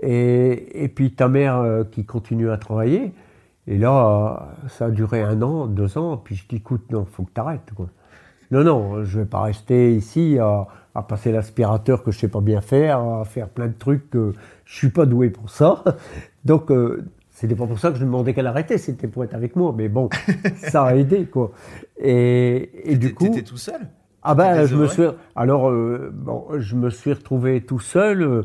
Et, 0.01 0.83
et 0.83 0.87
puis 0.87 1.11
ta 1.11 1.27
mère 1.27 1.57
euh, 1.57 1.83
qui 1.83 2.03
continue 2.05 2.49
à 2.49 2.57
travailler. 2.57 3.13
Et 3.67 3.77
là, 3.77 4.55
ça 4.67 4.85
a 4.85 4.89
duré 4.89 5.21
un 5.21 5.41
an, 5.41 5.67
deux 5.67 5.97
ans. 5.97 6.17
Puis 6.17 6.35
je 6.35 6.47
dis, 6.47 6.57
écoute, 6.57 6.91
non, 6.91 7.05
faut 7.05 7.23
que 7.23 7.31
tu 7.33 7.39
arrêtes. 7.39 7.71
Non, 8.51 8.63
non, 8.63 9.05
je 9.05 9.19
vais 9.19 9.25
pas 9.25 9.41
rester 9.43 9.95
ici 9.95 10.37
à, 10.39 10.67
à 10.95 11.03
passer 11.03 11.31
l'aspirateur 11.31 12.03
que 12.03 12.11
je 12.11 12.19
sais 12.19 12.27
pas 12.27 12.41
bien 12.41 12.59
faire, 12.61 12.99
à 12.99 13.23
faire 13.25 13.47
plein 13.49 13.67
de 13.67 13.73
trucs 13.77 14.09
que 14.09 14.33
je 14.65 14.75
suis 14.75 14.89
pas 14.89 15.05
doué 15.05 15.29
pour 15.29 15.49
ça. 15.49 15.83
Donc, 16.45 16.71
euh, 16.71 17.05
c'était 17.33 17.55
pas 17.55 17.65
pour 17.65 17.79
ça 17.79 17.91
que 17.91 17.97
je 17.97 18.05
demandais 18.05 18.33
qu'elle 18.33 18.47
arrêtait, 18.47 18.77
c'était 18.77 19.07
pour 19.07 19.23
être 19.23 19.33
avec 19.33 19.55
moi. 19.55 19.73
Mais 19.75 19.89
bon, 19.89 20.07
ça 20.55 20.83
a 20.83 20.95
aidé, 20.95 21.25
quoi. 21.25 21.51
Et, 21.99 22.91
et 22.91 22.95
du 22.95 23.13
coup. 23.13 23.25
T'étais 23.25 23.41
tout 23.41 23.57
seul? 23.57 23.81
Ah 24.25 24.35
ben, 24.35 24.65
je 24.65 24.77
me 24.77 24.87
suis 24.87 25.03
alors 25.35 25.69
euh, 25.69 26.09
bon, 26.13 26.45
je 26.57 26.77
me 26.77 26.89
suis 26.89 27.11
retrouvé 27.11 27.59
tout 27.59 27.81
seul 27.81 28.21
euh, 28.21 28.43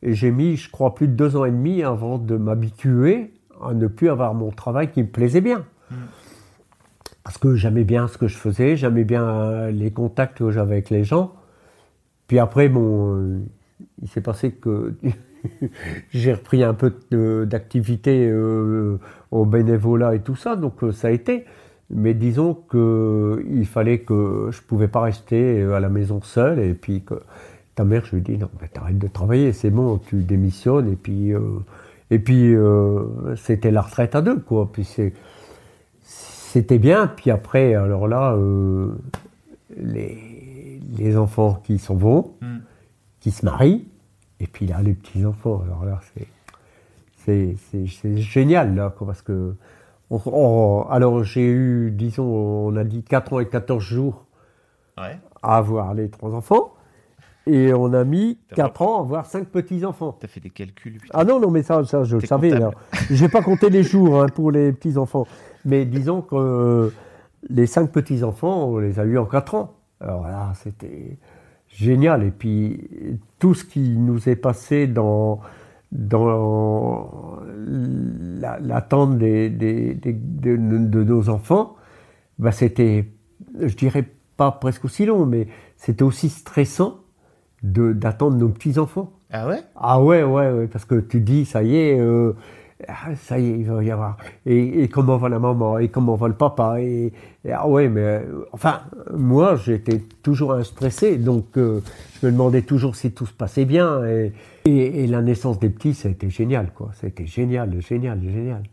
et 0.00 0.14
j'ai 0.14 0.30
mis, 0.30 0.56
je 0.56 0.70
crois, 0.70 0.94
plus 0.94 1.08
de 1.08 1.14
deux 1.14 1.36
ans 1.36 1.44
et 1.44 1.50
demi 1.50 1.82
avant 1.82 2.18
de 2.18 2.36
m'habituer 2.36 3.32
à 3.60 3.74
ne 3.74 3.88
plus 3.88 4.08
avoir 4.08 4.34
mon 4.34 4.52
travail 4.52 4.92
qui 4.92 5.02
me 5.02 5.08
plaisait 5.08 5.40
bien. 5.40 5.64
Parce 7.24 7.38
que 7.38 7.56
j'aimais 7.56 7.82
bien 7.82 8.06
ce 8.06 8.18
que 8.18 8.28
je 8.28 8.36
faisais, 8.36 8.76
j'aimais 8.76 9.02
bien 9.02 9.68
les 9.70 9.90
contacts 9.90 10.38
que 10.38 10.52
j'avais 10.52 10.74
avec 10.74 10.90
les 10.90 11.02
gens. 11.02 11.32
Puis 12.28 12.38
après, 12.38 12.68
bon, 12.68 13.16
euh, 13.16 13.40
il 14.02 14.08
s'est 14.08 14.20
passé 14.20 14.52
que 14.52 14.94
j'ai 16.10 16.32
repris 16.32 16.62
un 16.62 16.74
peu 16.74 16.92
d'activité 17.46 18.28
euh, 18.28 18.98
au 19.30 19.44
bénévolat 19.44 20.14
et 20.14 20.20
tout 20.20 20.36
ça, 20.36 20.56
donc 20.56 20.82
euh, 20.82 20.92
ça 20.92 21.08
a 21.08 21.10
été. 21.10 21.44
Mais 21.90 22.14
disons 22.14 22.54
que 22.54 23.44
il 23.50 23.66
fallait 23.66 24.00
que 24.00 24.48
je 24.50 24.60
pouvais 24.60 24.88
pas 24.88 25.02
rester 25.02 25.60
euh, 25.62 25.74
à 25.74 25.80
la 25.80 25.88
maison 25.88 26.20
seul 26.22 26.58
et 26.58 26.74
puis 26.74 27.02
que 27.02 27.14
ta 27.76 27.84
mère, 27.84 28.04
je 28.06 28.16
lui 28.16 28.22
dis 28.22 28.38
non, 28.38 28.48
mais 28.60 28.68
t'arrêtes 28.68 28.98
de 28.98 29.06
travailler, 29.08 29.52
c'est 29.52 29.70
bon, 29.70 29.98
tu 29.98 30.16
démissionnes 30.22 30.90
et 30.90 30.96
puis 30.96 31.32
euh, 31.32 31.40
et 32.10 32.18
puis 32.18 32.54
euh, 32.54 33.36
c'était 33.36 33.70
la 33.70 33.82
retraite 33.82 34.14
à 34.14 34.22
deux 34.22 34.38
quoi. 34.40 34.70
Puis 34.72 34.88
c'était 36.02 36.78
bien. 36.78 37.06
Puis 37.06 37.30
après, 37.30 37.74
alors 37.74 38.08
là, 38.08 38.32
euh, 38.34 38.88
les, 39.76 40.80
les 40.96 41.16
enfants 41.16 41.60
qui 41.64 41.78
s'en 41.78 41.94
vont, 41.94 42.32
Mm. 42.40 42.56
qui 43.20 43.30
se 43.30 43.44
marient, 43.44 43.84
et 44.40 44.46
puis 44.46 44.66
là, 44.66 44.82
les 44.82 44.94
petits-enfants. 44.94 45.62
Alors 45.64 45.84
là, 45.84 46.00
c'est, 46.14 46.26
c'est, 47.24 47.56
c'est, 47.70 47.86
c'est 47.86 48.16
génial, 48.18 48.74
là, 48.74 48.92
quoi, 48.96 49.06
parce 49.08 49.22
que. 49.22 49.54
on- 50.10 50.20
on- 50.26 50.82
alors, 50.90 51.24
j'ai 51.24 51.46
eu, 51.46 51.90
disons, 51.90 52.24
on 52.24 52.76
a 52.76 52.84
dit 52.84 53.02
4 53.02 53.32
ans 53.34 53.40
et 53.40 53.48
14 53.48 53.82
jours 53.82 54.24
Ouais. 54.98 55.18
à 55.42 55.56
avoir 55.58 55.92
les 55.94 56.08
trois 56.08 56.32
enfants, 56.34 56.72
et 57.46 57.72
on 57.74 57.92
a 57.92 58.02
mis 58.04 58.38
T'as 58.48 58.56
4 58.56 58.82
ans 58.82 58.96
à 58.98 59.00
avoir 59.00 59.26
5 59.26 59.48
petits-enfants. 59.48 60.16
T'as 60.18 60.26
fait 60.28 60.40
des 60.40 60.50
calculs. 60.50 60.94
putain. 60.98 61.18
Ah 61.18 61.24
non, 61.24 61.38
non, 61.40 61.50
mais 61.50 61.62
ça, 61.62 61.84
ça 61.84 62.02
je 62.04 62.16
le 62.16 62.26
savais. 62.26 62.52
Je 63.10 63.22
n'ai 63.22 63.28
pas 63.28 63.42
compté 63.42 63.68
les 63.70 63.82
jours 63.82 64.22
hein, 64.22 64.26
pour 64.34 64.50
les 64.50 64.72
petits-enfants. 64.72 65.26
Mais 65.64 65.84
disons 65.84 66.22
que 66.22 66.34
euh, 66.36 66.90
les 67.50 67.66
cinq 67.66 67.90
petits-enfants, 67.92 68.64
on 68.68 68.78
les 68.78 68.98
a 68.98 69.04
eus 69.04 69.18
en 69.18 69.26
quatre 69.26 69.54
ans. 69.54 69.74
Alors 70.00 70.26
là, 70.26 70.52
c'était 70.62 71.18
génial. 71.76 72.22
Et 72.24 72.30
puis, 72.30 72.88
tout 73.38 73.54
ce 73.54 73.64
qui 73.64 73.80
nous 73.96 74.28
est 74.28 74.36
passé 74.36 74.86
dans, 74.86 75.40
dans 75.92 77.38
la- 78.40 78.58
l'attente 78.60 79.18
des, 79.18 79.50
des- 79.50 79.94
des- 79.94 80.12
de, 80.12 80.56
de 80.56 81.04
nos 81.04 81.28
enfants, 81.28 81.76
bah, 82.38 82.52
c'était, 82.52 83.06
je 83.60 83.74
dirais 83.76 84.04
pas 84.36 84.52
presque 84.52 84.84
aussi 84.84 85.06
long, 85.06 85.26
mais 85.26 85.48
c'était 85.76 86.02
aussi 86.04 86.28
stressant 86.28 86.98
d'attendre 87.62 88.36
nos 88.36 88.48
petits-enfants. 88.48 89.12
Ah 89.32 89.48
ouais? 89.48 89.60
Ah 89.74 90.00
ouais, 90.02 90.22
ouais, 90.22 90.50
ouais, 90.52 90.66
parce 90.68 90.84
que 90.84 91.00
tu 91.00 91.20
dis, 91.20 91.44
ça 91.46 91.62
y 91.62 91.76
est, 91.76 91.98
euh, 91.98 92.32
ah, 92.88 93.14
ça 93.16 93.38
y 93.38 93.48
est, 93.48 93.58
il 93.58 93.64
va 93.64 93.82
y 93.82 93.90
avoir. 93.90 94.18
Et, 94.44 94.82
et 94.82 94.88
comment 94.88 95.16
va 95.16 95.30
la 95.30 95.38
maman? 95.38 95.78
Et 95.78 95.88
comment 95.88 96.14
va 96.14 96.28
le 96.28 96.34
papa? 96.34 96.80
Et, 96.80 97.12
et 97.44 97.52
ah 97.52 97.66
ouais, 97.66 97.88
mais 97.88 98.02
euh, 98.02 98.44
enfin, 98.52 98.82
moi, 99.14 99.56
j'étais 99.56 100.00
toujours 100.22 100.62
stressé, 100.62 101.16
donc 101.16 101.56
euh, 101.56 101.80
je 102.20 102.26
me 102.26 102.32
demandais 102.32 102.62
toujours 102.62 102.94
si 102.94 103.12
tout 103.12 103.24
se 103.24 103.32
passait 103.32 103.64
bien. 103.64 104.04
Et, 104.04 104.32
la 105.06 105.22
naissance 105.22 105.58
des 105.58 105.70
petits, 105.70 105.94
ça 105.94 106.08
a 106.08 106.10
été 106.10 106.28
génial, 106.28 106.72
quoi. 106.74 106.90
Ça 106.94 107.06
a 107.06 107.08
été 107.08 107.24
génial, 107.26 107.80
génial, 107.80 108.20
génial. 108.20 108.64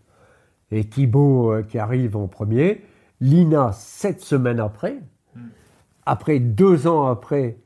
Et 0.71 0.83
Thibaut 0.83 1.53
euh, 1.53 1.63
qui 1.63 1.77
arrive 1.77 2.17
en 2.17 2.27
premier, 2.27 2.81
Lina 3.21 3.71
sept 3.71 4.19
semaines 4.19 4.59
après, 4.59 4.97
après 6.05 6.39
deux 6.39 6.87
ans 6.87 7.07
après, 7.07 7.57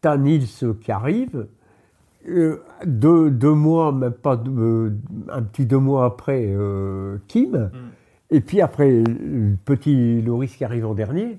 t'as 0.00 0.16
Nils 0.16 0.46
qui 0.80 0.92
arrive. 0.92 1.48
Euh, 2.28 2.62
deux, 2.84 3.30
deux 3.30 3.54
mois, 3.54 3.92
même 3.92 4.12
pas 4.12 4.36
deux- 4.36 4.50
euh, 4.58 4.90
un 5.32 5.42
petit 5.42 5.64
deux 5.66 5.78
mois 5.78 6.04
après, 6.04 6.44
euh, 6.48 7.16
Kim. 7.28 7.70
Et 8.30 8.40
puis 8.40 8.60
après, 8.60 8.90
le 9.02 9.56
petit 9.64 10.20
Loris 10.22 10.54
qui 10.56 10.64
arrive 10.64 10.86
en 10.86 10.94
dernier. 10.94 11.38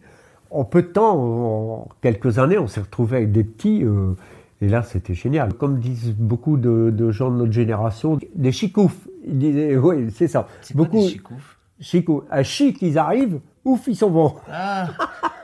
En 0.49 0.65
peu 0.65 0.81
de 0.81 0.87
temps, 0.87 1.17
en 1.17 1.87
quelques 2.01 2.39
années, 2.39 2.57
on 2.57 2.67
s'est 2.67 2.81
retrouvé 2.81 3.17
avec 3.17 3.31
des 3.31 3.43
petits. 3.43 3.83
euh, 3.85 4.13
et 4.59 4.67
là, 4.67 4.83
c'était 4.83 5.13
génial. 5.13 5.53
Comme 5.53 5.79
disent 5.79 6.13
beaucoup 6.17 6.57
de, 6.57 6.89
de 6.89 7.11
gens 7.11 7.31
de 7.31 7.37
notre 7.37 7.51
génération, 7.53 8.19
des 8.35 8.51
chicoufs. 8.51 9.07
Ils 9.25 9.37
disaient, 9.39 9.77
oui, 9.77 10.11
c'est 10.11 10.27
ça. 10.27 10.47
C'est 10.61 10.75
quoi 10.75 10.85
Beaucoup. 10.85 10.97
des 11.03 11.07
chicoufs 11.07 11.57
Chicou. 11.79 12.21
À 12.29 12.43
chic, 12.43 12.79
ils 12.83 12.97
arrivent, 12.99 13.39
ouf, 13.65 13.87
ils 13.87 13.95
s'en 13.95 14.09
vont. 14.11 14.35
Ah 14.51 14.89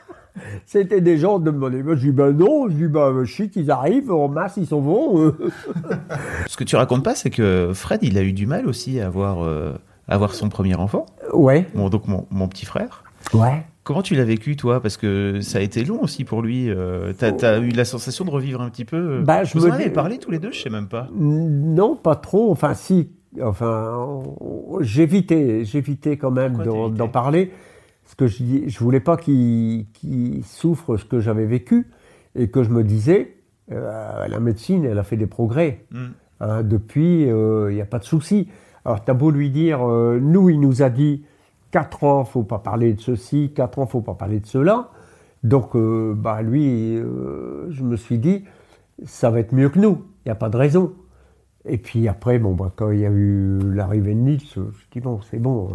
C'était 0.65 1.01
des 1.01 1.17
gens 1.17 1.39
de 1.39 1.51
me 1.51 1.55
demander. 1.69 1.83
Je 1.95 2.05
dis, 2.07 2.11
ben 2.11 2.31
non, 2.31 2.67
je 2.69 2.75
dis, 2.75 2.87
ben 2.87 3.23
chic, 3.25 3.55
ils 3.55 3.71
arrivent, 3.71 4.11
en 4.11 4.27
masse, 4.27 4.57
ils 4.57 4.67
s'en 4.67 4.79
vont. 4.79 5.19
euh. 5.21 5.35
Ce 6.47 6.57
que 6.57 6.63
tu 6.63 6.75
racontes 6.75 7.03
pas, 7.03 7.15
c'est 7.15 7.29
que 7.29 7.71
Fred, 7.73 7.99
il 8.03 8.17
a 8.17 8.23
eu 8.23 8.33
du 8.33 8.47
mal 8.47 8.67
aussi 8.67 8.99
à 8.99 9.07
avoir, 9.07 9.43
euh, 9.43 9.73
à 10.07 10.15
avoir 10.15 10.33
son 10.33 10.49
premier 10.49 10.75
enfant. 10.75 11.05
Ouais, 11.33 11.65
Bon, 11.75 11.89
donc 11.89 12.07
mon, 12.07 12.25
mon 12.31 12.47
petit 12.47 12.65
frère. 12.65 13.03
ouais. 13.33 13.65
Comment 13.83 14.01
tu 14.01 14.15
l'as 14.15 14.25
vécu, 14.25 14.57
toi? 14.57 14.81
Parce 14.81 14.97
que 14.97 15.39
ça 15.39 15.59
a 15.59 15.61
été 15.61 15.85
long 15.85 16.01
aussi 16.03 16.25
pour 16.25 16.41
lui. 16.41 16.69
euh, 16.69 17.13
T'as 17.17 17.29
as 17.53 17.59
eu 17.59 17.69
la 17.69 17.85
sensation 17.85 18.25
de 18.25 18.29
revivre 18.29 18.61
un 18.61 18.69
petit 18.69 18.83
peu. 18.83 18.97
euh, 18.97 19.21
Bah, 19.21 19.45
je 19.45 19.57
Vous 19.57 19.65
me 19.65 19.71
en 19.71 19.75
avez 19.75 19.89
parlé 19.89 20.17
tous 20.17 20.29
les 20.29 20.39
deux 20.39 20.51
Je 20.51 20.59
sais 20.61 20.69
même 20.69 20.87
pas. 20.89 21.07
Non, 21.17 21.95
pas 21.95 22.15
trop. 22.17 22.51
Enfin, 22.51 22.73
si. 22.73 23.07
Enfin, 23.41 23.93
j'évitais, 24.81 25.63
j'évitais 25.63 26.17
quand 26.17 26.31
même 26.31 26.57
d'en 26.65 27.07
parler. 27.07 27.51
Parce 28.07 28.15
que 28.15 28.27
je, 28.27 28.43
dis- 28.43 28.69
je 28.69 28.79
voulais 28.79 29.01
pas 29.01 29.17
qu'il 29.17 29.85
souffre 30.43 30.97
ce 30.97 31.05
que 31.05 31.19
j'avais 31.19 31.45
vécu. 31.45 31.87
Et 32.35 32.49
que 32.49 32.63
je 32.63 32.69
me 32.69 32.83
disais, 32.83 33.35
euh, 33.71 34.27
la 34.27 34.39
médecine, 34.39 34.85
elle 34.85 34.99
a 34.99 35.03
fait 35.03 35.17
des 35.17 35.27
progrès. 35.27 35.85
Hmm. 35.91 36.07
Hein, 36.39 36.63
depuis, 36.63 37.23
il 37.23 37.73
n'y 37.73 37.81
a 37.81 37.85
pas 37.85 37.99
de 37.99 38.03
souci. 38.03 38.47
Alors, 38.87 39.03
t'as 39.03 39.13
beau 39.13 39.31
lui 39.31 39.49
dire, 39.49 39.85
euh, 39.85 40.17
nous, 40.17 40.49
il 40.49 40.61
nous 40.61 40.81
a 40.81 40.89
dit 40.89 41.25
4 41.71 42.05
ans, 42.05 42.23
faut 42.23 42.43
pas 42.43 42.59
parler 42.59 42.93
de 42.93 43.01
ceci, 43.01 43.51
4 43.53 43.79
ans, 43.79 43.85
faut 43.85 43.99
pas 43.99 44.13
parler 44.13 44.39
de 44.39 44.45
cela. 44.45 44.91
Donc, 45.43 45.75
euh, 45.75 46.13
bah, 46.15 46.41
lui, 46.41 46.95
euh, 46.95 47.69
je 47.69 47.83
me 47.83 47.97
suis 47.97 48.17
dit, 48.17 48.45
ça 49.03 49.29
va 49.29 49.41
être 49.41 49.51
mieux 49.51 49.67
que 49.67 49.77
nous. 49.77 50.05
Il 50.23 50.29
n'y 50.29 50.31
a 50.31 50.35
pas 50.35 50.47
de 50.47 50.55
raison. 50.55 50.93
Et 51.65 51.77
puis 51.77 52.07
après, 52.07 52.39
bon, 52.39 52.53
bah, 52.53 52.71
quand 52.73 52.91
il 52.91 52.99
y 53.01 53.05
a 53.05 53.09
eu 53.09 53.59
l'arrivée 53.73 54.13
de 54.13 54.21
Nils, 54.21 54.39
je 54.55 54.61
me 54.61 54.71
suis 54.71 54.87
dit, 54.89 55.01
bon, 55.01 55.19
c'est 55.29 55.39
bon. 55.39 55.67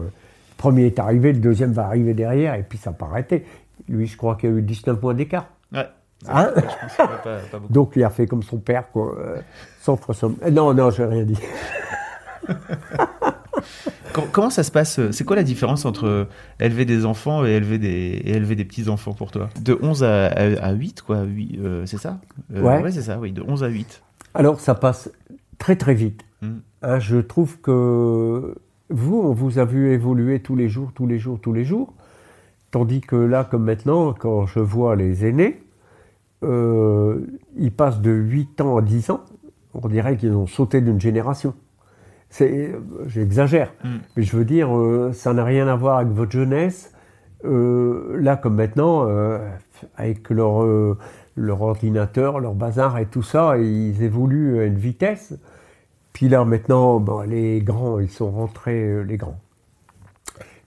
Euh, 0.64 0.68
le 0.68 0.70
premier 0.70 0.86
est 0.86 0.98
arrivé, 0.98 1.32
le 1.32 1.38
deuxième 1.40 1.72
va 1.72 1.86
arriver 1.86 2.14
derrière, 2.14 2.54
et 2.54 2.62
puis 2.62 2.78
ça 2.78 2.90
n'a 2.90 2.96
pas 2.96 3.06
arrêté. 3.06 3.44
Lui, 3.88 4.06
je 4.06 4.16
crois 4.16 4.36
qu'il 4.36 4.50
y 4.50 4.52
a 4.52 4.56
eu 4.56 4.62
19 4.62 4.98
points 5.00 5.14
d'écart. 5.14 5.46
Ouais. 5.72 5.86
Hein 6.28 6.50
Je 6.56 6.60
pense 6.60 6.96
pas, 6.96 7.06
pas- 7.08 7.38
pas 7.50 7.58
beaucoup. 7.58 7.72
Donc 7.72 7.92
il 7.96 8.04
a 8.04 8.10
fait 8.10 8.26
comme 8.26 8.42
son 8.44 8.58
père, 8.58 8.90
quoi. 8.92 9.16
euh, 9.18 9.36
sans 9.80 9.98
somme. 10.12 10.36
Euh, 10.44 10.50
Non, 10.50 10.72
non, 10.72 10.90
je 10.90 11.02
n'ai 11.02 11.08
rien 11.08 11.24
dit. 11.24 11.38
Com- 14.12 14.24
Comment 14.30 14.50
ça 14.50 14.62
se 14.62 14.70
passe 14.70 14.98
euh, 14.98 15.10
C'est 15.12 15.24
quoi 15.24 15.36
la 15.36 15.42
différence 15.42 15.84
entre 15.84 16.28
élever 16.60 16.84
des 16.84 17.06
enfants 17.06 17.46
et 17.46 17.50
élever 17.52 17.78
des, 17.78 17.88
et 18.24 18.30
élever 18.36 18.56
des 18.56 18.64
petits-enfants 18.64 19.14
pour 19.14 19.30
toi? 19.30 19.48
De 19.60 19.78
11 19.80 20.04
à, 20.04 20.26
à, 20.26 20.66
à 20.66 20.72
8, 20.72 21.02
quoi, 21.02 21.16
euh, 21.58 21.86
c'est 21.86 21.98
ça? 21.98 22.18
Euh, 22.54 22.60
Ouais. 22.62 22.90
c'est 22.92 23.02
ça, 23.02 23.18
oui, 23.18 23.32
de 23.32 23.42
11 23.42 23.64
à 23.64 23.68
8. 23.68 24.02
Alors 24.34 24.60
ça 24.60 24.74
passe 24.74 25.10
très 25.58 25.76
très 25.76 25.94
vite. 25.94 26.22
Mm. 26.42 26.48
Hein, 26.82 26.98
je 26.98 27.16
trouve 27.18 27.58
que 27.60 28.54
vous, 28.93 29.18
on 29.20 29.32
vous 29.32 29.59
a 29.59 29.64
vu 29.64 29.93
évoluer 29.93 30.40
tous 30.40 30.57
les 30.57 30.68
jours, 30.68 30.93
tous 30.95 31.07
les 31.07 31.18
jours, 31.18 31.38
tous 31.40 31.53
les 31.53 31.64
jours. 31.64 31.93
Tandis 32.70 33.01
que 33.01 33.16
là, 33.16 33.45
comme 33.45 33.64
maintenant, 33.64 34.14
quand 34.18 34.47
je 34.47 34.61
vois 34.61 34.97
les 34.97 35.26
aînés, 35.26 35.62
euh, 36.43 37.20
ils 37.57 37.72
passent 37.72 38.01
de 38.01 38.11
8 38.11 38.61
ans 38.62 38.76
à 38.78 38.82
10 38.82 39.11
ans. 39.11 39.20
On 39.74 39.88
dirait 39.88 40.16
qu'ils 40.16 40.32
ont 40.32 40.47
sauté 40.47 40.80
d'une 40.80 41.01
génération. 41.01 41.55
C'est, 42.30 42.74
j'exagère, 43.07 43.72
Mm. 43.84 43.88
mais 44.16 44.22
je 44.22 44.36
veux 44.36 44.45
dire, 44.47 44.74
euh, 44.74 45.12
ça 45.12 45.34
n'a 45.34 45.45
rien 45.45 45.68
à 45.68 45.76
voir 45.76 45.99
avec 45.99 46.12
votre 46.12 46.32
jeunesse. 46.32 46.93
Euh, 47.45 48.16
là, 48.20 48.36
comme 48.36 48.55
maintenant, 48.55 49.07
avec 49.97 50.30
leur, 50.30 50.64
leur 51.36 51.62
ordinateur, 51.62 52.40
leur 52.40 52.55
bazar 52.55 52.99
et 52.99 53.07
tout 53.07 53.22
ça, 53.22 53.59
ils 53.59 54.03
évoluent 54.03 54.61
à 54.61 54.64
une 54.64 54.76
vitesse. 54.78 55.34
Puis 56.12 56.28
là, 56.28 56.44
maintenant, 56.44 57.00
bon, 57.00 57.20
les 57.22 57.60
grands, 57.62 57.98
ils 57.98 58.10
sont 58.10 58.30
rentrés, 58.30 58.82
euh, 58.82 59.02
les 59.02 59.16
grands. 59.16 59.38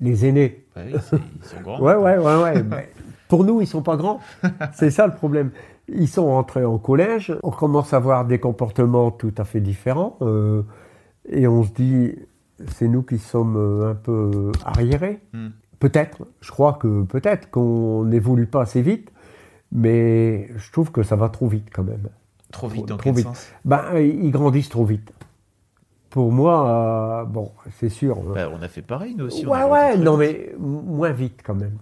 Les 0.01 0.25
aînés. 0.25 0.65
Ouais, 0.75 0.91
oui, 0.93 0.99
c'est- 1.09 1.15
ils 1.41 1.45
sont 1.47 1.61
grands. 1.61 1.79
Ouais, 1.81 1.95
ouais, 1.95 2.17
ouais, 2.17 2.43
ouais. 2.43 2.63
mais 2.63 2.89
pour 3.29 3.43
nous, 3.45 3.61
ils 3.61 3.67
sont 3.67 3.81
pas 3.81 3.95
grands. 3.95 4.19
C'est 4.73 4.89
ça 4.91 5.07
le 5.07 5.13
problème. 5.13 5.51
Ils 5.87 6.07
sont 6.09 6.25
rentrés 6.25 6.65
en 6.65 6.77
collège. 6.77 7.33
On 7.43 7.51
commence 7.51 7.93
à 7.93 7.97
avoir 7.97 8.25
des 8.25 8.39
comportements 8.39 9.11
tout 9.11 9.33
à 9.37 9.43
fait 9.45 9.61
différents. 9.61 10.17
euh, 10.21 10.63
et 11.29 11.47
on 11.47 11.63
se 11.63 11.71
dit, 11.71 12.15
c'est 12.67 12.87
nous 12.87 13.03
qui 13.03 13.17
sommes 13.19 13.55
euh, 13.57 13.91
un 13.91 13.95
peu 13.95 14.51
arriérés. 14.65 15.19
Mm. 15.33 15.47
Peut-être. 15.79 16.25
Je 16.41 16.51
crois 16.51 16.73
que 16.73 17.03
peut-être 17.03 17.49
qu'on 17.51 18.03
n'évolue 18.05 18.47
pas 18.47 18.61
assez 18.63 18.81
vite. 18.81 19.11
Mais 19.71 20.47
je 20.57 20.71
trouve 20.71 20.91
que 20.91 21.03
ça 21.03 21.15
va 21.15 21.29
trop 21.29 21.47
vite 21.47 21.67
quand 21.73 21.83
même. 21.83 22.07
Trop 22.51 22.67
vite, 22.67 22.85
dans 22.87 22.97
Trop 22.97 23.09
quel 23.09 23.15
vite. 23.15 23.25
sens? 23.27 23.47
Ben, 23.65 23.97
ils 23.97 24.31
grandissent 24.31 24.69
trop 24.69 24.85
vite. 24.85 25.11
Pour 26.15 26.31
moi, 26.31 26.65
euh, 26.69 27.25
bon, 27.25 27.51
c'est 27.77 27.89
sûr. 27.89 28.17
euh, 28.19 28.33
Bah, 28.35 28.49
On 28.57 28.61
a 28.63 28.69
fait 28.69 28.81
pareil, 28.81 29.15
nous 29.17 29.25
aussi. 29.25 29.45
ouais, 29.45 29.63
ouais, 29.65 29.97
non, 29.97 30.15
mais 30.15 30.55
moins 30.57 31.11
vite 31.11 31.41
quand 31.45 31.55
même. 31.55 31.75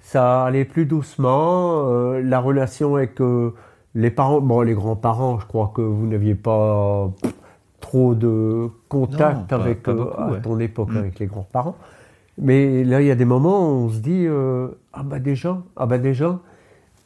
Ça 0.00 0.42
allait 0.46 0.64
plus 0.64 0.84
doucement. 0.84 1.84
euh, 1.88 2.20
la 2.22 2.40
relation 2.40 2.96
avec 2.96 3.20
euh, 3.20 3.54
les 3.94 4.10
parents, 4.10 4.40
bon, 4.40 4.62
les 4.62 4.74
grands-parents, 4.74 5.38
je 5.38 5.46
crois 5.46 5.70
que 5.72 5.80
vous 5.80 6.08
n'aviez 6.08 6.34
pas 6.34 7.08
pff, 7.22 7.32
trop 7.78 8.16
de 8.16 8.68
contact 8.88 9.36
Non, 9.38 9.44
pas- 9.58 9.64
avec 9.64 9.84
pas 9.84 9.92
beaucoup, 9.94 10.20
à 10.20 10.30
ouais. 10.32 10.40
ton 10.42 10.58
époque 10.58 10.90
Mm. 10.90 10.96
avec 10.96 11.20
les 11.20 11.26
grands-parents. 11.26 11.76
Mais 12.36 12.82
là, 12.82 13.00
il 13.00 13.06
y 13.06 13.12
a 13.12 13.14
des 13.14 13.24
moments 13.24 13.60
où 13.68 13.84
on 13.84 13.88
se 13.90 13.98
dit 14.00 14.26
ah 14.92 15.02
bah 15.04 15.20
déjà, 15.20 15.56
ah 15.76 15.86
bah 15.86 15.98
déjà, 15.98 16.40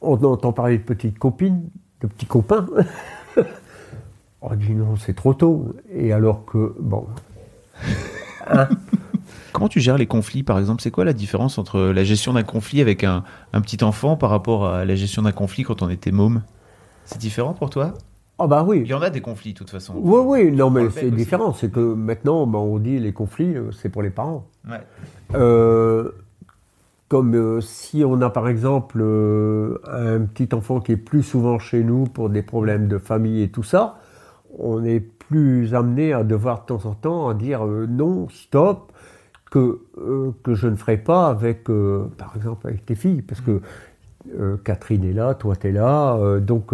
on 0.00 0.14
entend 0.24 0.54
parler 0.54 0.78
de 0.78 0.84
petites 0.84 1.18
copines, 1.18 1.68
de 2.00 2.06
petits 2.06 2.24
copains. 2.24 2.64
on 4.50 4.54
dit 4.54 4.74
non, 4.74 4.96
c'est 4.96 5.14
trop 5.14 5.34
tôt. 5.34 5.74
Et 5.92 6.12
alors 6.12 6.44
que 6.44 6.74
bon, 6.78 7.06
Comment 9.52 9.68
tu 9.68 9.80
gères 9.80 9.98
les 9.98 10.06
conflits, 10.06 10.42
par 10.42 10.58
exemple? 10.58 10.82
C'est 10.82 10.90
quoi 10.90 11.04
la 11.04 11.12
différence 11.12 11.58
entre 11.58 11.80
la 11.80 12.04
gestion 12.04 12.32
d'un 12.32 12.42
conflit 12.42 12.80
avec 12.80 13.04
un, 13.04 13.22
un 13.52 13.60
petit 13.60 13.82
enfant 13.84 14.16
par 14.16 14.30
rapport 14.30 14.66
à 14.66 14.84
la 14.84 14.94
gestion 14.96 15.22
d'un 15.22 15.32
conflit 15.32 15.62
quand 15.62 15.80
on 15.80 15.88
était 15.88 16.10
môme? 16.10 16.42
C'est 17.04 17.18
différent 17.18 17.52
pour 17.54 17.70
toi? 17.70 17.94
Ah 18.38 18.48
bah 18.48 18.64
oui. 18.66 18.80
Il 18.84 18.88
y 18.88 18.94
en 18.94 19.02
a 19.02 19.10
des 19.10 19.20
conflits, 19.20 19.52
de 19.52 19.58
toute 19.58 19.70
façon. 19.70 19.94
Oui, 19.96 20.20
oui, 20.24 20.52
non, 20.52 20.66
On 20.66 20.70
mais 20.70 20.90
c'est 20.90 21.10
différent. 21.10 21.52
C'est 21.52 21.70
que 21.70 21.78
maintenant, 21.78 22.46
ben, 22.48 22.58
on 22.58 22.78
dit 22.78 22.98
les 22.98 23.12
conflits, 23.12 23.54
euh, 23.54 23.70
c'est 23.70 23.88
pour 23.88 24.02
les 24.02 24.10
parents. 24.10 24.46
Ouais. 24.68 24.80
Euh, 25.34 26.10
comme 27.08 27.34
euh, 27.36 27.60
si 27.60 28.02
on 28.04 28.20
a 28.22 28.30
par 28.30 28.48
exemple 28.48 28.98
euh, 29.00 29.78
un 29.86 30.22
petit 30.22 30.52
enfant 30.52 30.80
qui 30.80 30.92
est 30.92 30.96
plus 30.96 31.22
souvent 31.22 31.60
chez 31.60 31.84
nous 31.84 32.04
pour 32.04 32.28
des 32.28 32.42
problèmes 32.42 32.88
de 32.88 32.98
famille 32.98 33.42
et 33.42 33.50
tout 33.50 33.62
ça, 33.62 34.00
on 34.58 34.84
est 34.84 35.00
plus 35.00 35.74
amené 35.74 36.12
à 36.12 36.22
devoir 36.24 36.62
de 36.62 36.66
temps 36.66 36.86
en 36.86 36.94
temps 36.94 37.28
à 37.28 37.34
dire 37.34 37.66
euh, 37.66 37.86
non, 37.88 38.28
stop, 38.28 38.92
que, 39.50 39.80
euh, 39.98 40.32
que 40.42 40.54
je 40.54 40.66
ne 40.66 40.74
ferai 40.74 40.96
pas 40.96 41.28
avec, 41.28 41.70
euh, 41.70 42.06
par 42.18 42.34
exemple, 42.36 42.66
avec 42.66 42.84
tes 42.84 42.94
filles, 42.96 43.22
parce 43.22 43.40
que 43.40 43.60
euh, 44.38 44.56
Catherine 44.64 45.04
est 45.04 45.12
là, 45.12 45.34
toi 45.34 45.54
tu 45.54 45.68
es 45.68 45.72
là, 45.72 46.18
donc 46.40 46.72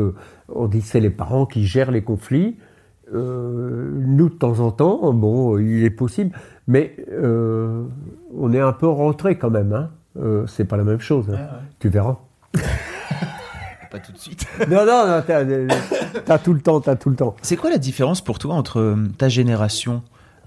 on 0.49 0.67
dit 0.67 0.81
c'est 0.81 1.01
les 1.01 1.11
parents 1.11 1.45
qui 1.47 1.67
gèrent 1.67 1.91
les 1.91 2.03
conflits. 2.03 2.57
Nous, 3.13 4.29
de 4.29 4.35
temps 4.35 4.61
en 4.61 4.71
temps, 4.71 5.13
bon, 5.13 5.59
il 5.59 5.83
est 5.85 5.91
possible, 5.91 6.31
mais 6.69 6.95
on 7.13 8.53
est 8.53 8.61
un 8.61 8.73
peu 8.73 8.87
rentré 8.87 9.37
quand 9.37 9.51
même. 9.51 9.73
Hein. 9.73 9.91
C'est 10.47 10.65
pas 10.65 10.77
la 10.77 10.85
même 10.85 11.01
chose. 11.01 11.29
hein. 11.29 11.33
Ouais. 11.35 11.59
Tu 11.81 11.89
verras. 11.89 12.19
Pas 13.91 13.99
tout 13.99 14.13
de 14.13 14.19
suite. 14.19 14.47
non, 14.69 14.85
non, 14.87 15.07
non, 15.07 15.23
t'as, 15.27 15.45
t'as 16.25 16.39
tout 16.39 16.53
le 16.55 16.61
temps, 16.61 16.81
t'as 16.81 16.97
tout 16.97 17.11
le 17.11 17.17
temps. 17.17 17.35
C'est 17.43 17.57
quoi 17.57 17.71
la 17.71 17.79
différence 17.79 18.21
pour 18.21 18.39
toi 18.39 18.55
entre 18.55 18.79
euh, 18.79 18.97
ta 19.19 19.29
génération 19.29 20.03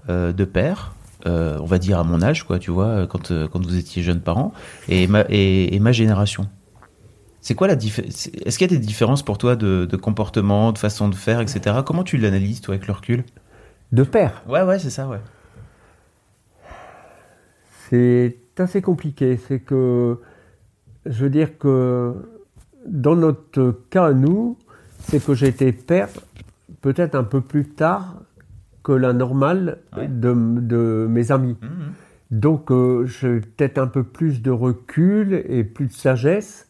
euh, 0.08 0.32
de 0.32 0.44
père, 0.44 0.94
euh, 1.26 1.58
on 1.60 1.66
va 1.66 1.78
dire 1.78 1.98
à 1.98 2.04
mon 2.04 2.22
âge, 2.22 2.44
quoi, 2.44 2.58
tu 2.58 2.70
vois, 2.70 3.06
quand, 3.06 3.30
euh, 3.30 3.46
quand 3.48 3.64
vous 3.64 3.76
étiez 3.76 4.02
jeunes 4.02 4.20
parents, 4.20 4.52
et 4.88 5.06
ma, 5.06 5.24
et, 5.28 5.74
et 5.74 5.78
ma 5.80 5.92
génération? 5.92 6.48
C'est 7.42 7.54
quoi 7.54 7.66
la 7.68 7.76
différence 7.76 8.28
Est-ce 8.46 8.56
qu'il 8.58 8.70
y 8.70 8.74
a 8.74 8.78
des 8.78 8.82
différences 8.84 9.22
pour 9.22 9.36
toi 9.36 9.56
de, 9.56 9.84
de 9.84 9.96
comportement, 9.98 10.72
de 10.72 10.78
façon 10.78 11.08
de 11.10 11.14
faire, 11.14 11.40
etc. 11.40 11.76
Comment 11.84 12.02
tu 12.02 12.16
l'analyses, 12.16 12.62
toi, 12.62 12.74
avec 12.74 12.86
le 12.86 12.94
recul? 12.94 13.24
De 13.92 14.02
père, 14.02 14.42
Ouais, 14.48 14.62
ouais, 14.62 14.78
c'est 14.78 14.88
ça, 14.90 15.06
ouais. 15.06 15.20
c'est 17.90 18.36
assez 18.58 18.80
compliqué. 18.80 19.38
C'est 19.46 19.60
que, 19.60 20.18
je 21.04 21.24
veux 21.24 21.30
dire 21.30 21.58
que 21.58 22.14
dans 22.86 23.16
notre 23.16 23.74
cas, 23.90 24.12
nous, 24.12 24.56
c'est 24.98 25.24
que 25.24 25.34
j'ai 25.34 25.48
été 25.48 25.72
père 25.72 26.08
peut-être 26.82 27.14
un 27.14 27.24
peu 27.24 27.40
plus 27.40 27.64
tard 27.68 28.16
que 28.82 28.92
la 28.92 29.12
normale 29.12 29.78
Ouais. 29.96 30.08
de, 30.08 30.32
de 30.60 31.06
mes 31.08 31.32
amis. 31.32 31.56
Mhm. 31.62 31.68
Donc, 32.30 32.70
euh, 32.70 33.06
j'ai 33.06 33.40
peut-être 33.40 33.78
un 33.78 33.86
peu 33.86 34.02
plus 34.02 34.42
de 34.42 34.50
recul 34.50 35.42
et 35.48 35.64
plus 35.64 35.86
de 35.86 35.92
sagesse 35.92 36.68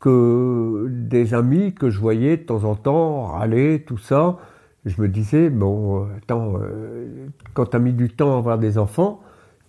que 0.00 0.86
des 0.90 1.34
amis 1.34 1.74
que 1.74 1.90
je 1.90 1.98
voyais 1.98 2.36
de 2.36 2.42
temps 2.42 2.64
en 2.64 2.74
temps 2.74 3.24
râler, 3.26 3.84
tout 3.86 3.98
ça. 3.98 4.38
Je 4.84 5.00
me 5.02 5.08
disais, 5.08 5.50
bon, 5.50 6.06
attends, 6.16 6.54
euh, 6.60 7.26
quand 7.54 7.66
tu 7.66 7.76
as 7.76 7.80
mis 7.80 7.92
du 7.92 8.08
temps 8.08 8.34
à 8.34 8.38
avoir 8.38 8.58
des 8.58 8.78
enfants, 8.78 9.20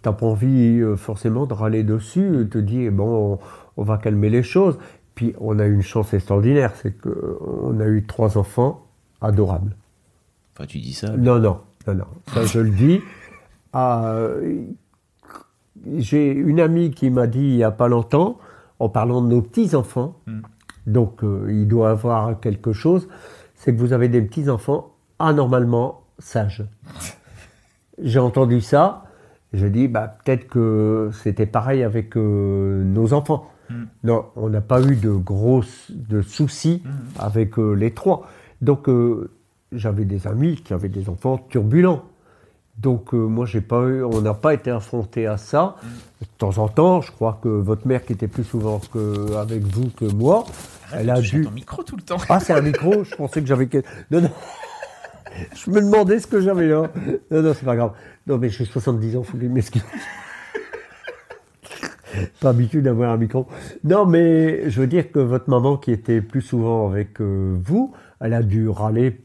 t'as 0.01 0.13
pas 0.13 0.25
envie 0.27 0.79
euh, 0.79 0.95
forcément 0.95 1.45
de 1.45 1.53
râler 1.53 1.83
dessus, 1.83 2.47
te 2.49 2.57
dis, 2.59 2.89
bon, 2.89 3.33
on, 3.33 3.39
on 3.77 3.83
va 3.83 3.97
calmer 3.97 4.29
les 4.29 4.43
choses. 4.43 4.77
Puis, 5.19 5.35
on 5.41 5.59
a 5.59 5.65
eu 5.65 5.73
une 5.73 5.81
chance 5.81 6.13
extraordinaire, 6.13 6.71
c'est 6.81 6.93
qu'on 6.97 7.77
a 7.81 7.85
eu 7.87 8.05
trois 8.05 8.37
enfants 8.37 8.85
adorables. 9.19 9.75
Enfin, 10.55 10.65
tu 10.65 10.77
dis 10.77 10.93
ça. 10.93 11.09
Non, 11.09 11.39
non, 11.39 11.59
non, 11.87 11.93
non. 11.93 12.05
Ça, 12.33 12.45
je 12.45 12.61
le 12.61 12.69
dis. 12.69 13.01
Ah, 13.73 14.13
euh, 14.13 14.61
J'ai 15.97 16.31
une 16.31 16.61
amie 16.61 16.91
qui 16.91 17.09
m'a 17.09 17.27
dit 17.27 17.41
il 17.41 17.55
n'y 17.57 17.65
a 17.65 17.71
pas 17.71 17.89
longtemps, 17.89 18.37
en 18.79 18.87
parlant 18.87 19.21
de 19.21 19.27
nos 19.27 19.41
petits-enfants, 19.41 20.15
Mm. 20.25 20.39
donc 20.87 21.21
euh, 21.25 21.47
il 21.49 21.67
doit 21.67 21.89
avoir 21.89 22.39
quelque 22.39 22.71
chose, 22.71 23.09
c'est 23.55 23.75
que 23.75 23.79
vous 23.81 23.91
avez 23.91 24.07
des 24.07 24.21
petits-enfants 24.21 24.93
anormalement 25.19 26.03
sages. 26.17 26.63
J'ai 28.01 28.19
entendu 28.19 28.61
ça, 28.61 29.03
je 29.51 29.67
dis 29.67 29.89
bah, 29.89 30.15
peut-être 30.23 30.47
que 30.47 31.09
c'était 31.11 31.45
pareil 31.45 31.83
avec 31.83 32.15
euh, 32.15 32.85
nos 32.85 33.11
enfants. 33.11 33.51
Mm. 33.69 33.83
Non, 34.03 34.25
on 34.35 34.49
n'a 34.49 34.61
pas 34.61 34.81
eu 34.81 34.95
de 34.95 35.11
grosses 35.11 35.91
de 35.91 36.21
soucis 36.21 36.81
Mm. 36.85 36.89
avec 37.19 37.57
euh, 37.59 37.73
les 37.73 37.91
trois. 37.91 38.27
Donc 38.61 38.89
euh, 38.89 39.29
j'avais 39.71 40.05
des 40.05 40.27
amis 40.27 40.55
qui 40.63 40.73
avaient 40.73 40.89
des 40.89 41.09
enfants 41.09 41.37
turbulents. 41.49 42.03
Donc 42.77 43.13
euh, 43.13 43.17
moi 43.17 43.45
j'ai 43.45 43.61
pas 43.61 43.81
eu, 43.83 44.03
on 44.03 44.21
n'a 44.21 44.33
pas 44.33 44.53
été 44.53 44.71
affronté 44.71 45.27
à 45.27 45.37
ça. 45.37 45.75
De 46.21 46.27
temps 46.37 46.57
en 46.57 46.67
temps, 46.69 47.01
je 47.01 47.11
crois 47.11 47.39
que 47.41 47.49
votre 47.49 47.85
mère 47.87 48.05
qui 48.05 48.13
était 48.13 48.27
plus 48.27 48.43
souvent 48.45 48.79
que, 48.91 49.35
avec 49.35 49.63
vous 49.63 49.89
que 49.89 50.05
moi, 50.05 50.45
elle 50.93 51.09
a 51.09 51.19
dû. 51.21 51.43
ton 51.43 51.51
micro 51.51 51.83
tout 51.83 51.95
le 51.97 52.01
temps. 52.01 52.17
Ah 52.29 52.39
c'est 52.39 52.53
un 52.53 52.61
micro, 52.61 53.03
je 53.03 53.15
pensais 53.15 53.41
que 53.41 53.47
j'avais. 53.47 53.67
Non 54.11 54.21
non. 54.21 54.31
Je 55.55 55.69
me 55.71 55.79
demandais 55.79 56.19
ce 56.19 56.27
que 56.27 56.41
j'avais 56.41 56.67
là. 56.67 56.89
Non 57.31 57.41
non 57.41 57.53
c'est 57.53 57.63
pas 57.65 57.75
grave. 57.75 57.91
Non 58.27 58.37
mais 58.37 58.49
j'ai 58.49 58.65
70 58.65 59.15
ans, 59.17 59.23
faut 59.23 59.37
que 59.37 59.43
je 59.43 59.47
m'excuse. 59.49 59.83
Pas 62.41 62.49
habitué 62.49 62.81
d'avoir 62.81 63.11
un 63.11 63.17
micro. 63.17 63.47
Non, 63.83 64.05
mais 64.05 64.69
je 64.69 64.81
veux 64.81 64.87
dire 64.87 65.11
que 65.11 65.19
votre 65.19 65.49
maman, 65.49 65.77
qui 65.77 65.91
était 65.91 66.21
plus 66.21 66.41
souvent 66.41 66.89
avec 66.89 67.19
euh, 67.21 67.55
vous, 67.63 67.93
elle 68.19 68.33
a 68.33 68.41
dû 68.43 68.67
râler 68.69 69.19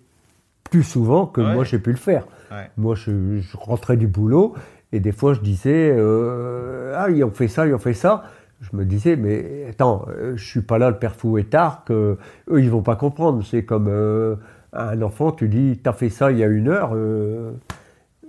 plus 0.71 0.83
souvent 0.83 1.27
que 1.27 1.41
Ouais. 1.41 1.55
moi 1.55 1.65
j'ai 1.65 1.79
pu 1.79 1.91
le 1.91 1.97
faire. 1.97 2.27
Ouais. 2.51 2.71
Moi, 2.77 2.95
je, 2.95 3.39
je 3.41 3.57
rentrais 3.57 3.97
du 3.97 4.07
boulot 4.07 4.55
et 4.93 5.01
des 5.01 5.13
fois 5.13 5.35
je 5.35 5.41
disais 5.41 5.93
euh, 5.97 6.93
ah 6.97 7.11
ils 7.11 7.23
ont 7.25 7.31
fait 7.31 7.49
ça, 7.49 7.67
ils 7.67 7.75
ont 7.75 7.79
fait 7.79 7.95
ça. 7.95 8.25
Je 8.61 8.77
me 8.77 8.85
disais 8.85 9.17
mais 9.17 9.67
attends, 9.71 10.07
euh, 10.09 10.33
je 10.37 10.45
suis 10.45 10.63
pas 10.63 10.79
là 10.79 10.91
le 10.91 10.97
père 10.97 11.15
fouettard 11.15 11.85
que 11.85 12.17
eux 12.51 12.61
ils 12.63 12.71
vont 12.71 12.83
pas 12.83 12.97
comprendre. 12.97 13.45
C'est 13.45 13.65
comme 13.65 13.89
euh, 13.89 14.37
un 14.73 15.01
enfant, 15.03 15.33
tu 15.33 15.49
dis 15.49 15.79
t'as 15.83 15.93
fait 15.93 16.09
ça 16.11 16.33
il 16.33 16.39
y 16.39 16.45
a 16.45 16.47
une 16.49 16.69
heure. 16.69 16.95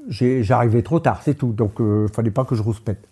J'arrivais 0.08 0.84
trop 0.84 1.00
tard, 1.00 1.22
c'est 1.24 1.34
tout. 1.36 1.52
Donc 1.52 1.80
euh, 1.82 2.08
fallait 2.10 2.32
pas 2.32 2.46
que 2.46 2.56
je 2.56 2.62
rouspète. 2.62 3.08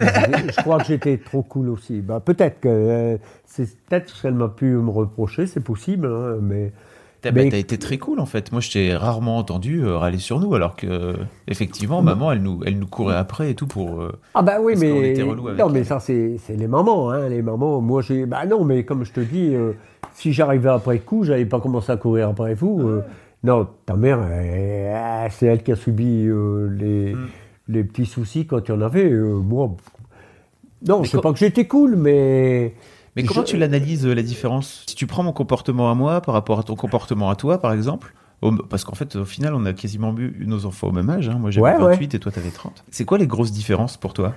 Je 0.00 0.60
crois 0.60 0.78
que 0.78 0.84
j'étais 0.86 1.18
trop 1.18 1.42
cool 1.42 1.68
aussi. 1.68 2.00
Bah, 2.00 2.20
peut-être 2.20 2.60
que 2.60 2.68
euh, 2.68 3.16
c'est 3.46 3.68
peut-être 3.86 4.08
ce 4.10 4.22
qu'elle 4.22 4.34
m'a 4.34 4.48
pu 4.48 4.66
me 4.66 4.90
reprocher, 4.90 5.46
c'est 5.46 5.60
possible, 5.62 6.06
hein, 6.06 6.36
mais 6.40 6.72
T'as 7.22 7.32
Mais- 7.32 7.48
bah, 7.48 7.56
été 7.56 7.78
très 7.78 7.96
cool 7.96 8.20
en 8.20 8.26
fait. 8.26 8.52
Moi, 8.52 8.60
je 8.60 8.70
t'ai 8.70 8.94
rarement 8.94 9.38
entendu 9.38 9.82
euh, 9.82 9.96
râler 9.96 10.18
sur 10.18 10.40
nous, 10.40 10.54
alors 10.54 10.76
que 10.76 10.86
euh, 10.86 11.14
effectivement, 11.48 12.02
maman, 12.02 12.32
elle 12.32 12.42
nous, 12.42 12.60
elle 12.66 12.78
nous 12.78 12.86
courait 12.86 13.16
après 13.16 13.50
et 13.50 13.54
tout 13.54 13.66
pour. 13.66 14.06
Ah 14.34 14.42
bah 14.42 14.56
oui, 14.60 14.74
Parce 14.74 14.82
mais 14.84 15.10
était 15.12 15.22
relou 15.22 15.48
avec 15.48 15.58
non, 15.58 15.70
mais 15.70 15.78
elle. 15.78 15.86
ça 15.86 16.00
c'est 16.00 16.36
les 16.50 16.66
mamans, 16.66 17.10
hein, 17.10 17.30
les 17.30 17.40
mamans. 17.40 17.80
Moi 17.80 18.02
j'ai, 18.02 18.26
bah 18.26 18.44
non, 18.44 18.62
mais 18.64 18.84
comme 18.84 19.04
je 19.06 19.12
te 19.12 19.20
dis, 19.20 19.54
si 20.12 20.34
j'arrivais 20.34 20.68
après 20.68 20.98
coup, 20.98 21.24
j'allais 21.24 21.46
pas 21.46 21.60
commencer 21.60 21.92
à 21.92 21.96
courir 21.96 22.28
après 22.28 22.52
vous. 22.52 22.82
euh, 22.86 23.00
non, 23.42 23.68
ta 23.86 23.94
mère, 23.94 24.18
c'est 25.30 25.46
elle 25.46 25.62
qui 25.62 25.72
a 25.72 25.76
subi 25.76 26.24
les 26.26 27.14
Mm. 27.14 27.26
Les 27.68 27.84
petits 27.84 28.06
soucis 28.06 28.46
quand 28.46 28.60
il 28.68 28.70
y 28.70 28.74
en 28.74 28.80
avait. 28.80 29.10
euh, 29.10 29.34
moi, 29.36 29.74
non, 30.86 31.00
Mais 31.00 31.08
c'est 31.08 31.20
pas 31.20 31.32
que 31.32 31.38
j'étais 31.38 31.66
cool, 31.66 31.96
mais 31.96 32.74
Mais 33.16 33.22
comment 33.24 33.42
tu 33.42 33.56
l'analyses 33.56 34.04
euh, 34.06 34.14
la 34.14 34.22
différence? 34.22 34.84
Si 34.86 34.94
tu 34.96 35.06
prends 35.06 35.22
mon 35.22 35.32
comportement 35.32 35.90
à 35.90 35.94
moi 35.94 36.20
par 36.20 36.34
rapport 36.34 36.58
à 36.58 36.62
ton 36.62 36.74
comportement 36.76 37.30
à 37.30 37.36
toi, 37.36 37.58
par 37.58 37.72
exemple, 37.72 38.12
parce 38.68 38.84
qu'en 38.84 38.94
fait, 38.94 39.16
au 39.16 39.24
final, 39.24 39.54
on 39.54 39.64
a 39.64 39.72
quasiment 39.72 40.14
eu 40.18 40.44
nos 40.46 40.66
enfants 40.66 40.88
au 40.88 40.92
même 40.92 41.08
âge. 41.08 41.28
hein. 41.30 41.38
Moi, 41.40 41.50
j'avais 41.50 41.64
Ouais, 41.76 41.78
28 41.78 42.14
et 42.14 42.18
toi, 42.18 42.30
t'avais 42.30 42.50
30. 42.50 42.84
C'est 42.90 43.06
quoi 43.06 43.16
les 43.16 43.26
grosses 43.26 43.52
différences 43.52 43.96
pour 43.96 44.12
toi? 44.12 44.34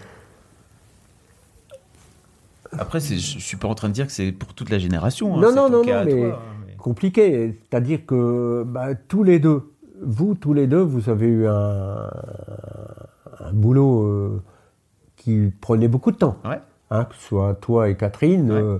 Après, 2.78 3.00
je 3.00 3.16
suis 3.16 3.58
pas 3.58 3.68
en 3.68 3.76
train 3.76 3.88
de 3.90 3.94
dire 3.94 4.06
que 4.08 4.12
c'est 4.14 4.32
pour 4.32 4.54
toute 4.54 4.70
la 4.70 4.80
génération. 4.80 5.36
hein. 5.38 5.42
Non, 5.42 5.54
non, 5.56 5.70
non, 5.70 5.84
non, 5.84 5.94
à 5.94 6.04
mais- 6.06 6.12
toi, 6.12 6.40
hein, 6.42 6.56
mais- 6.68 6.76
compliqué. 6.76 7.58
C'est-à-dire 7.70 8.06
que 8.06 8.64
bah, 8.66 8.96
tous 8.96 9.24
les 9.24 9.40
deux, 9.40 9.74
vous 10.02 10.36
tous 10.36 10.54
les 10.54 10.68
deux, 10.68 10.82
vous 10.82 11.10
avez 11.10 11.28
eu 11.28 11.48
un, 11.48 12.10
un 13.40 13.54
boulot 13.54 14.04
euh, 14.04 14.44
qui 15.16 15.52
prenait 15.62 15.88
beaucoup 15.88 16.12
de 16.12 16.18
temps. 16.18 16.38
Ouais. 16.46 16.60
Hein, 16.90 17.06
que 17.06 17.16
ce 17.16 17.22
soit 17.22 17.56
toi 17.56 17.90
et 17.90 17.96
Catherine, 17.96 18.52
Ouais. 18.52 18.62
euh, 18.62 18.78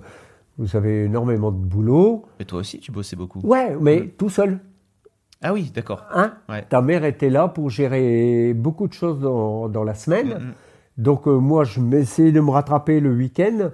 vous 0.58 0.76
avez 0.76 1.06
énormément 1.06 1.52
de 1.52 1.58
boulot. 1.58 2.26
Mais 2.40 2.46
toi 2.46 2.60
aussi, 2.60 2.80
tu 2.80 2.92
bossais 2.92 3.16
beaucoup. 3.16 3.40
Ouais, 3.42 3.76
mais 3.80 4.08
tout 4.18 4.30
seul. 4.30 4.60
Ah 5.44 5.54
oui, 5.54 5.72
d'accord. 5.76 6.04
Hein 6.14 6.34
Ouais. 6.50 6.66
Ta 6.68 6.82
mère 6.82 7.04
était 7.06 7.30
là 7.30 7.48
pour 7.48 7.70
gérer 7.70 8.54
beaucoup 8.56 8.88
de 8.88 8.94
choses 8.94 9.20
dans, 9.20 9.70
dans 9.70 9.84
la 9.84 9.94
semaine. 9.94 10.30
Mm, 10.30 10.32
mm. 10.48 10.54
Donc 10.98 11.28
euh, 11.28 11.38
moi, 11.38 11.64
je 11.64 11.80
m'essayais 11.80 12.32
de 12.32 12.40
me 12.40 12.50
rattraper 12.50 13.00
le 13.00 13.12
week-end 13.12 13.70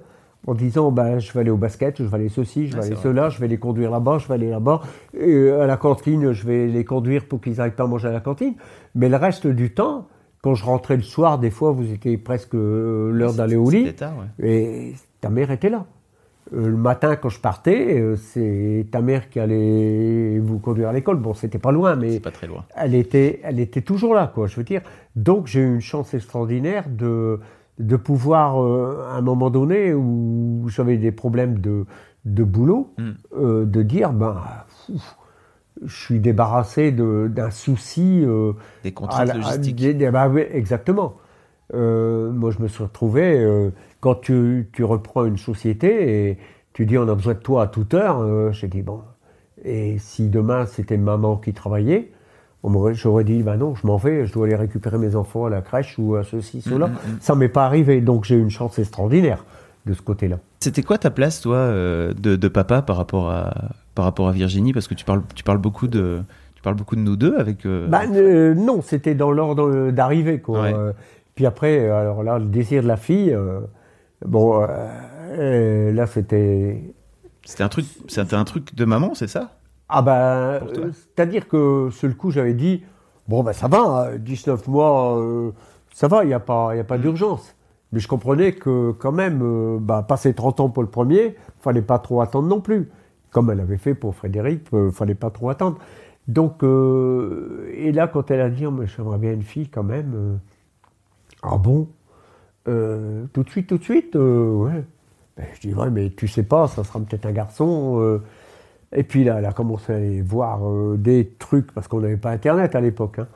en 0.46 0.52
disant, 0.54 0.92
ben, 0.92 1.18
je 1.20 1.32
vais 1.32 1.40
aller 1.40 1.50
au 1.50 1.56
basket, 1.56 2.02
je 2.02 2.06
vais 2.06 2.16
aller 2.16 2.28
ceci, 2.28 2.66
je 2.66 2.76
vais 2.76 2.84
aller 2.84 2.96
cela, 2.96 3.30
je 3.30 3.40
vais 3.40 3.48
les 3.48 3.56
conduire 3.56 3.90
là-bas, 3.90 4.18
je 4.18 4.28
vais 4.28 4.34
aller 4.34 4.50
là-bas. 4.50 4.82
Et 5.18 5.48
à 5.50 5.66
la 5.66 5.78
cantine, 5.78 6.32
je 6.32 6.46
vais 6.46 6.66
les 6.66 6.84
conduire 6.84 7.26
pour 7.26 7.40
qu'ils 7.40 7.54
n'arrivent 7.56 7.72
pas 7.76 7.84
à 7.84 7.86
manger 7.86 8.08
à 8.08 8.12
la 8.12 8.20
cantine. 8.20 8.54
Mais 8.94 9.08
le 9.08 9.16
reste 9.16 9.46
du 9.46 9.72
temps, 9.72 10.06
quand 10.44 10.54
je 10.54 10.64
rentrais 10.66 10.96
le 10.96 11.02
soir, 11.02 11.38
des 11.38 11.48
fois, 11.48 11.72
vous 11.72 11.90
étiez 11.90 12.18
presque 12.18 12.54
euh, 12.54 13.10
l'heure 13.10 13.32
d'aller 13.32 13.56
au 13.56 13.70
lit. 13.70 13.84
ouais. 14.38 14.46
Et 14.46 14.92
ta 15.22 15.30
mère 15.30 15.50
était 15.50 15.70
là. 15.70 15.86
Euh, 16.52 16.68
le 16.68 16.76
matin, 16.76 17.16
quand 17.16 17.30
je 17.30 17.40
partais, 17.40 17.98
euh, 17.98 18.16
c'est 18.16 18.86
ta 18.90 19.00
mère 19.00 19.30
qui 19.30 19.40
allait 19.40 20.38
vous 20.40 20.58
conduire 20.58 20.90
à 20.90 20.92
l'école. 20.92 21.16
Bon, 21.16 21.32
c'était 21.32 21.58
pas 21.58 21.72
loin, 21.72 21.96
mais 21.96 22.20
pas 22.20 22.30
très 22.30 22.46
loin. 22.46 22.62
elle 22.76 22.94
était, 22.94 23.40
elle 23.42 23.58
était 23.58 23.80
toujours 23.80 24.12
là, 24.12 24.30
quoi. 24.34 24.46
Je 24.46 24.56
veux 24.56 24.64
dire. 24.64 24.82
Donc 25.16 25.46
j'ai 25.46 25.60
eu 25.60 25.74
une 25.76 25.80
chance 25.80 26.12
extraordinaire 26.12 26.84
de 26.90 27.40
de 27.78 27.96
pouvoir, 27.96 28.56
à 29.08 29.16
un 29.16 29.22
moment 29.22 29.48
donné 29.50 29.94
où 29.94 30.66
j'avais 30.68 30.98
des 30.98 31.10
problèmes 31.10 31.58
de 31.60 31.86
de 32.26 32.44
boulot, 32.44 32.92
Mm. 32.98 33.10
euh, 33.38 33.64
de 33.64 33.82
dire 33.82 34.12
ben. 34.12 34.36
Je 35.84 35.94
suis 36.04 36.18
débarrassé 36.20 36.92
de- 36.92 37.28
d'un 37.32 37.50
souci 37.50 38.22
euh, 38.24 38.52
Des 38.82 38.92
contraintes 38.92 39.30
à- 39.30 39.34
logistiques. 39.34 39.76
des- 39.76 40.10
bah 40.10 40.30
exactement. 40.52 41.14
Euh, 41.74 42.30
moi, 42.30 42.50
je 42.50 42.60
me 42.62 42.68
suis 42.68 42.82
retrouvé, 42.82 43.38
euh, 43.38 43.70
quand 44.00 44.16
tu, 44.20 44.68
tu 44.72 44.84
reprends 44.84 45.24
une 45.24 45.38
société 45.38 46.28
et 46.30 46.38
tu 46.72 46.86
dis 46.86 46.98
on 46.98 47.08
a 47.08 47.14
besoin 47.14 47.34
de 47.34 47.38
toi 47.38 47.62
à 47.62 47.66
toute 47.66 47.94
heure, 47.94 48.52
j'ai 48.52 48.68
dit 48.68 48.82
bon. 48.82 49.00
Et 49.64 49.96
si 49.98 50.28
demain 50.28 50.66
c'était 50.66 50.98
maman 50.98 51.36
qui 51.36 51.52
travaillait, 51.54 52.10
j'aurais 52.92 53.24
dit 53.24 53.42
bah 53.42 53.56
non, 53.56 53.74
je 53.74 53.86
m'en 53.86 53.96
vais, 53.96 54.26
je 54.26 54.32
dois 54.32 54.46
aller 54.46 54.56
récupérer 54.56 54.98
mes 54.98 55.16
enfants 55.16 55.46
à 55.46 55.50
la 55.50 55.62
crèche 55.62 55.94
ou 55.98 56.16
à 56.16 56.24
ceci, 56.24 56.60
cela. 56.60 56.88
Mm, 56.88 56.90
mm, 56.90 56.94
mm. 57.14 57.18
Ça 57.20 57.34
m'est 57.34 57.48
pas 57.48 57.64
arrivé, 57.64 58.00
donc 58.00 58.24
j'ai 58.24 58.34
eu 58.36 58.40
une 58.42 58.50
chance 58.50 58.78
extraordinaire 58.78 59.44
de 59.86 59.94
ce 59.94 60.02
côté-là. 60.02 60.38
C'était 60.60 60.82
quoi 60.82 60.98
ta 60.98 61.10
place, 61.10 61.40
toi, 61.40 61.68
de, 61.68 62.12
de 62.36 62.48
papa 62.48 62.82
par 62.82 62.96
rapport 62.96 63.30
à 63.30 63.52
par 63.94 64.04
rapport 64.04 64.28
à 64.28 64.32
Virginie 64.32 64.72
Parce 64.72 64.88
que 64.88 64.94
tu 64.94 65.04
parles 65.04 65.22
tu 65.34 65.44
parles 65.44 65.58
beaucoup 65.58 65.86
de 65.88 66.22
tu 66.54 66.62
parles 66.62 66.76
beaucoup 66.76 66.96
de 66.96 67.00
nous 67.00 67.16
deux 67.16 67.36
avec. 67.36 67.66
euh, 67.66 67.86
Bah, 67.88 68.02
euh, 68.10 68.54
non, 68.54 68.80
c'était 68.82 69.14
dans 69.14 69.30
l'ordre 69.30 69.90
d'arrivée, 69.90 70.40
quoi. 70.40 70.62
Ouais. 70.62 70.74
Euh, 70.74 70.92
puis 71.34 71.46
après, 71.46 71.88
alors 71.90 72.22
là, 72.22 72.38
le 72.38 72.46
désir 72.46 72.82
de 72.82 72.88
la 72.88 72.96
fille, 72.96 73.32
euh, 73.32 73.60
bon, 74.24 74.62
euh, 74.62 74.66
euh, 75.32 75.92
là, 75.92 76.06
c'était. 76.06 76.82
C'était 77.44 77.62
un 77.64 77.68
truc 77.68 77.84
c'était 78.08 78.34
un 78.36 78.44
truc 78.44 78.74
de 78.74 78.84
maman, 78.84 79.14
c'est 79.14 79.26
ça? 79.26 79.50
Ah 79.88 80.00
ben, 80.00 80.12
euh, 80.12 80.60
c'est-à-dire 80.92 81.46
que 81.46 81.88
sur 81.92 82.08
le 82.08 82.14
coup, 82.14 82.30
j'avais 82.30 82.54
dit, 82.54 82.82
bon, 83.28 83.42
ben 83.42 83.52
ça 83.52 83.68
va, 83.68 84.06
euh, 84.12 84.18
19 84.18 84.66
mois, 84.68 85.18
euh, 85.20 85.50
ça 85.92 86.08
va, 86.08 86.24
il 86.24 86.28
n'y 86.28 86.34
a 86.34 86.40
pas, 86.40 86.70
il 86.72 86.76
y 86.78 86.80
a 86.80 86.82
Mm. 86.82 86.86
pas 86.86 86.98
d'urgence. 86.98 87.54
Mais 87.92 88.00
je 88.00 88.08
comprenais 88.08 88.52
que 88.52 88.92
quand 88.92 89.12
même, 89.12 89.40
euh, 89.42 89.78
bah, 89.80 90.02
passer 90.08 90.32
30 90.32 90.60
ans 90.60 90.70
pour 90.70 90.82
le 90.82 90.88
premier, 90.88 91.36
fallait 91.60 91.82
pas 91.82 91.98
trop 91.98 92.22
attendre 92.22 92.48
non 92.48 92.60
plus. 92.60 92.88
Comme 93.34 93.50
elle 93.50 93.60
avait 93.60 93.76
fait 93.78 93.94
pour 93.94 94.14
Frédéric, 94.14 94.62
euh, 94.72 94.90
fallait 94.92 95.16
pas 95.16 95.28
trop 95.30 95.50
attendre. 95.50 95.78
Donc, 96.28 96.62
euh, 96.62 97.68
et 97.74 97.90
là, 97.92 98.06
quand 98.08 98.30
elle 98.30 98.40
a 98.40 98.48
dit, 98.48 98.64
Oh, 98.64 98.72
j'aimerais 98.86 99.18
bien 99.18 99.32
une 99.32 99.42
fille 99.42 99.68
quand 99.68 99.82
même, 99.82 100.12
euh, 100.14 100.36
ah 101.42 101.58
bon 101.58 101.88
Euh, 102.68 103.24
Tout 103.32 103.42
de 103.42 103.50
suite, 103.50 103.66
tout 103.66 103.76
de 103.78 103.82
suite 103.82 104.14
Ouais. 104.14 104.84
Ben, 105.36 105.46
je 105.54 105.60
dis, 105.68 105.74
ouais, 105.74 105.90
mais 105.90 106.10
tu 106.10 106.28
sais 106.28 106.44
pas, 106.44 106.68
ça 106.68 106.84
sera 106.84 107.00
peut-être 107.00 107.26
un 107.26 107.32
garçon. 107.32 108.20
Et 108.92 109.02
puis 109.02 109.24
là, 109.24 109.36
elle 109.40 109.46
a 109.46 109.52
commencé 109.52 109.92
à 109.92 109.96
aller 109.96 110.22
voir 110.22 110.60
euh, 110.70 110.96
des 110.96 111.34
trucs, 111.40 111.72
parce 111.72 111.88
qu'on 111.88 111.98
n'avait 112.00 112.16
pas 112.16 112.30
Internet 112.30 112.76
à 112.76 112.80
l'époque. 112.80 113.18
hein. 113.18 113.26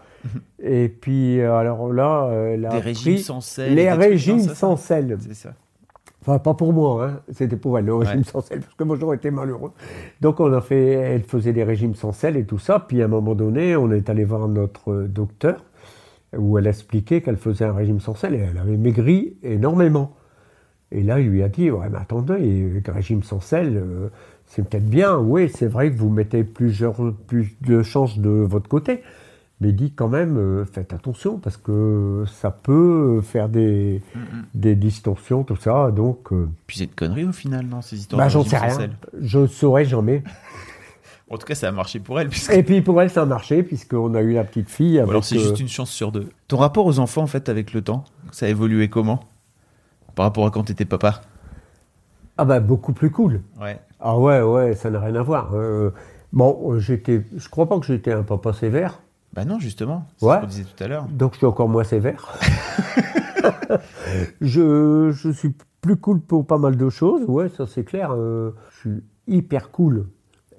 Et 0.62 0.88
puis, 0.88 1.40
alors 1.42 1.92
là, 1.92 2.30
elle 2.32 2.64
a 2.66 2.70
Des 2.70 2.78
régimes 2.78 3.18
sans 3.18 3.40
sel. 3.40 3.74
les 3.74 3.90
régimes 3.92 4.38
sans 4.40 4.76
sel. 4.76 5.16
C'est 5.20 5.34
ça. 5.34 5.54
Enfin, 6.28 6.38
pas 6.40 6.52
pour 6.52 6.74
moi, 6.74 7.06
hein. 7.06 7.20
c'était 7.32 7.56
pour 7.56 7.78
elle, 7.78 7.86
le 7.86 7.94
régime 7.94 8.18
Ouais. 8.18 8.22
sans 8.24 8.42
sel, 8.42 8.60
parce 8.60 8.74
que 8.74 8.84
moi 8.84 8.96
j'aurais 9.00 9.16
été 9.16 9.30
malheureux. 9.30 9.72
Donc 10.20 10.40
on 10.40 10.52
a 10.52 10.60
fait, 10.60 10.92
elle 10.92 11.22
faisait 11.22 11.54
des 11.54 11.64
régimes 11.64 11.94
sans 11.94 12.12
sel 12.12 12.36
et 12.36 12.44
tout 12.44 12.58
ça, 12.58 12.84
puis 12.86 13.00
à 13.00 13.06
un 13.06 13.08
moment 13.08 13.34
donné, 13.34 13.76
on 13.76 13.90
est 13.92 14.10
allé 14.10 14.24
voir 14.24 14.46
notre 14.46 15.04
docteur, 15.04 15.64
où 16.36 16.58
elle 16.58 16.66
expliquait 16.66 17.22
qu'elle 17.22 17.38
faisait 17.38 17.64
un 17.64 17.72
régime 17.72 17.98
sans 18.00 18.14
sel, 18.14 18.34
et 18.34 18.38
elle 18.50 18.58
avait 18.58 18.76
maigri 18.76 19.38
énormément. 19.42 20.16
Et 20.92 21.02
là, 21.02 21.18
il 21.18 21.28
lui 21.30 21.42
a 21.42 21.48
dit, 21.48 21.70
ouais, 21.70 21.88
mais 21.90 21.96
attendez, 21.98 22.82
un 22.86 22.92
régime 22.92 23.22
sans 23.22 23.40
sel, 23.40 23.78
euh, 23.78 24.08
c'est 24.44 24.68
peut-être 24.68 24.88
bien, 24.88 25.16
oui, 25.18 25.48
c'est 25.48 25.66
vrai 25.66 25.90
que 25.90 25.96
vous 25.96 26.10
mettez 26.10 26.44
plusieurs, 26.44 27.14
plus 27.26 27.56
de 27.62 27.82
chances 27.82 28.18
de 28.18 28.28
votre 28.28 28.68
côté, 28.68 29.00
mais 29.60 29.72
dit 29.72 29.92
quand 29.92 30.08
même, 30.08 30.36
euh, 30.36 30.64
faites 30.64 30.92
attention, 30.92 31.38
parce 31.38 31.56
que 31.56 32.24
ça 32.26 32.50
peut 32.50 33.20
faire 33.22 33.48
des, 33.48 34.02
des 34.54 34.76
distorsions, 34.76 35.42
tout 35.44 35.56
ça, 35.56 35.90
donc... 35.90 36.32
euh, 36.32 36.48
Puis 36.66 36.78
c'est 36.78 36.84
une 36.84 36.90
connerie 36.90 37.24
au 37.24 37.32
final, 37.32 37.66
non 37.66 37.82
Ces 37.82 37.96
histoires 37.96 38.18
bah, 38.18 38.26
de 38.26 38.30
j'en 38.30 38.44
sais 38.44 38.58
rien. 38.58 38.90
Je 39.20 39.46
saurais 39.46 39.84
jamais. 39.84 40.22
En 41.30 41.36
tout 41.36 41.46
cas, 41.46 41.54
ça 41.54 41.68
a 41.68 41.72
marché 41.72 42.00
pour 42.00 42.18
elle. 42.18 42.28
Puisque... 42.28 42.52
Et 42.54 42.62
puis 42.62 42.80
pour 42.80 43.00
elle, 43.02 43.10
ça 43.10 43.22
a 43.22 43.26
marché, 43.26 43.62
puisqu'on 43.62 44.14
a 44.14 44.22
eu 44.22 44.32
la 44.32 44.44
petite 44.44 44.70
fille. 44.70 44.98
Avec, 44.98 45.10
alors 45.10 45.24
c'est 45.24 45.36
euh, 45.36 45.40
juste 45.40 45.60
une 45.60 45.68
chance 45.68 45.90
sur 45.90 46.10
deux. 46.10 46.28
Ton 46.48 46.56
rapport 46.56 46.86
aux 46.86 46.98
enfants, 47.00 47.22
en 47.22 47.26
fait, 47.26 47.48
avec 47.48 47.74
le 47.74 47.82
temps, 47.82 48.04
ça 48.32 48.46
a 48.46 48.48
évolué 48.48 48.88
comment? 48.88 49.20
Par 50.14 50.24
rapport 50.24 50.46
à 50.46 50.50
quand 50.50 50.64
t'étais 50.64 50.86
papa? 50.86 51.20
Ah 52.38 52.44
bah 52.44 52.60
beaucoup 52.60 52.92
plus 52.92 53.10
cool. 53.10 53.42
Ouais. 53.60 53.78
Ah 54.00 54.16
ouais, 54.18 54.40
ouais, 54.40 54.74
ça 54.74 54.90
n'a 54.90 55.00
rien 55.00 55.16
à 55.16 55.22
voir. 55.22 55.50
Euh, 55.54 55.90
bon, 56.32 56.72
euh, 56.72 56.78
j'étais, 56.78 57.24
je 57.36 57.48
crois 57.48 57.68
pas 57.68 57.78
que 57.78 57.84
j'étais 57.84 58.12
un 58.12 58.22
papa 58.22 58.52
sévère, 58.52 59.00
Bah 59.34 59.44
non, 59.44 59.58
justement. 59.58 60.06
C'est 60.16 60.26
Ouais. 60.26 60.36
ce 60.36 60.40
qu'on 60.40 60.46
disait 60.46 60.64
tout 60.64 60.84
à 60.84 60.88
l'heure. 60.88 61.06
donc 61.10 61.32
je 61.32 61.38
suis 61.38 61.46
encore 61.46 61.68
moins 61.68 61.84
sévère. 61.84 62.38
je, 64.40 65.10
je 65.12 65.30
suis 65.30 65.54
plus 65.80 65.96
cool 65.96 66.20
pour 66.20 66.46
pas 66.46 66.58
mal 66.58 66.76
de 66.76 66.88
choses, 66.90 67.22
ouais, 67.28 67.48
ça 67.50 67.66
c'est 67.66 67.84
clair. 67.84 68.10
euh, 68.12 68.50
je 68.72 68.78
suis 68.78 69.02
hyper 69.26 69.70
cool. 69.70 70.06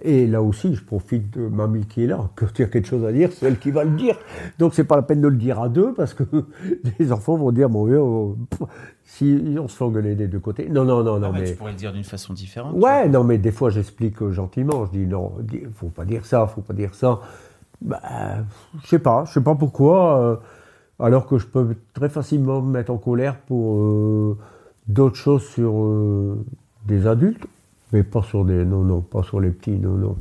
Et 0.01 0.28
là 0.28 0.41
aussi, 0.41 0.74
je 0.76 0.82
profite 0.86 1.30
de 1.38 1.45
mamie 1.49 1.86
qui 1.86 2.05
est 2.05 2.07
là. 2.07 2.30
Quand 2.38 2.45
il 2.57 2.61
y 2.61 2.63
a 2.63 2.70
quelque 2.70 2.88
chose 2.88 3.03
à 3.03 3.11
dire, 3.11 3.32
c'est 3.34 3.47
elle 3.47 3.59
qui 3.59 3.70
va 3.70 3.84
le 3.84 3.97
dire. 3.97 4.15
Donc 4.57 4.74
c'est 4.74 4.86
pas 4.86 4.95
la 4.95 5.01
peine 5.01 5.20
de 5.20 5.28
le 5.28 5.36
dire 5.36 5.59
à 5.59 5.67
deux 5.67 5.93
parce 5.93 6.13
que 6.13 6.24
les 6.99 7.11
enfants 7.11 7.36
vont 7.36 7.51
dire 7.51 7.70
bon, 7.70 7.86
euh, 7.89 8.34
pff, 8.49 8.61
si 9.03 9.57
on 9.59 9.67
se 9.67 9.76
fait 9.76 9.84
engueuler 9.84 10.15
des 10.15 10.30
deux 10.30 10.39
côtés. 10.39 10.70
Non, 10.70 10.86
non, 10.86 11.03
non, 11.03 11.20
non, 11.20 11.28
Ah 11.28 11.32
ouais, 11.34 11.39
mais 11.41 11.51
Tu 11.51 11.55
pourrais 11.57 11.72
le 11.72 11.78
dire 11.78 11.91
d'une 11.91 12.05
façon 12.05 12.32
différente. 12.34 12.76
Ouais, 12.78 13.09
non, 13.09 13.26
mais 13.26 13.38
des 13.38 13.51
fois 13.51 13.72
j'explique 13.72 14.22
euh, 14.22 14.32
gentiment. 14.32 14.86
Je 14.86 14.91
dis 14.91 15.05
non, 15.05 15.34
faut 15.76 15.89
pas 15.89 16.05
dire 16.05 16.26
ça, 16.26 16.47
faut 16.47 16.61
pas 16.61 16.74
dire 16.74 16.95
ça. 16.95 17.20
Bah, 17.82 18.01
je 18.84 18.88
sais 18.88 18.99
pas, 18.99 19.23
je 19.25 19.34
sais 19.34 19.41
pas 19.41 19.55
pourquoi. 19.55 20.19
euh, 20.19 20.36
alors 20.99 21.27
que 21.27 21.38
je 21.38 21.45
peux 21.47 21.75
très 21.93 22.09
facilement 22.09 22.61
me 22.61 22.71
mettre 22.71 22.91
en 22.91 22.97
colère 22.97 23.38
pour 23.39 23.77
euh, 23.77 24.38
d'autres 24.88 25.15
choses 25.15 25.43
sur 25.47 25.71
euh, 25.86 26.43
des 26.86 27.07
adultes, 27.07 27.45
mais 27.93 28.03
pas 28.03 28.21
sur 28.21 28.43
des. 28.43 28.65
Non, 28.65 28.84
non, 28.84 28.99
pas 29.01 29.23
sur 29.23 29.39
les 29.39 29.49
petits, 29.51 29.71
non, 29.80 29.93
non. 29.93 30.17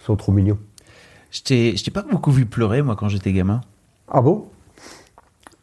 Ils 0.00 0.04
sont 0.04 0.16
trop 0.16 0.32
mignons. 0.32 0.58
Je 1.30 1.42
t'ai 1.42 1.90
pas 1.92 2.02
beaucoup 2.02 2.32
vu 2.32 2.44
pleurer, 2.44 2.82
moi, 2.82 2.96
quand 2.96 3.08
j'étais 3.08 3.32
gamin. 3.32 3.60
Ah 4.08 4.20
bon? 4.20 4.46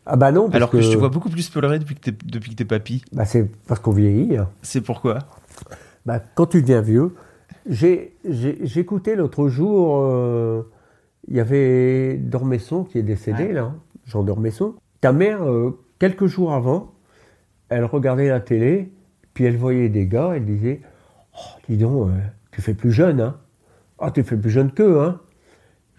Ah 0.05 0.15
bah 0.15 0.32
non, 0.32 0.43
parce 0.45 0.55
Alors 0.55 0.69
que, 0.69 0.80
je 0.80 0.89
te 0.93 0.95
vois 0.97 1.09
beaucoup 1.09 1.30
plus 1.30 1.49
pleurer 1.49 1.80
depuis 1.80 1.95
que 1.95 2.09
t'es, 2.09 2.17
depuis 2.25 2.51
que 2.51 2.55
t'es 2.55 2.63
papy. 2.63 3.03
bah, 3.11 3.25
c'est 3.25 3.43
parce 3.67 3.82
qu'on 3.82 3.91
vieillit. 3.91 4.38
hein. 4.38 4.47
C'est 4.61 4.80
pourquoi? 4.80 5.19
Bah, 6.05 6.21
quand 6.36 6.45
tu 6.45 6.61
deviens 6.61 6.80
vieux, 6.80 7.13
j'ai 7.69 8.13
écouté 8.78 9.17
l'autre 9.17 9.49
jour, 9.49 10.01
il 11.28 11.36
y 11.36 11.39
avait 11.39 12.17
Dormesson 12.17 12.84
qui 12.84 12.97
est 12.97 13.03
décédé, 13.03 13.45
Ouais. 13.45 13.53
là, 13.53 13.73
Jean 14.05 14.23
Dormesson. 14.23 14.75
Ta 15.01 15.11
mère, 15.11 15.43
euh, 15.43 15.78
quelques 15.99 16.28
jours 16.28 16.53
avant, 16.53 16.93
elle 17.69 17.86
regardait 17.86 18.30
la 18.30 18.39
télé, 18.39 18.91
puis 19.34 19.43
elle 19.45 19.57
voyait 19.57 19.89
des 19.89 20.07
gars, 20.07 20.34
elle 20.36 20.45
disait 20.45 20.82
oh, 21.34 21.59
Dis 21.69 21.78
donc, 21.78 22.09
euh, 22.09 22.11
tu 22.51 22.61
fais 22.61 22.73
plus 22.73 22.91
jeune, 22.91 23.19
hein 23.21 23.38
Ah, 23.99 24.11
tu 24.11 24.23
fais 24.23 24.38
plus 24.38 24.49
jeune 24.49 24.71
qu'eux, 24.71 24.99
hein 25.01 25.19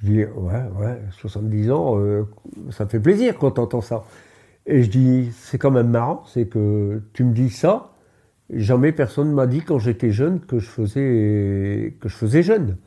Je 0.02 0.06
dis 0.10 0.24
Ouais, 0.24 0.62
ouais, 0.80 0.98
70 1.12 1.70
ans, 1.70 1.98
euh, 1.98 2.24
ça 2.70 2.86
fait 2.86 3.00
plaisir 3.00 3.36
quand 3.38 3.52
t'entends 3.52 3.80
ça. 3.82 4.04
Et 4.66 4.82
je 4.82 4.90
dis 4.90 5.30
C'est 5.32 5.58
quand 5.58 5.70
même 5.70 5.90
marrant, 5.90 6.22
c'est 6.26 6.46
que 6.46 7.02
tu 7.12 7.24
me 7.24 7.32
dis 7.32 7.50
ça, 7.50 7.92
Jamais 8.50 8.92
personne 8.92 9.30
m'a 9.34 9.46
dit 9.46 9.60
quand 9.60 9.78
j'étais 9.78 10.10
jeune 10.10 10.40
que 10.40 10.58
je 10.58 10.66
faisais, 10.70 11.96
que 12.00 12.08
je 12.08 12.14
faisais 12.16 12.42
jeune. 12.42 12.78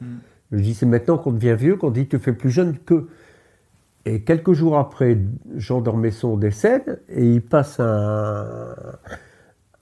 Je 0.51 0.57
dis 0.57 0.73
c'est 0.73 0.85
maintenant 0.85 1.17
qu'on 1.17 1.31
devient 1.31 1.55
vieux 1.57 1.75
qu'on 1.75 1.91
dit 1.91 2.07
tu 2.07 2.19
fais 2.19 2.33
plus 2.33 2.51
jeune 2.51 2.77
que. 2.77 3.07
Et 4.05 4.21
quelques 4.21 4.53
jours 4.53 4.77
après, 4.77 5.17
Jean 5.55 5.79
Dormesson 5.79 6.35
décède 6.35 7.01
et 7.07 7.23
il 7.23 7.41
passe 7.41 7.79
un, 7.79 8.73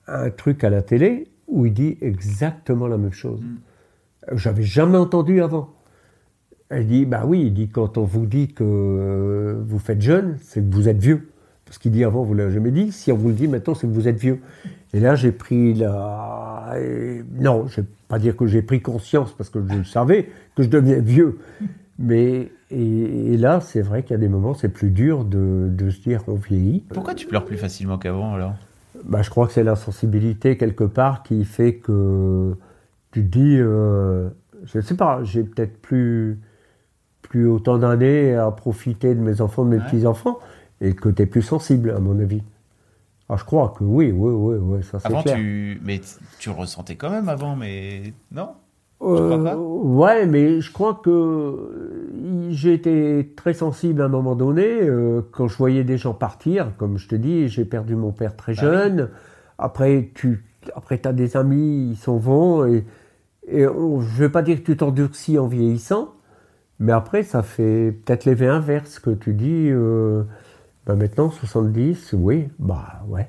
un 0.08 0.30
truc 0.30 0.64
à 0.64 0.70
la 0.70 0.82
télé 0.82 1.30
où 1.48 1.66
il 1.66 1.74
dit 1.74 1.98
exactement 2.02 2.88
la 2.88 2.98
même 2.98 3.14
chose. 3.14 3.42
J'avais 4.34 4.64
jamais 4.64 4.98
entendu 4.98 5.42
avant. 5.42 5.74
Elle 6.70 6.86
dit 6.86 7.06
bah 7.06 7.24
oui, 7.26 7.44
il 7.48 7.54
dit 7.54 7.70
quand 7.70 7.98
on 7.98 8.04
vous 8.04 8.26
dit 8.26 8.50
que 8.54 8.64
euh, 8.64 9.64
vous 9.66 9.80
faites 9.80 10.02
jeune, 10.02 10.38
c'est 10.42 10.62
que 10.62 10.74
vous 10.74 10.88
êtes 10.88 11.00
vieux. 11.00 11.30
Parce 11.70 11.78
qu'il 11.78 11.92
dit 11.92 12.04
avant, 12.04 12.24
vous 12.24 12.34
l'avez 12.34 12.52
jamais 12.52 12.72
dit. 12.72 12.92
Si 12.92 13.12
on 13.12 13.16
vous 13.16 13.28
le 13.28 13.36
dit 13.36 13.48
maintenant, 13.48 13.76
c'est 13.76 13.86
que 13.86 13.94
vous 13.94 14.08
êtes 14.08 14.18
vieux. 14.18 14.40
Et 14.92 15.00
là, 15.00 15.14
j'ai 15.14 15.32
pris 15.32 15.76
la. 15.76 16.74
Non, 17.40 17.68
je 17.68 17.82
vais 17.82 17.88
pas 18.08 18.18
dire 18.18 18.36
que 18.36 18.48
j'ai 18.48 18.64
pris 18.64 18.82
conscience 18.82 19.34
parce 19.34 19.52
que 19.52 19.60
je 19.70 19.76
le 19.78 19.84
savais 19.84 20.30
que 20.56 20.64
je 20.64 20.68
devenais 20.70 21.00
vieux. 21.00 21.38
Mais 22.00 22.50
et, 22.72 23.34
et 23.34 23.38
là, 23.38 23.60
c'est 23.62 23.82
vrai 23.82 24.02
qu'il 24.02 24.12
y 24.12 24.16
a 24.16 24.18
des 24.20 24.30
moments, 24.30 24.56
c'est 24.56 24.70
plus 24.70 24.90
dur 24.90 25.26
de, 25.26 25.68
de 25.70 25.90
se 25.92 26.02
dire 26.02 26.24
qu'on 26.26 26.36
vieillit. 26.36 26.84
Pourquoi 26.92 27.14
tu 27.14 27.28
pleures 27.28 27.46
plus 27.46 27.58
facilement 27.58 28.00
qu'avant, 28.00 28.34
alors? 28.34 28.54
Bah, 29.06 29.22
je 29.22 29.30
crois 29.30 29.46
que 29.48 29.54
c'est 29.54 29.64
la 29.64 29.76
sensibilité 29.76 30.58
quelque 30.58 30.84
part 30.86 31.22
qui 31.24 31.46
fait 31.46 31.76
que 31.76 32.56
tu 33.12 33.24
te 33.24 33.28
dis, 33.28 33.58
euh, 33.60 34.30
je 34.66 34.82
sais 34.82 34.96
pas, 34.96 35.20
j'ai 35.24 35.44
peut-être 35.44 35.78
plus, 35.82 36.40
plus 37.22 37.48
autant 37.48 37.78
d'années 37.78 38.34
à 38.36 38.50
profiter 38.52 39.14
de 39.14 39.20
mes 39.20 39.40
enfants, 39.42 39.64
de 39.66 39.70
mes 39.70 39.78
Ouais. 39.78 39.84
petits-enfants, 39.86 40.40
et 40.82 40.94
que 40.96 41.10
tu 41.10 41.22
es 41.22 41.26
plus 41.26 41.42
sensible, 41.42 41.92
à 41.92 42.00
mon 42.00 42.20
avis. 42.20 42.44
Ah, 43.30 43.36
je 43.38 43.44
crois 43.44 43.76
que 43.78 43.84
oui, 43.84 44.12
oui, 44.12 44.32
oui, 44.34 44.58
oui 44.60 44.84
ça 44.84 45.00
c'est 45.00 45.08
Avant, 45.08 45.22
clair. 45.22 45.36
tu... 45.36 45.80
Mais 45.84 46.02
tu 46.40 46.50
ressentais 46.50 46.96
quand 46.96 47.10
même 47.12 47.30
avant, 47.30 47.56
mais... 47.56 48.14
Non? 48.32 48.50
Crois 49.00 49.44
pas? 49.44 49.54
Euh, 49.54 49.56
ouais, 49.56 50.26
mais 50.26 50.62
je 50.62 50.72
crois 50.74 50.96
que 51.04 51.10
euh, 51.10 52.50
j'ai 52.50 52.74
été 52.74 53.34
très 53.36 53.54
sensible 53.54 54.02
à 54.02 54.06
un 54.06 54.10
moment 54.10 54.36
donné 54.36 54.66
euh, 54.84 55.22
quand 55.32 55.48
je 55.48 55.58
voyais 55.58 55.84
des 55.84 55.98
gens 55.98 56.14
partir. 56.14 56.76
Comme 56.78 56.98
je 56.98 57.08
te 57.08 57.16
dis, 57.16 57.48
j'ai 57.48 57.66
perdu 57.66 57.96
mon 57.96 58.12
père 58.12 58.36
très 58.36 58.54
Bah 58.56 58.62
jeune. 58.62 59.10
Après, 59.58 60.12
tu 60.16 60.44
après, 60.76 61.06
as 61.06 61.14
des 61.14 61.38
amis, 61.38 61.92
ils 61.92 61.98
s'en 61.98 62.18
vont. 62.18 62.66
Et, 62.66 62.86
et 63.48 63.68
on- 63.68 64.02
je 64.02 64.22
vais 64.24 64.30
pas 64.30 64.42
dire 64.42 64.58
que 64.60 64.64
tu 64.72 64.78
t'endurcis 64.78 65.38
en 65.40 65.48
vieillissant, 65.48 66.14
mais 66.80 66.92
après, 66.94 67.24
ça 67.24 67.44
fait 67.44 67.92
peut-être 68.06 68.26
l'effet 68.26 68.48
inverse 68.48 69.00
que 69.00 69.12
tu 69.12 69.34
dis. 69.34 69.70
euh, 69.70 70.24
bah 70.86 70.96
maintenant, 70.96 71.30
70, 71.32 72.14
oui, 72.14 72.50
bah 72.60 73.02
ouais. 73.08 73.28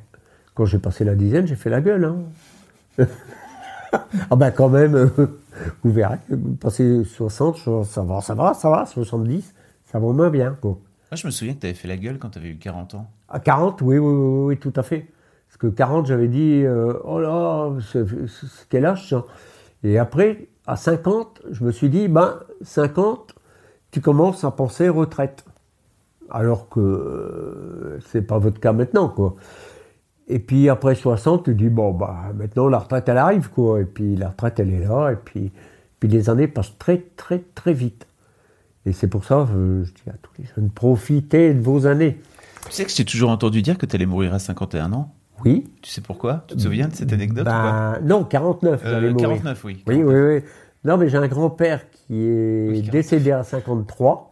Quand 0.55 0.65
j'ai 0.65 0.79
passé 0.79 1.05
la 1.05 1.15
dizaine, 1.15 1.47
j'ai 1.47 1.57
fait 1.57 1.71
la 1.71 1.81
gueule. 1.81 2.05
Hein. 2.05 2.17
ah 4.31 4.37
ben 4.37 4.51
quand 4.51 4.69
même, 4.69 4.95
euh, 4.95 5.07
vous 5.85 5.93
verrez, 5.93 6.19
vous 6.29 6.55
passez 6.55 7.05
60, 7.05 7.57
je- 7.59 7.83
ça 7.85 8.03
va, 8.03 8.21
ça 8.21 8.35
va, 8.35 8.55
ça 8.55 8.71
va, 8.71 8.87
70, 8.87 9.55
ça 9.91 9.99
va 9.99 10.07
moins 10.13 10.31
bien. 10.31 10.57
Quoi. 10.61 10.71
Moi, 11.11 11.17
je 11.17 11.27
me 11.27 11.31
souviens 11.31 11.55
que 11.55 11.61
tu 11.61 11.67
avais 11.67 11.75
fait 11.75 11.89
la 11.89 11.97
gueule 11.97 12.19
quand 12.19 12.31
tu 12.31 12.39
avais 12.39 12.51
eu 12.51 12.57
40 12.57 12.95
ans. 12.95 13.11
À 13.29 13.41
40, 13.41 13.83
oui, 13.83 13.99
oui, 13.99 14.13
oui, 14.13 14.45
oui, 14.47 14.57
tout 14.59 14.73
à 14.77 14.83
fait. 14.83 15.07
Parce 15.49 15.59
que 15.59 15.67
40, 15.67 16.07
j'avais 16.07 16.29
dit, 16.29 16.63
euh, 16.65 16.95
oh 17.05 17.19
là, 17.21 17.71
quel 18.69 18.87
âge 18.87 19.09
ça? 19.09 19.25
Et 19.83 19.99
après, 19.99 20.47
à 20.67 20.77
50, 20.77 21.43
je 21.51 21.65
me 21.65 21.73
suis 21.73 21.89
dit, 21.89 22.07
ben, 22.07 22.39
50, 22.63 23.35
tu 23.91 24.01
commences 24.01 24.45
à 24.45 24.51
penser 24.53 24.89
retraite. 24.89 25.45
Alors 26.31 26.69
que 26.69 26.81
euh, 26.81 27.99
c'est 28.11 28.23
pas 28.23 28.39
votre 28.39 28.61
cas 28.61 28.73
maintenant, 28.73 29.09
quoi. 29.09 29.37
Et 30.29 30.39
puis 30.39 30.69
après 30.69 30.95
60, 30.95 31.45
tu 31.45 31.55
dis, 31.55 31.69
bon, 31.69 31.93
bah, 31.93 32.17
maintenant 32.37 32.69
la 32.69 32.79
retraite, 32.79 33.09
elle 33.09 33.19
arrive, 33.19 33.51
quoi. 33.51 33.81
Et 33.81 33.85
puis 33.85 34.15
la 34.17 34.29
retraite, 34.29 34.61
elle 34.61 34.73
est 34.73 34.85
là. 34.87 35.11
Et 35.13 35.17
puis, 35.17 35.51
puis 35.99 36.09
les 36.09 36.31
années 36.31 36.47
passent 36.49 36.79
très, 36.79 36.99
très, 37.17 37.41
très 37.55 37.73
vite. 37.73 38.07
Et 38.87 38.93
c'est 38.93 39.09
pour 39.09 39.25
ça, 39.25 39.47
euh, 39.55 39.85
je 39.85 39.91
dis 39.93 40.09
à 40.09 40.15
tous 40.23 40.31
les 40.39 40.45
jeunes, 40.55 40.71
profitez 40.71 41.53
de 41.53 41.61
vos 41.61 41.87
années. 41.87 42.21
Tu 42.67 42.73
sais 42.73 42.85
que 42.85 42.91
j'ai 42.91 43.05
toujours 43.05 43.31
entendu 43.31 43.61
dire 43.63 43.77
que 43.77 43.87
tu 43.87 43.97
allais 43.97 44.07
mourir 44.07 44.33
à 44.33 44.39
51 44.39 44.93
ans 44.93 45.13
Oui. 45.45 45.69
Tu 45.83 45.91
sais 45.91 46.01
pourquoi? 46.01 46.45
Tu 46.47 46.57
te 46.57 46.61
souviens 46.63 46.89
de 46.89 46.95
cette 46.95 47.13
anecdote 47.13 47.43
ou 47.43 47.51
pas? 47.51 47.99
Ben, 47.99 48.07
non, 48.07 48.25
49, 48.25 48.81
Euh, 48.85 48.91
j'allais 48.91 49.11
mourir. 49.11 49.29
49, 49.29 49.65
oui. 49.65 49.83
Oui, 49.89 50.03
oui, 50.03 50.15
oui. 50.15 50.41
Non, 50.85 50.97
mais 50.97 51.09
j'ai 51.09 51.19
un 51.19 51.29
grand-père 51.29 51.91
qui 51.91 52.15
est 52.25 52.69
Oui, 52.69 52.83
49. 52.83 52.91
décédé 52.93 53.33
à 53.33 53.43
53. 53.43 54.30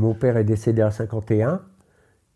Mon 0.00 0.14
père 0.14 0.36
est 0.38 0.44
décédé 0.44 0.80
à 0.82 0.90
51. 0.90 1.60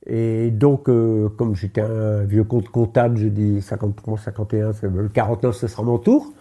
Et 0.06 0.50
donc, 0.50 0.90
euh, 0.90 1.30
comme 1.30 1.54
j'étais 1.54 1.80
un 1.80 2.24
vieux 2.24 2.44
compte 2.44 2.68
comptable, 2.68 3.16
je 3.16 3.28
dis 3.28 3.62
53, 3.62 4.18
51, 4.18 4.72
c'est- 4.74 4.86
le 4.88 5.08
49, 5.08 5.54
ce 5.56 5.66
sera 5.66 5.82
mon 5.82 5.98
tour. 5.98 6.32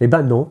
Eh 0.00 0.08
ben 0.08 0.22
non. 0.22 0.50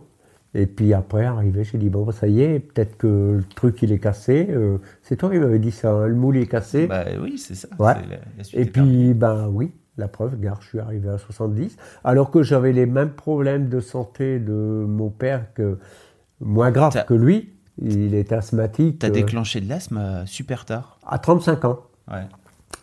Et 0.56 0.66
puis 0.68 0.94
après, 0.94 1.26
arrivé, 1.26 1.64
j'ai 1.66 1.78
dit, 1.78 1.90
bon, 1.90 2.10
ça 2.12 2.28
y 2.28 2.42
est, 2.42 2.60
peut-être 2.60 2.96
que 2.98 3.08
le 3.38 3.44
truc, 3.56 3.82
il 3.82 3.92
est 3.92 4.00
cassé. 4.00 4.48
Euh, 4.50 4.78
c'est 5.02 5.18
toi 5.18 5.30
qui 5.30 5.40
m'avais 5.40 5.60
dit 5.60 5.72
ça, 5.72 5.92
hein, 5.92 6.08
le 6.08 6.16
moule 6.16 6.38
est 6.38 6.46
cassé. 6.48 6.88
Bah 6.88 7.04
oui, 7.22 7.38
c'est 7.38 7.56
ça. 7.56 7.68
Ouais. 7.80 7.94
c'est 8.02 8.10
la- 8.10 8.18
la 8.38 8.44
suite 8.44 8.60
Et 8.62 8.66
puis, 8.66 9.14
ben 9.16 9.50
oui, 9.52 9.72
la 9.98 10.08
preuve, 10.08 10.40
gare, 10.40 10.62
je 10.62 10.68
suis 10.70 10.80
arrivé 10.80 11.10
à 11.10 11.18
70. 11.18 11.76
Alors 12.06 12.32
que 12.32 12.44
j'avais 12.44 12.72
les 12.72 12.86
mêmes 12.86 13.10
problèmes 13.12 13.68
de 13.68 13.80
santé 13.82 14.40
de 14.40 14.54
mon 14.88 15.10
père, 15.10 15.54
que 15.54 15.80
moins 16.40 16.72
grave 16.72 17.04
que 17.08 17.14
lui. 17.14 17.53
Il 17.82 18.14
est 18.16 18.32
asthmatique. 18.32 19.00
T'as 19.00 19.08
euh, 19.08 19.12
déclenché 19.12 19.62
de 19.62 19.68
l'asthme 19.70 19.98
euh, 19.98 20.26
super 20.26 20.66
tard. 20.66 21.00
à 21.08 21.18
35 21.20 21.66
ans. 21.66 21.80
Ouais. 22.12 22.26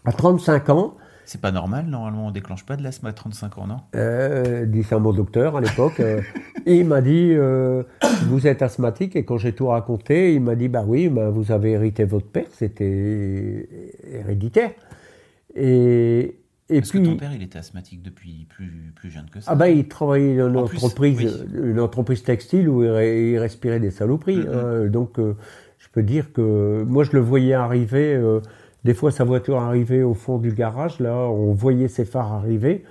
À 0.05 0.12
35 0.12 0.68
ans, 0.70 0.95
C'est 1.26 1.41
pas 1.41 1.53
normal, 1.53 1.86
normalement, 1.86 2.26
on 2.28 2.30
déclenche 2.30 2.64
pas 2.64 2.76
de 2.76 2.82
l'asthme 2.82 3.07
à 3.07 3.12
35 3.12 3.59
ans, 3.59 3.66
non? 3.66 3.76
euh, 3.95 4.64
dit 4.66 4.82
ça 4.82 4.97
à 4.97 4.99
mon 4.99 5.12
docteur 5.12 5.57
à 5.57 5.61
l'époque, 5.61 6.01
euh, 6.01 6.22
il 6.66 6.86
m'a 6.86 7.03
dit 7.03 7.32
euh, 7.34 7.82
Vous 8.24 8.47
êtes 8.47 8.62
asthmatique 8.62 9.14
Et 9.14 9.24
quand 9.24 9.38
j'ai 9.38 9.53
tout 9.53 9.68
raconté, 9.68 10.34
il 10.34 10.41
m'a 10.41 10.55
dit 10.57 10.68
Bah 10.68 10.84
oui, 10.86 11.09
ben, 11.09 11.28
vous 11.28 11.53
avez 11.53 11.72
hérité 11.72 12.05
votre 12.05 12.26
père, 12.26 12.47
c'était 12.53 13.68
héréditaire. 14.11 14.72
Et, 15.55 16.36
et 16.71 16.81
Parce 16.81 16.91
puis. 16.91 17.03
que 17.03 17.07
ton 17.07 17.16
père, 17.16 17.33
il 17.35 17.43
était 17.43 17.59
asthmatique 17.59 18.03
depuis 18.03 18.47
plus, 18.49 18.93
plus 18.95 19.11
jeune 19.11 19.27
que 19.31 19.41
ça. 19.41 19.51
Ah 19.53 19.57
ben, 19.57 19.66
il 19.66 19.87
travaillait 19.89 20.37
dans 20.39 20.49
une 20.49 20.57
En 20.57 20.64
plus, 20.66 20.77
entreprise, 20.79 21.47
oui. 21.53 21.61
une 21.71 21.81
entreprise 21.81 22.23
textile 22.23 22.68
où 22.68 22.83
il, 22.83 22.89
re- 22.91 23.31
il 23.33 23.39
respirait 23.39 23.81
des 23.81 23.91
saloperies. 23.91 24.45
Hein. 24.53 24.87
Donc, 24.87 25.18
euh, 25.18 25.35
je 25.79 25.89
peux 25.93 26.03
dire 26.03 26.33
que 26.33 26.83
moi, 26.87 27.05
je 27.05 27.12
le 27.12 27.21
voyais 27.21 27.55
arriver. 27.55 28.14
euh, 28.14 28.41
des 28.85 28.95
fois, 28.95 29.11
sa 29.11 29.25
voiture 29.25 29.59
arrivait 29.59 30.03
au 30.03 30.14
fond 30.14 30.39
du 30.39 30.53
garage. 30.53 31.01
Là, 31.01 31.14
on 31.29 31.53
voyait 31.53 31.89
ses 31.89 32.05
phares 32.07 32.33
arriver. 32.33 32.85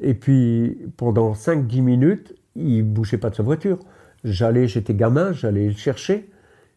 Et 0.00 0.14
puis, 0.14 0.78
pendant 0.96 1.32
5-10 1.34 1.80
minutes, 1.82 2.34
il 2.56 2.82
bougeait 2.82 3.18
pas 3.18 3.30
de 3.30 3.34
sa 3.36 3.42
voiture. 3.42 3.78
J'allais, 4.24 4.66
j'étais 4.66 4.94
gamin, 4.94 5.32
j'allais 5.32 5.66
le 5.68 5.74
chercher. 5.74 6.28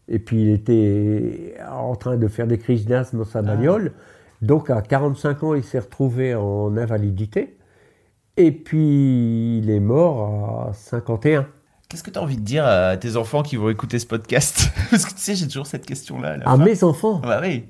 Et 0.08 0.20
puis, 0.20 0.42
il 0.44 0.50
était 0.50 1.56
en 1.72 1.96
train 1.96 2.18
de 2.18 2.28
faire 2.28 2.46
des 2.46 2.58
crises 2.58 2.86
d'asthme 2.86 3.20
dans 3.20 3.24
sa 3.24 3.42
bagnole. 3.42 3.94
Donc, 4.42 4.70
à 4.70 4.82
45 4.82 5.44
ans, 5.44 5.54
il 5.56 5.64
s'est 5.64 5.80
retrouvé 5.80 6.36
en 6.36 6.76
invalidité. 6.78 7.58
Et 8.38 8.52
puis, 8.52 9.60
il 9.60 9.70
est 9.70 9.80
mort 9.80 10.68
à 10.70 10.74
51. 10.74 11.48
Qu'est-ce 11.90 12.04
que 12.04 12.10
tu 12.10 12.18
as 12.18 12.22
envie 12.22 12.38
de 12.38 12.42
dire 12.42 12.66
à 12.66 12.96
tes 12.98 13.18
enfants 13.18 13.44
qui 13.44 13.58
vont 13.58 13.70
écouter 13.70 14.00
ce 14.00 14.06
podcast 14.08 14.70
Parce 14.90 15.06
que 15.06 15.12
tu 15.12 15.18
sais, 15.20 15.36
j'ai 15.36 15.48
toujours 15.48 15.68
cette 15.68 15.86
question-là. 15.86 16.38
à 16.46 16.58
mes 16.58 16.84
enfants 16.84 17.20
Bah 17.20 17.40
oui. 17.42 17.66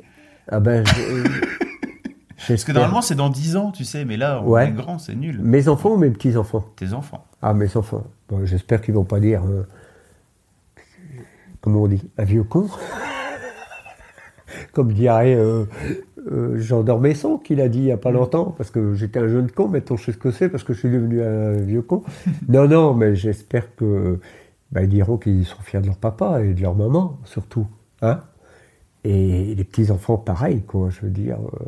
Ah 0.47 0.59
ben, 0.59 0.84
Parce 2.47 2.63
que 2.63 2.72
normalement, 2.72 3.01
c'est 3.01 3.15
dans 3.15 3.30
10 3.30 3.55
ans, 3.57 3.72
tu 3.72 3.84
sais, 3.84 4.05
mais 4.05 4.17
là, 4.17 4.41
on 4.43 4.49
Ouais. 4.49 4.67
est 4.67 4.72
grand, 4.72 4.97
c'est 4.99 5.15
nul. 5.15 5.39
Mes 5.41 5.67
enfants 5.67 5.91
ou 5.91 5.97
mes 5.97 6.09
petits-enfants 6.09 6.65
Tes 6.76 6.93
enfants. 6.93 7.26
Ah, 7.41 7.53
mes 7.53 7.76
enfants. 7.78 8.03
Bon, 8.30 8.45
J'espère 8.45 8.82
qu'ils 8.82 8.93
vont 8.93 9.03
pas 9.03 9.19
dire... 9.19 9.43
euh, 9.45 9.67
comment 11.61 11.84
on 11.84 11.88
dit 11.88 12.01
Un 12.17 12.24
vieux 12.24 12.43
con 12.43 12.67
comme 14.74 14.91
dirait 14.93 15.34
euh, 15.36 15.65
euh, 16.32 16.57
Jean 16.59 16.84
d'Ormesson, 16.84 17.38
qui 17.38 17.55
l'a 17.55 17.69
dit 17.69 17.80
il 17.80 17.86
n'y 17.86 17.91
a 17.91 17.97
pas 17.97 18.11
longtemps, 18.11 18.53
parce 18.57 18.72
que 18.72 18.93
j'étais 18.93 19.19
un 19.19 19.28
jeune 19.28 19.49
con, 19.51 19.67
maintenant 19.67 19.97
je 19.97 20.05
sais 20.05 20.11
ce 20.11 20.17
que 20.17 20.32
c'est, 20.32 20.49
parce 20.49 20.63
que 20.63 20.74
je 20.74 20.80
suis 20.80 20.89
devenu 20.89 21.22
un 21.24 21.53
vieux 21.53 21.82
con. 21.82 22.03
non, 22.49 22.67
non, 22.67 22.93
mais 22.93 23.15
j'espère 23.15 23.76
que 23.76 24.19
bah, 24.72 24.84
ils 24.84 24.89
diront 24.89 25.17
qu'ils 25.17 25.45
sont 25.45 25.61
fiers 25.61 25.82
de 25.82 25.88
leur 25.88 25.97
papa 25.97 26.43
et 26.43 26.53
de 26.53 26.61
leur 26.61 26.76
maman, 26.76 27.19
surtout. 27.26 27.67
Hein 28.01 28.22
et 29.03 29.55
les 29.55 29.63
petits-enfants, 29.63 30.17
pareil, 30.17 30.61
quoi, 30.63 30.89
je 30.89 31.01
veux 31.01 31.09
dire. 31.11 31.38
euh, 31.55 31.65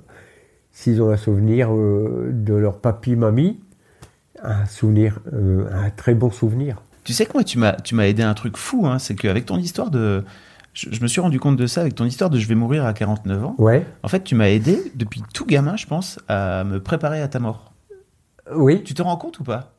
S'ils 0.71 1.01
ont 1.01 1.09
un 1.11 1.17
souvenir 1.17 1.73
euh, 1.73 2.31
de 2.33 2.53
leur 2.53 2.79
papy-mamie, 2.79 3.59
un 4.43 4.65
souvenir, 4.65 5.19
euh, 5.33 5.67
un 5.71 5.89
très 5.91 6.15
bon 6.15 6.31
souvenir. 6.31 6.81
Tu 7.03 7.13
sais 7.13 7.25
que 7.25 7.33
moi, 7.33 7.43
tu 7.43 7.59
m'as, 7.59 7.73
tu 7.73 7.95
m'as 7.95 8.05
aidé 8.07 8.23
à 8.23 8.29
un 8.29 8.33
truc 8.33 8.57
fou, 8.57 8.85
hein, 8.87 8.99
c'est 8.99 9.15
qu'avec 9.15 9.45
ton 9.45 9.57
histoire 9.57 9.91
de. 9.91 10.23
Je, 10.73 10.87
je 10.91 11.01
me 11.01 11.07
suis 11.07 11.21
rendu 11.21 11.39
compte 11.39 11.55
de 11.57 11.67
ça 11.67 11.81
avec 11.81 11.95
ton 11.95 12.05
histoire 12.05 12.29
de 12.29 12.39
je 12.39 12.47
vais 12.47 12.55
mourir 12.55 12.85
à 12.85 12.93
49 12.93 13.43
ans. 13.45 13.55
Ouais, 13.59 13.85
En 14.03 14.07
fait, 14.07 14.23
tu 14.23 14.35
m'as 14.35 14.49
aidé 14.49 14.91
depuis 14.95 15.21
tout 15.33 15.45
gamin, 15.45 15.75
je 15.77 15.85
pense, 15.85 16.19
à 16.27 16.63
me 16.63 16.79
préparer 16.81 17.21
à 17.21 17.27
ta 17.27 17.39
mort. 17.39 17.71
oui. 18.55 18.83
Tu 18.83 18.93
te 18.93 19.01
rends 19.01 19.17
compte 19.17 19.39
ou 19.39 19.43
pas? 19.43 19.69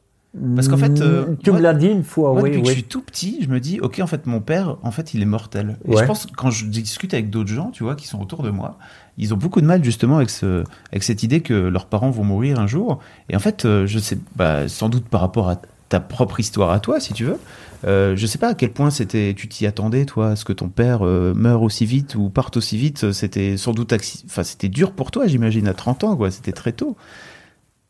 Parce 0.56 0.66
qu'en 0.66 0.76
fait, 0.76 1.00
euh, 1.00 1.26
tu 1.44 1.50
moi- 1.50 1.60
me 1.60 1.62
l'as 1.62 1.74
dit 1.74 1.86
une 1.86 2.02
fois, 2.02 2.32
Moi, 2.32 2.42
oui, 2.42 2.50
depuis 2.50 2.62
que 2.62 2.68
je 2.68 2.72
suis 2.74 2.82
tout 2.82 3.02
petit, 3.02 3.38
je 3.42 3.48
me 3.48 3.60
dis, 3.60 3.78
ok, 3.80 4.00
en 4.02 4.08
fait, 4.08 4.26
mon 4.26 4.40
père, 4.40 4.78
en 4.82 4.90
fait, 4.90 5.14
il 5.14 5.22
est 5.22 5.26
mortel. 5.26 5.76
Et 5.84 5.90
Ouais. 5.92 6.02
je 6.02 6.06
pense 6.06 6.26
quand 6.36 6.50
je 6.50 6.66
discute 6.66 7.14
avec 7.14 7.30
d'autres 7.30 7.50
gens, 7.52 7.70
tu 7.70 7.84
vois, 7.84 7.94
qui 7.94 8.08
sont 8.08 8.20
autour 8.20 8.42
de 8.42 8.50
moi, 8.50 8.76
ils 9.16 9.32
ont 9.32 9.36
beaucoup 9.36 9.60
de 9.60 9.66
mal 9.66 9.84
justement 9.84 10.16
avec 10.16 10.30
ce, 10.30 10.64
avec 10.90 11.04
cette 11.04 11.22
idée 11.22 11.40
que 11.40 11.54
leurs 11.54 11.86
parents 11.86 12.10
vont 12.10 12.24
mourir 12.24 12.58
un 12.58 12.66
jour. 12.66 12.98
Et 13.28 13.36
en 13.36 13.38
fait, 13.38 13.64
euh, 13.64 13.86
je 13.86 14.00
sais, 14.00 14.18
bah, 14.34 14.66
sans 14.68 14.88
doute 14.88 15.04
par 15.08 15.20
rapport 15.20 15.48
à 15.48 15.60
ta 15.88 16.00
propre 16.00 16.40
histoire 16.40 16.70
à 16.70 16.80
toi, 16.80 16.98
si 16.98 17.12
tu 17.12 17.24
veux. 17.24 17.38
Euh, 17.84 18.16
je 18.16 18.26
sais 18.26 18.38
pas 18.38 18.48
à 18.48 18.54
quel 18.54 18.72
point 18.72 18.90
c'était, 18.90 19.34
tu 19.36 19.48
t'y 19.48 19.66
attendais, 19.66 20.06
toi, 20.06 20.28
à 20.30 20.36
ce 20.36 20.44
que 20.44 20.52
ton 20.54 20.68
père 20.70 21.02
euh, 21.06 21.34
meure 21.34 21.62
aussi 21.62 21.84
vite 21.84 22.14
ou 22.14 22.30
parte 22.30 22.56
aussi 22.56 22.78
vite. 22.78 23.12
C'était 23.12 23.56
sans 23.56 23.72
doute, 23.72 23.92
enfin, 24.26 24.42
c'était 24.42 24.68
dur 24.68 24.92
pour 24.92 25.10
toi, 25.10 25.26
j'imagine, 25.26 25.68
à 25.68 25.74
30 25.74 26.04
ans, 26.04 26.16
quoi. 26.16 26.30
C'était 26.30 26.52
très 26.52 26.72
tôt. 26.72 26.96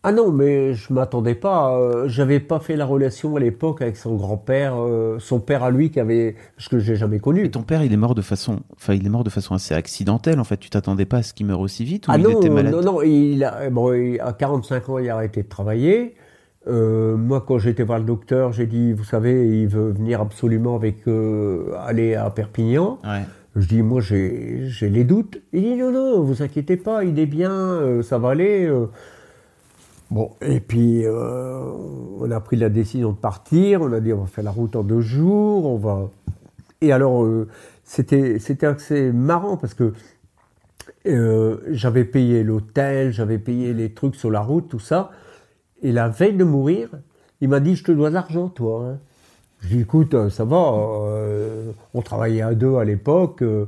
Ah 0.07 0.12
non, 0.12 0.30
mais 0.32 0.74
je 0.74 0.92
m'attendais 0.92 1.34
pas. 1.34 1.74
euh, 1.78 2.09
J'avais 2.09 2.38
pas 2.38 2.61
fait 2.61 2.76
la 2.76 2.84
relation 2.84 3.36
à 3.36 3.40
l'époque 3.40 3.80
avec 3.80 3.97
son 3.97 4.16
grand-père, 4.16 4.74
euh, 4.76 5.18
son 5.18 5.40
père 5.40 5.62
à 5.62 5.70
lui 5.70 5.90
qui 5.90 5.99
avait, 5.99 6.36
ce 6.59 6.68
que 6.68 6.78
j'ai 6.78 6.95
jamais 6.95 7.20
connu. 7.20 7.47
Et 7.47 7.51
ton 7.51 7.62
père, 7.62 7.82
il 7.82 7.90
est 7.90 7.97
mort 7.97 8.14
de 8.14 8.20
façon, 8.20 8.61
enfin, 8.76 8.92
il 8.92 9.07
est 9.07 9.09
mort 9.09 9.24
de 9.24 9.30
façon 9.30 9.55
assez 9.55 9.74
accidentelle. 9.74 10.40
En 10.40 10.45
fait, 10.45 10.59
tu 10.59 10.68
t'attendais 10.68 11.07
pas 11.07 11.18
à 11.18 11.22
ce 11.22 11.32
qu'il 11.32 11.47
meure 11.47 11.61
aussi 11.61 11.84
vite 11.84 12.09
ou 12.09 12.11
Ah 12.12 12.18
il 12.18 12.22
non, 12.22 12.30
était 12.32 12.51
malade? 12.51 12.74
non, 12.74 12.82
non, 12.82 13.03
il 13.03 13.42
a, 13.45 13.70
bon, 13.70 13.95
il- 13.95 14.20
à 14.20 14.34
45 14.34 14.90
ans, 14.90 14.99
il 14.99 15.09
a 15.09 15.14
arrêté 15.14 15.42
de 15.42 15.49
travailler. 15.49 16.16
Euh, 16.66 17.16
moi, 17.16 17.44
quand 17.46 17.58
j'étais 17.58 17.82
voir 17.82 17.98
le 17.98 18.04
docteur, 18.04 18.52
j'ai 18.52 18.66
dit, 18.66 18.92
vous 18.92 19.04
savez, 19.04 19.60
il 19.60 19.68
veut 19.68 19.90
venir 19.90 20.20
absolument 20.20 20.76
avec, 20.76 21.06
euh, 21.06 21.72
aller 21.86 22.14
à 22.14 22.30
Perpignan. 22.30 22.98
Ouais. 23.04 23.22
Je 23.56 23.68
dis, 23.68 23.82
moi, 23.82 24.00
j'ai 24.00 24.68
les 24.82 25.04
doutes. 25.04 25.40
Il 25.52 25.62
dit, 25.62 25.76
non, 25.76 25.92
non, 25.92 26.22
vous 26.22 26.42
inquiétez 26.42 26.76
pas, 26.76 27.04
il 27.04 27.18
est 27.18 27.26
bien, 27.26 27.52
euh, 27.52 28.02
ça 28.02 28.18
va 28.18 28.30
aller. 28.30 28.70
Bon, 30.10 30.30
et 30.40 30.60
puis, 30.60 31.04
on 31.06 32.30
a 32.30 32.40
pris 32.40 32.56
la 32.56 32.68
décision 32.68 33.12
de 33.12 33.16
partir. 33.16 33.82
On 33.82 33.92
a 33.92 34.00
dit, 34.00 34.12
on 34.12 34.22
va 34.22 34.26
faire 34.26 34.44
la 34.44 34.50
route 34.50 34.74
en 34.76 34.82
deux 34.82 35.00
jours. 35.00 35.66
On 35.66 35.76
va. 35.76 36.10
Et 36.80 36.92
alors, 36.92 37.26
c'était 37.84 38.64
assez 38.64 39.12
marrant 39.12 39.56
parce 39.56 39.74
que 39.74 39.92
j'avais 41.04 42.04
payé 42.04 42.42
l'hôtel, 42.42 43.12
j'avais 43.12 43.38
payé 43.38 43.72
les 43.72 43.92
trucs 43.92 44.16
sur 44.16 44.30
la 44.30 44.40
route, 44.40 44.68
tout 44.68 44.80
ça. 44.80 45.10
Et 45.85 45.93
la 45.93 46.09
veille 46.09 46.32
de 46.35 46.43
mourir, 46.45 46.89
il 47.41 47.49
m'a 47.49 47.61
dit, 47.61 47.76
je 47.76 47.85
te 47.85 47.93
dois 47.93 48.09
de 48.09 48.14
l'argent, 48.14 48.49
toi. 48.49 48.87
hein. 48.89 48.99
Je 49.61 49.68
dis, 49.68 49.80
écoute, 49.80 50.14
euh, 50.14 50.30
ça 50.30 50.45
va, 50.45 50.57
euh, 50.57 51.70
on 51.95 52.03
travaillait 52.03 52.43
à 52.43 52.55
deux 52.55 52.76
à 52.76 52.85
l'époque. 52.85 53.43
euh, 53.43 53.66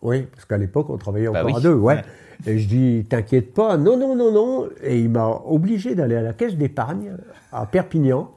oui, 0.00 0.22
parce 0.32 0.46
qu'à 0.46 0.56
l'époque, 0.56 0.88
on 0.90 0.96
travaillait 0.96 1.28
Bah 1.28 1.40
encore 1.40 1.52
oui, 1.52 1.58
à 1.58 1.60
deux, 1.60 1.74
ouais. 1.74 2.02
Et 2.46 2.58
je 2.58 2.66
dis, 2.68 3.04
t'inquiète 3.08 3.52
pas, 3.52 3.76
non, 3.76 3.98
non, 3.98 4.16
non, 4.16 4.32
non. 4.32 4.68
Et 4.82 4.98
il 5.00 5.10
m'a 5.10 5.28
obligé 5.44 5.94
d'aller 5.94 6.16
à 6.16 6.22
la 6.22 6.32
caisse 6.32 6.56
d'épargne 6.56 7.12
à 7.52 7.66
Perpignan, 7.66 8.30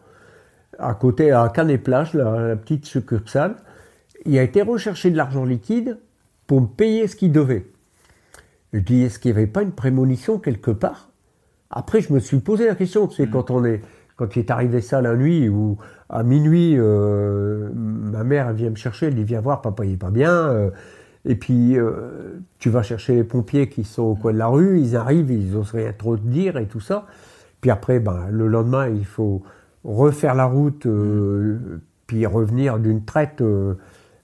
à 0.78 0.94
côté, 0.94 1.32
à 1.32 1.48
Canet-Plage, 1.54 2.14
la, 2.16 2.48
la 2.50 2.56
petite 2.58 2.86
succursale. 2.86 3.56
Il 4.26 4.38
a 4.38 4.44
été 4.44 4.62
rechercher 4.62 5.10
de 5.12 5.18
l'argent 5.18 5.46
liquide 5.46 6.00
pour 6.48 6.62
me 6.62 6.68
payer 6.68 7.08
ce 7.08 7.16
qu'il 7.16 7.32
devait. 7.32 7.66
Je 8.74 8.80
dis, 8.80 9.04
est-ce 9.04 9.20
qu'il 9.20 9.32
n'y 9.32 9.38
avait 9.38 9.48
pas 9.48 9.62
une 9.62 9.72
prémonition 9.72 10.40
quelque 10.40 10.72
part? 10.72 11.10
Après, 11.76 12.02
je 12.02 12.14
me 12.14 12.20
suis 12.20 12.38
posé 12.38 12.68
la 12.68 12.76
question, 12.76 13.08
tu 13.08 13.16
sais, 13.16 13.28
quand 13.28 13.50
on 13.50 13.66
est, 13.66 13.82
quand 14.16 14.36
il 14.36 14.40
est 14.40 14.52
arrivé 14.52 14.80
ça 14.80 15.02
la 15.02 15.16
nuit, 15.16 15.50
ou 15.50 15.78
à 16.10 16.22
minuit, 16.24 16.76
euh, 16.78 17.70
ma 17.74 18.24
mère 18.24 18.50
elle 18.50 18.56
vient 18.56 18.70
me 18.70 18.76
chercher, 18.76 19.08
elle 19.08 19.16
dit, 19.16 19.24
viens 19.24 19.42
voir, 19.42 19.62
papa, 19.62 19.84
il 19.84 19.94
est 19.94 19.98
pas 19.98 20.12
bien. 20.12 20.32
euh, 20.32 20.70
et 21.26 21.36
puis, 21.36 21.80
euh, 21.80 22.42
tu 22.60 22.70
vas 22.70 22.84
chercher 22.84 23.16
les 23.16 23.24
pompiers 23.24 23.70
qui 23.70 23.86
sont 23.86 24.04
au 24.04 24.16
coin 24.16 24.34
de 24.34 24.38
la 24.38 24.48
rue, 24.48 24.80
ils 24.80 24.96
arrivent, 24.96 25.32
ils 25.32 25.54
n'osent 25.54 25.72
rien 25.72 25.94
trop 25.98 26.18
te 26.18 26.28
dire 26.28 26.58
et 26.58 26.66
tout 26.66 26.82
ça. 26.82 27.08
Puis 27.62 27.72
après, 27.72 28.00
ben, 28.00 28.28
le 28.30 28.48
lendemain, 28.48 28.90
il 28.90 29.06
faut 29.06 29.42
refaire 29.84 30.36
la 30.36 30.46
route, 30.46 30.86
euh, 30.86 31.58
puis 32.08 32.26
revenir 32.26 32.78
d'une 32.78 33.04
traite. 33.04 33.42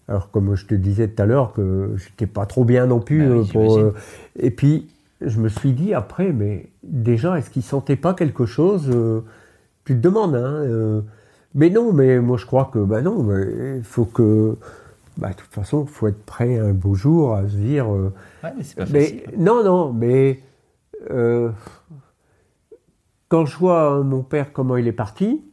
alors, 0.07 0.29
comme 0.29 0.55
je 0.55 0.65
te 0.65 0.75
disais 0.75 1.07
tout 1.07 1.23
à 1.23 1.25
l'heure, 1.25 1.53
que 1.53 1.95
j'étais 1.95 2.27
pas 2.27 2.45
trop 2.45 2.65
bien 2.65 2.85
non 2.85 2.99
plus. 2.99 3.25
Bah 3.27 3.35
oui, 3.37 3.49
pour, 3.51 3.79
j'imagine. 3.79 3.91
et 4.37 4.51
puis, 4.51 4.89
je 5.21 5.39
me 5.39 5.49
suis 5.49 5.73
dit 5.73 5.93
après, 5.93 6.31
mais 6.31 6.69
déjà, 6.83 7.37
est-ce 7.37 7.49
qu'il 7.49 7.63
sentait 7.63 7.95
pas 7.97 8.13
quelque 8.13 8.45
chose 8.45 8.89
euh, 8.93 9.21
Tu 9.85 9.93
te 9.95 9.99
demandes, 9.99 10.35
hein 10.35 10.53
euh, 10.63 11.01
Mais 11.55 11.69
non, 11.69 11.91
mais 11.93 12.19
moi 12.19 12.37
je 12.37 12.45
crois 12.45 12.69
que, 12.73 12.79
bah 12.79 13.01
non, 13.01 13.23
mais 13.23 13.77
il 13.77 13.83
faut 13.83 14.05
que. 14.05 14.55
Bah, 15.17 15.29
de 15.31 15.35
toute 15.35 15.51
façon, 15.53 15.83
il 15.83 15.89
faut 15.89 16.07
être 16.07 16.23
prêt 16.25 16.57
un 16.59 16.71
beau 16.73 16.95
jour 16.95 17.35
à 17.35 17.47
se 17.49 17.55
dire. 17.57 17.93
euh, 17.93 18.13
Ouais, 18.43 18.51
mais 18.57 18.63
c'est 18.63 18.75
pas 18.77 18.85
mais 18.91 19.01
facile. 19.01 19.23
non, 19.37 19.63
non, 19.63 19.91
mais 19.93 20.39
quand 23.27 23.45
je 23.45 23.57
vois 23.57 24.03
mon 24.03 24.23
père 24.23 24.51
comment 24.53 24.77
il 24.77 24.87
est 24.87 24.91
parti, 24.93 25.43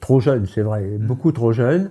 trop 0.00 0.20
jeune, 0.20 0.46
c'est 0.46 0.62
vrai, 0.62 0.82
Mm. 0.82 1.06
beaucoup 1.06 1.32
trop 1.32 1.52
jeune, 1.52 1.90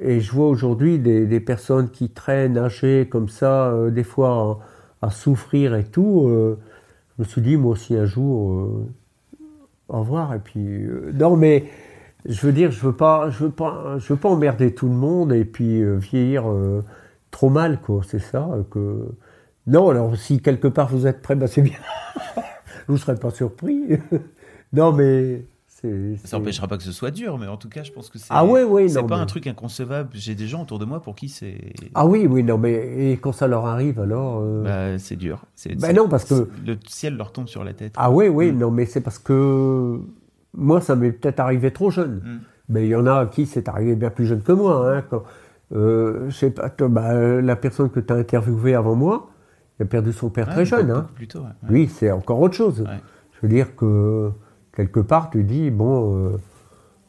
et 0.00 0.20
je 0.20 0.30
vois 0.32 0.48
aujourd'hui 0.48 0.98
des, 0.98 1.26
des 1.26 1.40
personnes 1.40 1.88
qui 1.90 2.10
traînent 2.10 2.58
âgées 2.58 3.08
comme 3.10 3.28
ça, 3.28 3.74
des 3.90 4.04
fois 4.04 4.60
souffrir 5.10 5.74
et 5.74 5.84
tout. 5.84 6.26
euh, 6.28 6.58
je 7.16 7.22
me 7.22 7.28
suis 7.28 7.42
dit, 7.42 7.56
moi 7.56 7.72
aussi 7.72 7.96
un 7.96 8.04
jour, 8.06 8.52
euh, 8.52 8.86
au 9.88 10.00
revoir. 10.00 10.34
Et 10.34 10.38
puis, 10.38 10.84
euh, 10.84 11.12
non, 11.14 11.36
mais 11.36 11.64
je 12.24 12.46
veux 12.46 12.52
dire, 12.52 12.70
je 12.70 12.80
veux 12.84 12.92
pas, 12.94 13.30
je 13.30 13.44
veux 13.44 13.50
pas, 13.50 13.98
je 13.98 14.12
veux 14.12 14.18
pas 14.18 14.28
emmerder 14.28 14.74
tout 14.74 14.88
le 14.88 14.94
monde 14.94 15.32
et 15.32 15.44
puis 15.44 15.82
vieillir 15.98 16.44
trop 17.30 17.50
mal, 17.50 17.80
quoi. 17.80 18.02
C'est 18.06 18.18
ça 18.18 18.48
que. 18.70 19.08
Non, 19.66 19.90
alors 19.90 20.16
si 20.16 20.40
quelque 20.40 20.68
part 20.68 20.88
vous 20.88 21.06
êtes 21.06 21.22
prêts, 21.22 21.34
bah 21.34 21.48
c'est 21.48 21.62
bien. 21.62 21.78
je 22.88 22.92
ne 22.92 22.96
serais 22.96 23.16
pas 23.16 23.30
surpris. 23.30 23.98
non, 24.72 24.92
mais 24.92 25.44
c'est. 26.16 26.26
Ça 26.28 26.38
n'empêchera 26.38 26.66
pas 26.68 26.76
que 26.76 26.82
ce 26.82 26.92
soit 26.92 27.10
dur, 27.10 27.38
mais 27.38 27.46
en 27.46 27.56
tout 27.56 27.68
cas, 27.68 27.82
je 27.82 27.92
pense 27.92 28.08
que 28.10 28.18
c'est. 28.18 28.26
Ah 28.30 28.44
ouais, 28.44 28.64
ouais, 28.64 28.88
C'est 28.88 29.00
pas 29.02 29.16
mais- 29.16 29.22
un 29.22 29.26
truc 29.26 29.46
inconcevable. 29.46 30.10
J'ai 30.14 30.34
des 30.34 30.46
gens 30.46 30.62
autour 30.62 30.78
de 30.78 30.84
moi 30.84 31.00
pour 31.00 31.14
qui 31.14 31.28
c'est. 31.28 31.72
Ah 31.94 32.06
oui, 32.06 32.26
oui, 32.28 32.42
non, 32.42 32.58
mais 32.58 32.72
et 33.12 33.16
quand 33.18 33.32
ça 33.32 33.46
leur 33.46 33.66
arrive, 33.66 34.00
alors. 34.00 34.40
euh, 34.42 34.64
Bah, 34.92 34.98
c'est 34.98 35.16
dur. 35.16 35.44
Bah 35.80 35.92
non, 35.92 36.08
parce 36.08 36.24
que- 36.24 36.48
le 36.66 36.76
ciel 36.86 37.16
leur 37.16 37.32
tombe 37.32 37.48
sur 37.48 37.64
la 37.64 37.72
tête. 37.72 37.94
Ah 37.96 38.10
oui, 38.10 38.28
oui, 38.28 38.52
Mm. 38.52 38.58
non, 38.58 38.70
mais 38.70 38.86
c'est 38.86 39.00
parce 39.00 39.18
que 39.18 40.00
moi, 40.54 40.80
ça 40.80 40.96
m'est 40.96 41.12
peut-être 41.12 41.40
arrivé 41.40 41.70
trop 41.72 41.90
jeune. 41.90 42.16
Mm. 42.24 42.38
Mais 42.68 42.84
il 42.86 42.88
y 42.90 42.96
en 42.96 43.06
a 43.06 43.20
à 43.20 43.26
qui 43.26 43.46
c'est 43.46 43.68
arrivé 43.68 43.94
bien 43.94 44.10
plus 44.10 44.26
jeune 44.26 44.42
que 44.42 44.52
moi. 44.52 44.90
Hein, 44.96 45.04
quand, 45.08 45.22
euh, 45.74 46.28
je 46.28 46.34
sais 46.36 46.50
pas, 46.50 46.68
bah, 46.88 47.40
la 47.40 47.56
personne 47.56 47.90
que 47.90 48.00
tu 48.00 48.12
as 48.12 48.16
interviewée 48.16 48.74
avant 48.74 48.94
moi, 48.94 49.28
il 49.78 49.84
a 49.84 49.86
perdu 49.86 50.12
son 50.12 50.30
père 50.30 50.48
Ouais, 50.48 50.54
très 50.54 50.64
jeune. 50.64 50.90
Hein. 50.90 51.06
plus 51.14 51.28
tôt, 51.28 51.40
ouais. 51.40 51.68
Oui, 51.70 51.88
c'est 51.88 52.10
encore 52.10 52.40
autre 52.40 52.54
chose. 52.54 52.80
Ouais. 52.80 53.00
Je 53.34 53.46
veux 53.46 53.52
dire 53.52 53.76
que 53.76 54.30
quelque 54.76 55.00
part, 55.00 55.30
tu 55.30 55.42
dis, 55.42 55.70
bon, 55.70 56.14
euh, 56.16 56.36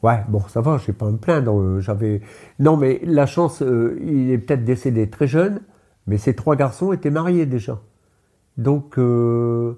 ouais, 0.02 0.24
bon, 0.28 0.40
ça 0.48 0.60
va, 0.62 0.78
je 0.78 0.86
vais 0.86 0.92
pas 0.94 1.10
me 1.10 1.18
plaindre. 1.18 1.60
euh, 1.60 1.80
J'avais, 1.80 2.22
non, 2.58 2.76
mais 2.76 3.00
la 3.04 3.26
chance, 3.26 3.62
euh, 3.62 3.96
il 4.02 4.30
est 4.32 4.38
peut-être 4.38 4.64
décédé 4.64 5.08
très 5.10 5.26
jeune, 5.28 5.60
mais 6.06 6.18
ses 6.18 6.34
trois 6.34 6.56
garçons 6.56 6.92
étaient 6.92 7.10
mariés 7.10 7.44
déjà. 7.46 7.78
Donc, 8.56 8.94
je 8.96 9.74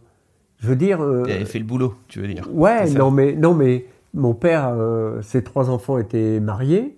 veux 0.62 0.76
dire, 0.76 1.00
Il 1.26 1.32
avait 1.32 1.44
fait 1.44 1.58
le 1.58 1.64
boulot, 1.66 1.94
tu 2.08 2.20
veux 2.20 2.28
dire. 2.28 2.48
ouais, 2.50 2.88
non, 2.90 3.10
mais 3.10 3.34
non, 3.34 3.52
mais 3.54 3.84
mon 4.14 4.32
père, 4.34 4.74
ses 5.20 5.42
trois 5.44 5.68
enfants 5.68 5.98
étaient 5.98 6.40
mariés. 6.40 6.96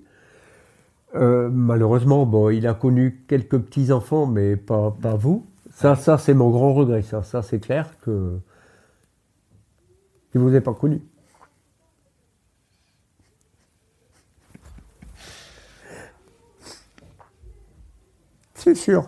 Malheureusement, 1.14 2.24
bon, 2.26 2.50
il 2.50 2.66
a 2.68 2.74
connu 2.74 3.24
quelques 3.26 3.58
petits 3.58 3.90
enfants, 3.92 4.26
mais 4.26 4.56
pas, 4.56 4.96
pas 5.02 5.16
vous. 5.16 5.44
Ça, 5.74 5.94
ça, 5.96 6.18
c'est 6.18 6.34
mon 6.34 6.50
grand 6.50 6.72
regret. 6.74 7.02
Ça, 7.02 7.22
ça, 7.22 7.42
c'est 7.42 7.58
clair 7.58 7.96
que 8.04 8.38
je 10.34 10.38
vous 10.38 10.54
ai 10.54 10.60
pas 10.60 10.74
connu. 10.74 11.00
C'est 18.54 18.74
sûr. 18.74 19.04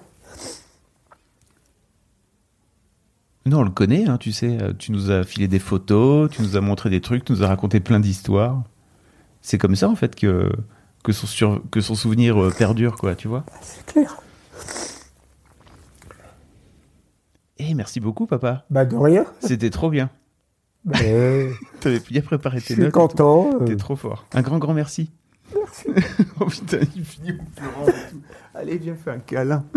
Nous, 3.47 3.57
on 3.59 3.63
le 3.63 3.71
connaît, 3.71 4.07
hein, 4.09 4.17
tu 4.17 4.33
sais. 4.33 4.59
euh, 4.61 4.73
Tu 4.73 4.91
nous 4.91 5.11
as 5.11 5.23
filé 5.25 5.49
des 5.49 5.59
photos, 5.59 6.31
tu 6.31 6.41
nous 6.43 6.57
as 6.57 6.61
montré 6.61 6.89
des 6.89 7.01
trucs, 7.01 7.25
tu 7.25 7.33
nous 7.33 7.43
as 7.43 7.47
raconté 7.49 7.79
plein 7.81 8.01
d'histoires. 8.01 8.63
C'est 9.43 9.59
comme 9.59 9.77
ça, 9.77 9.89
en 9.89 9.95
fait, 9.97 10.17
que, 10.17 10.51
que, 11.03 11.13
son, 11.13 11.27
sur- 11.27 11.63
que 11.71 11.81
son 11.83 11.95
souvenir 11.95 12.43
euh, 12.43 12.51
perdure, 12.51 12.97
quoi, 12.97 13.15
tu 13.15 13.29
vois. 13.29 13.45
C'est 13.61 13.85
clair. 13.85 14.17
Eh, 17.59 17.75
merci 17.75 18.01
beaucoup, 18.01 18.27
papa. 18.27 18.65
Bah 18.71 18.85
de 18.87 18.97
rien. 18.97 19.27
C'était 19.41 19.71
trop 19.71 19.91
bien. 19.91 20.11
T'avais 20.93 22.01
bien 22.01 22.21
préparé 22.23 22.61
je 22.61 22.67
tes 22.67 22.75
suis 22.75 22.83
notes. 22.83 22.93
content. 22.93 23.51
euh. 23.61 23.65
T'es 23.65 23.77
trop 23.77 23.97
fort. 23.97 24.27
Un 24.35 24.43
grand, 24.43 24.59
grand 24.59 24.75
merci. 24.75 25.11
Merci. 25.55 25.89
oh 26.41 26.47
putain, 26.47 26.79
il 26.97 27.05
finit 27.05 27.33
en 27.33 27.45
pleurant 27.61 27.87
et 27.89 28.11
tout. 28.11 28.21
Allez, 28.55 28.79
viens, 28.79 28.95
fais 29.03 29.11
un 29.13 29.19
câlin. 29.19 29.65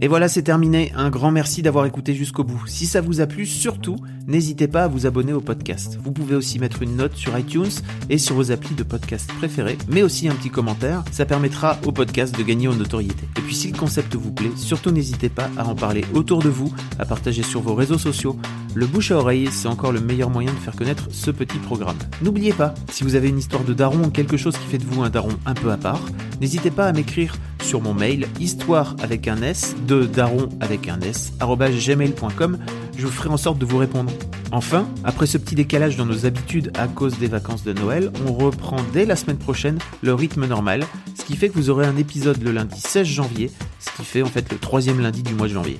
Et 0.00 0.06
voilà, 0.06 0.28
c'est 0.28 0.42
terminé. 0.42 0.92
Un 0.94 1.10
grand 1.10 1.32
merci 1.32 1.60
d'avoir 1.60 1.84
écouté 1.84 2.14
jusqu'au 2.14 2.44
bout. 2.44 2.62
Si 2.68 2.86
ça 2.86 3.00
vous 3.00 3.20
a 3.20 3.26
plu, 3.26 3.46
surtout, 3.46 3.96
n'hésitez 4.28 4.68
pas 4.68 4.84
à 4.84 4.88
vous 4.88 5.06
abonner 5.06 5.32
au 5.32 5.40
podcast. 5.40 5.98
Vous 6.00 6.12
pouvez 6.12 6.36
aussi 6.36 6.60
mettre 6.60 6.82
une 6.82 6.94
note 6.94 7.16
sur 7.16 7.36
iTunes 7.36 7.70
et 8.08 8.16
sur 8.16 8.36
vos 8.36 8.52
applis 8.52 8.76
de 8.76 8.84
podcast 8.84 9.28
préférés, 9.38 9.76
mais 9.88 10.02
aussi 10.02 10.28
un 10.28 10.36
petit 10.36 10.50
commentaire. 10.50 11.02
Ça 11.10 11.26
permettra 11.26 11.78
au 11.84 11.90
podcast 11.90 12.38
de 12.38 12.44
gagner 12.44 12.68
en 12.68 12.74
notoriété. 12.74 13.26
Et 13.38 13.40
puis 13.40 13.56
si 13.56 13.72
le 13.72 13.76
concept 13.76 14.14
vous 14.14 14.30
plaît, 14.30 14.52
surtout 14.54 14.92
n'hésitez 14.92 15.30
pas 15.30 15.50
à 15.56 15.66
en 15.66 15.74
parler 15.74 16.04
autour 16.14 16.42
de 16.44 16.48
vous, 16.48 16.72
à 17.00 17.04
partager 17.04 17.42
sur 17.42 17.60
vos 17.60 17.74
réseaux 17.74 17.98
sociaux. 17.98 18.38
Le 18.74 18.86
bouche 18.86 19.10
à 19.10 19.16
oreille, 19.16 19.48
c'est 19.50 19.66
encore 19.66 19.90
le 19.90 20.00
meilleur 20.00 20.30
moyen 20.30 20.52
de 20.52 20.58
faire 20.58 20.76
connaître 20.76 21.08
ce 21.10 21.32
petit 21.32 21.58
programme. 21.58 21.96
N'oubliez 22.22 22.52
pas, 22.52 22.72
si 22.92 23.02
vous 23.02 23.16
avez 23.16 23.28
une 23.28 23.38
histoire 23.38 23.64
de 23.64 23.74
daron 23.74 24.04
ou 24.04 24.10
quelque 24.10 24.36
chose 24.36 24.56
qui 24.56 24.66
fait 24.66 24.78
de 24.78 24.84
vous 24.84 25.02
un 25.02 25.10
daron 25.10 25.36
un 25.44 25.54
peu 25.54 25.72
à 25.72 25.76
part, 25.76 26.02
n'hésitez 26.40 26.70
pas 26.70 26.86
à 26.86 26.92
m'écrire 26.92 27.34
sur 27.62 27.80
mon 27.80 27.94
mail 27.94 28.28
histoire 28.38 28.94
avec 29.02 29.26
un 29.26 29.42
S 29.42 29.74
de 29.88 30.04
daron 30.04 30.50
avec 30.60 30.86
un 30.88 31.00
S 31.00 31.32
gmail.com. 31.40 32.58
Je 32.96 33.06
vous 33.06 33.12
ferai 33.12 33.30
en 33.30 33.38
sorte 33.38 33.58
de 33.58 33.64
vous 33.64 33.78
répondre. 33.78 34.12
Enfin, 34.52 34.86
après 35.02 35.26
ce 35.26 35.38
petit 35.38 35.54
décalage 35.54 35.96
dans 35.96 36.04
nos 36.04 36.26
habitudes 36.26 36.70
à 36.78 36.88
cause 36.88 37.18
des 37.18 37.26
vacances 37.26 37.64
de 37.64 37.72
Noël, 37.72 38.12
on 38.26 38.32
reprend 38.32 38.76
dès 38.92 39.06
la 39.06 39.16
semaine 39.16 39.38
prochaine 39.38 39.78
le 40.02 40.14
rythme 40.14 40.46
normal, 40.46 40.84
ce 41.18 41.24
qui 41.24 41.36
fait 41.36 41.48
que 41.48 41.54
vous 41.54 41.70
aurez 41.70 41.86
un 41.86 41.96
épisode 41.96 42.42
le 42.42 42.52
lundi 42.52 42.80
16 42.80 43.06
janvier, 43.06 43.50
ce 43.80 43.90
qui 43.96 44.04
fait 44.04 44.22
en 44.22 44.26
fait 44.26 44.52
le 44.52 44.58
troisième 44.58 45.00
lundi 45.00 45.22
du 45.22 45.34
mois 45.34 45.48
de 45.48 45.54
janvier. 45.54 45.78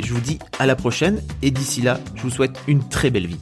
Je 0.00 0.14
vous 0.14 0.20
dis 0.20 0.38
à 0.60 0.66
la 0.66 0.76
prochaine, 0.76 1.20
et 1.42 1.50
d'ici 1.50 1.82
là, 1.82 1.98
je 2.14 2.22
vous 2.22 2.30
souhaite 2.30 2.56
une 2.68 2.88
très 2.88 3.10
belle 3.10 3.26
vie. 3.26 3.40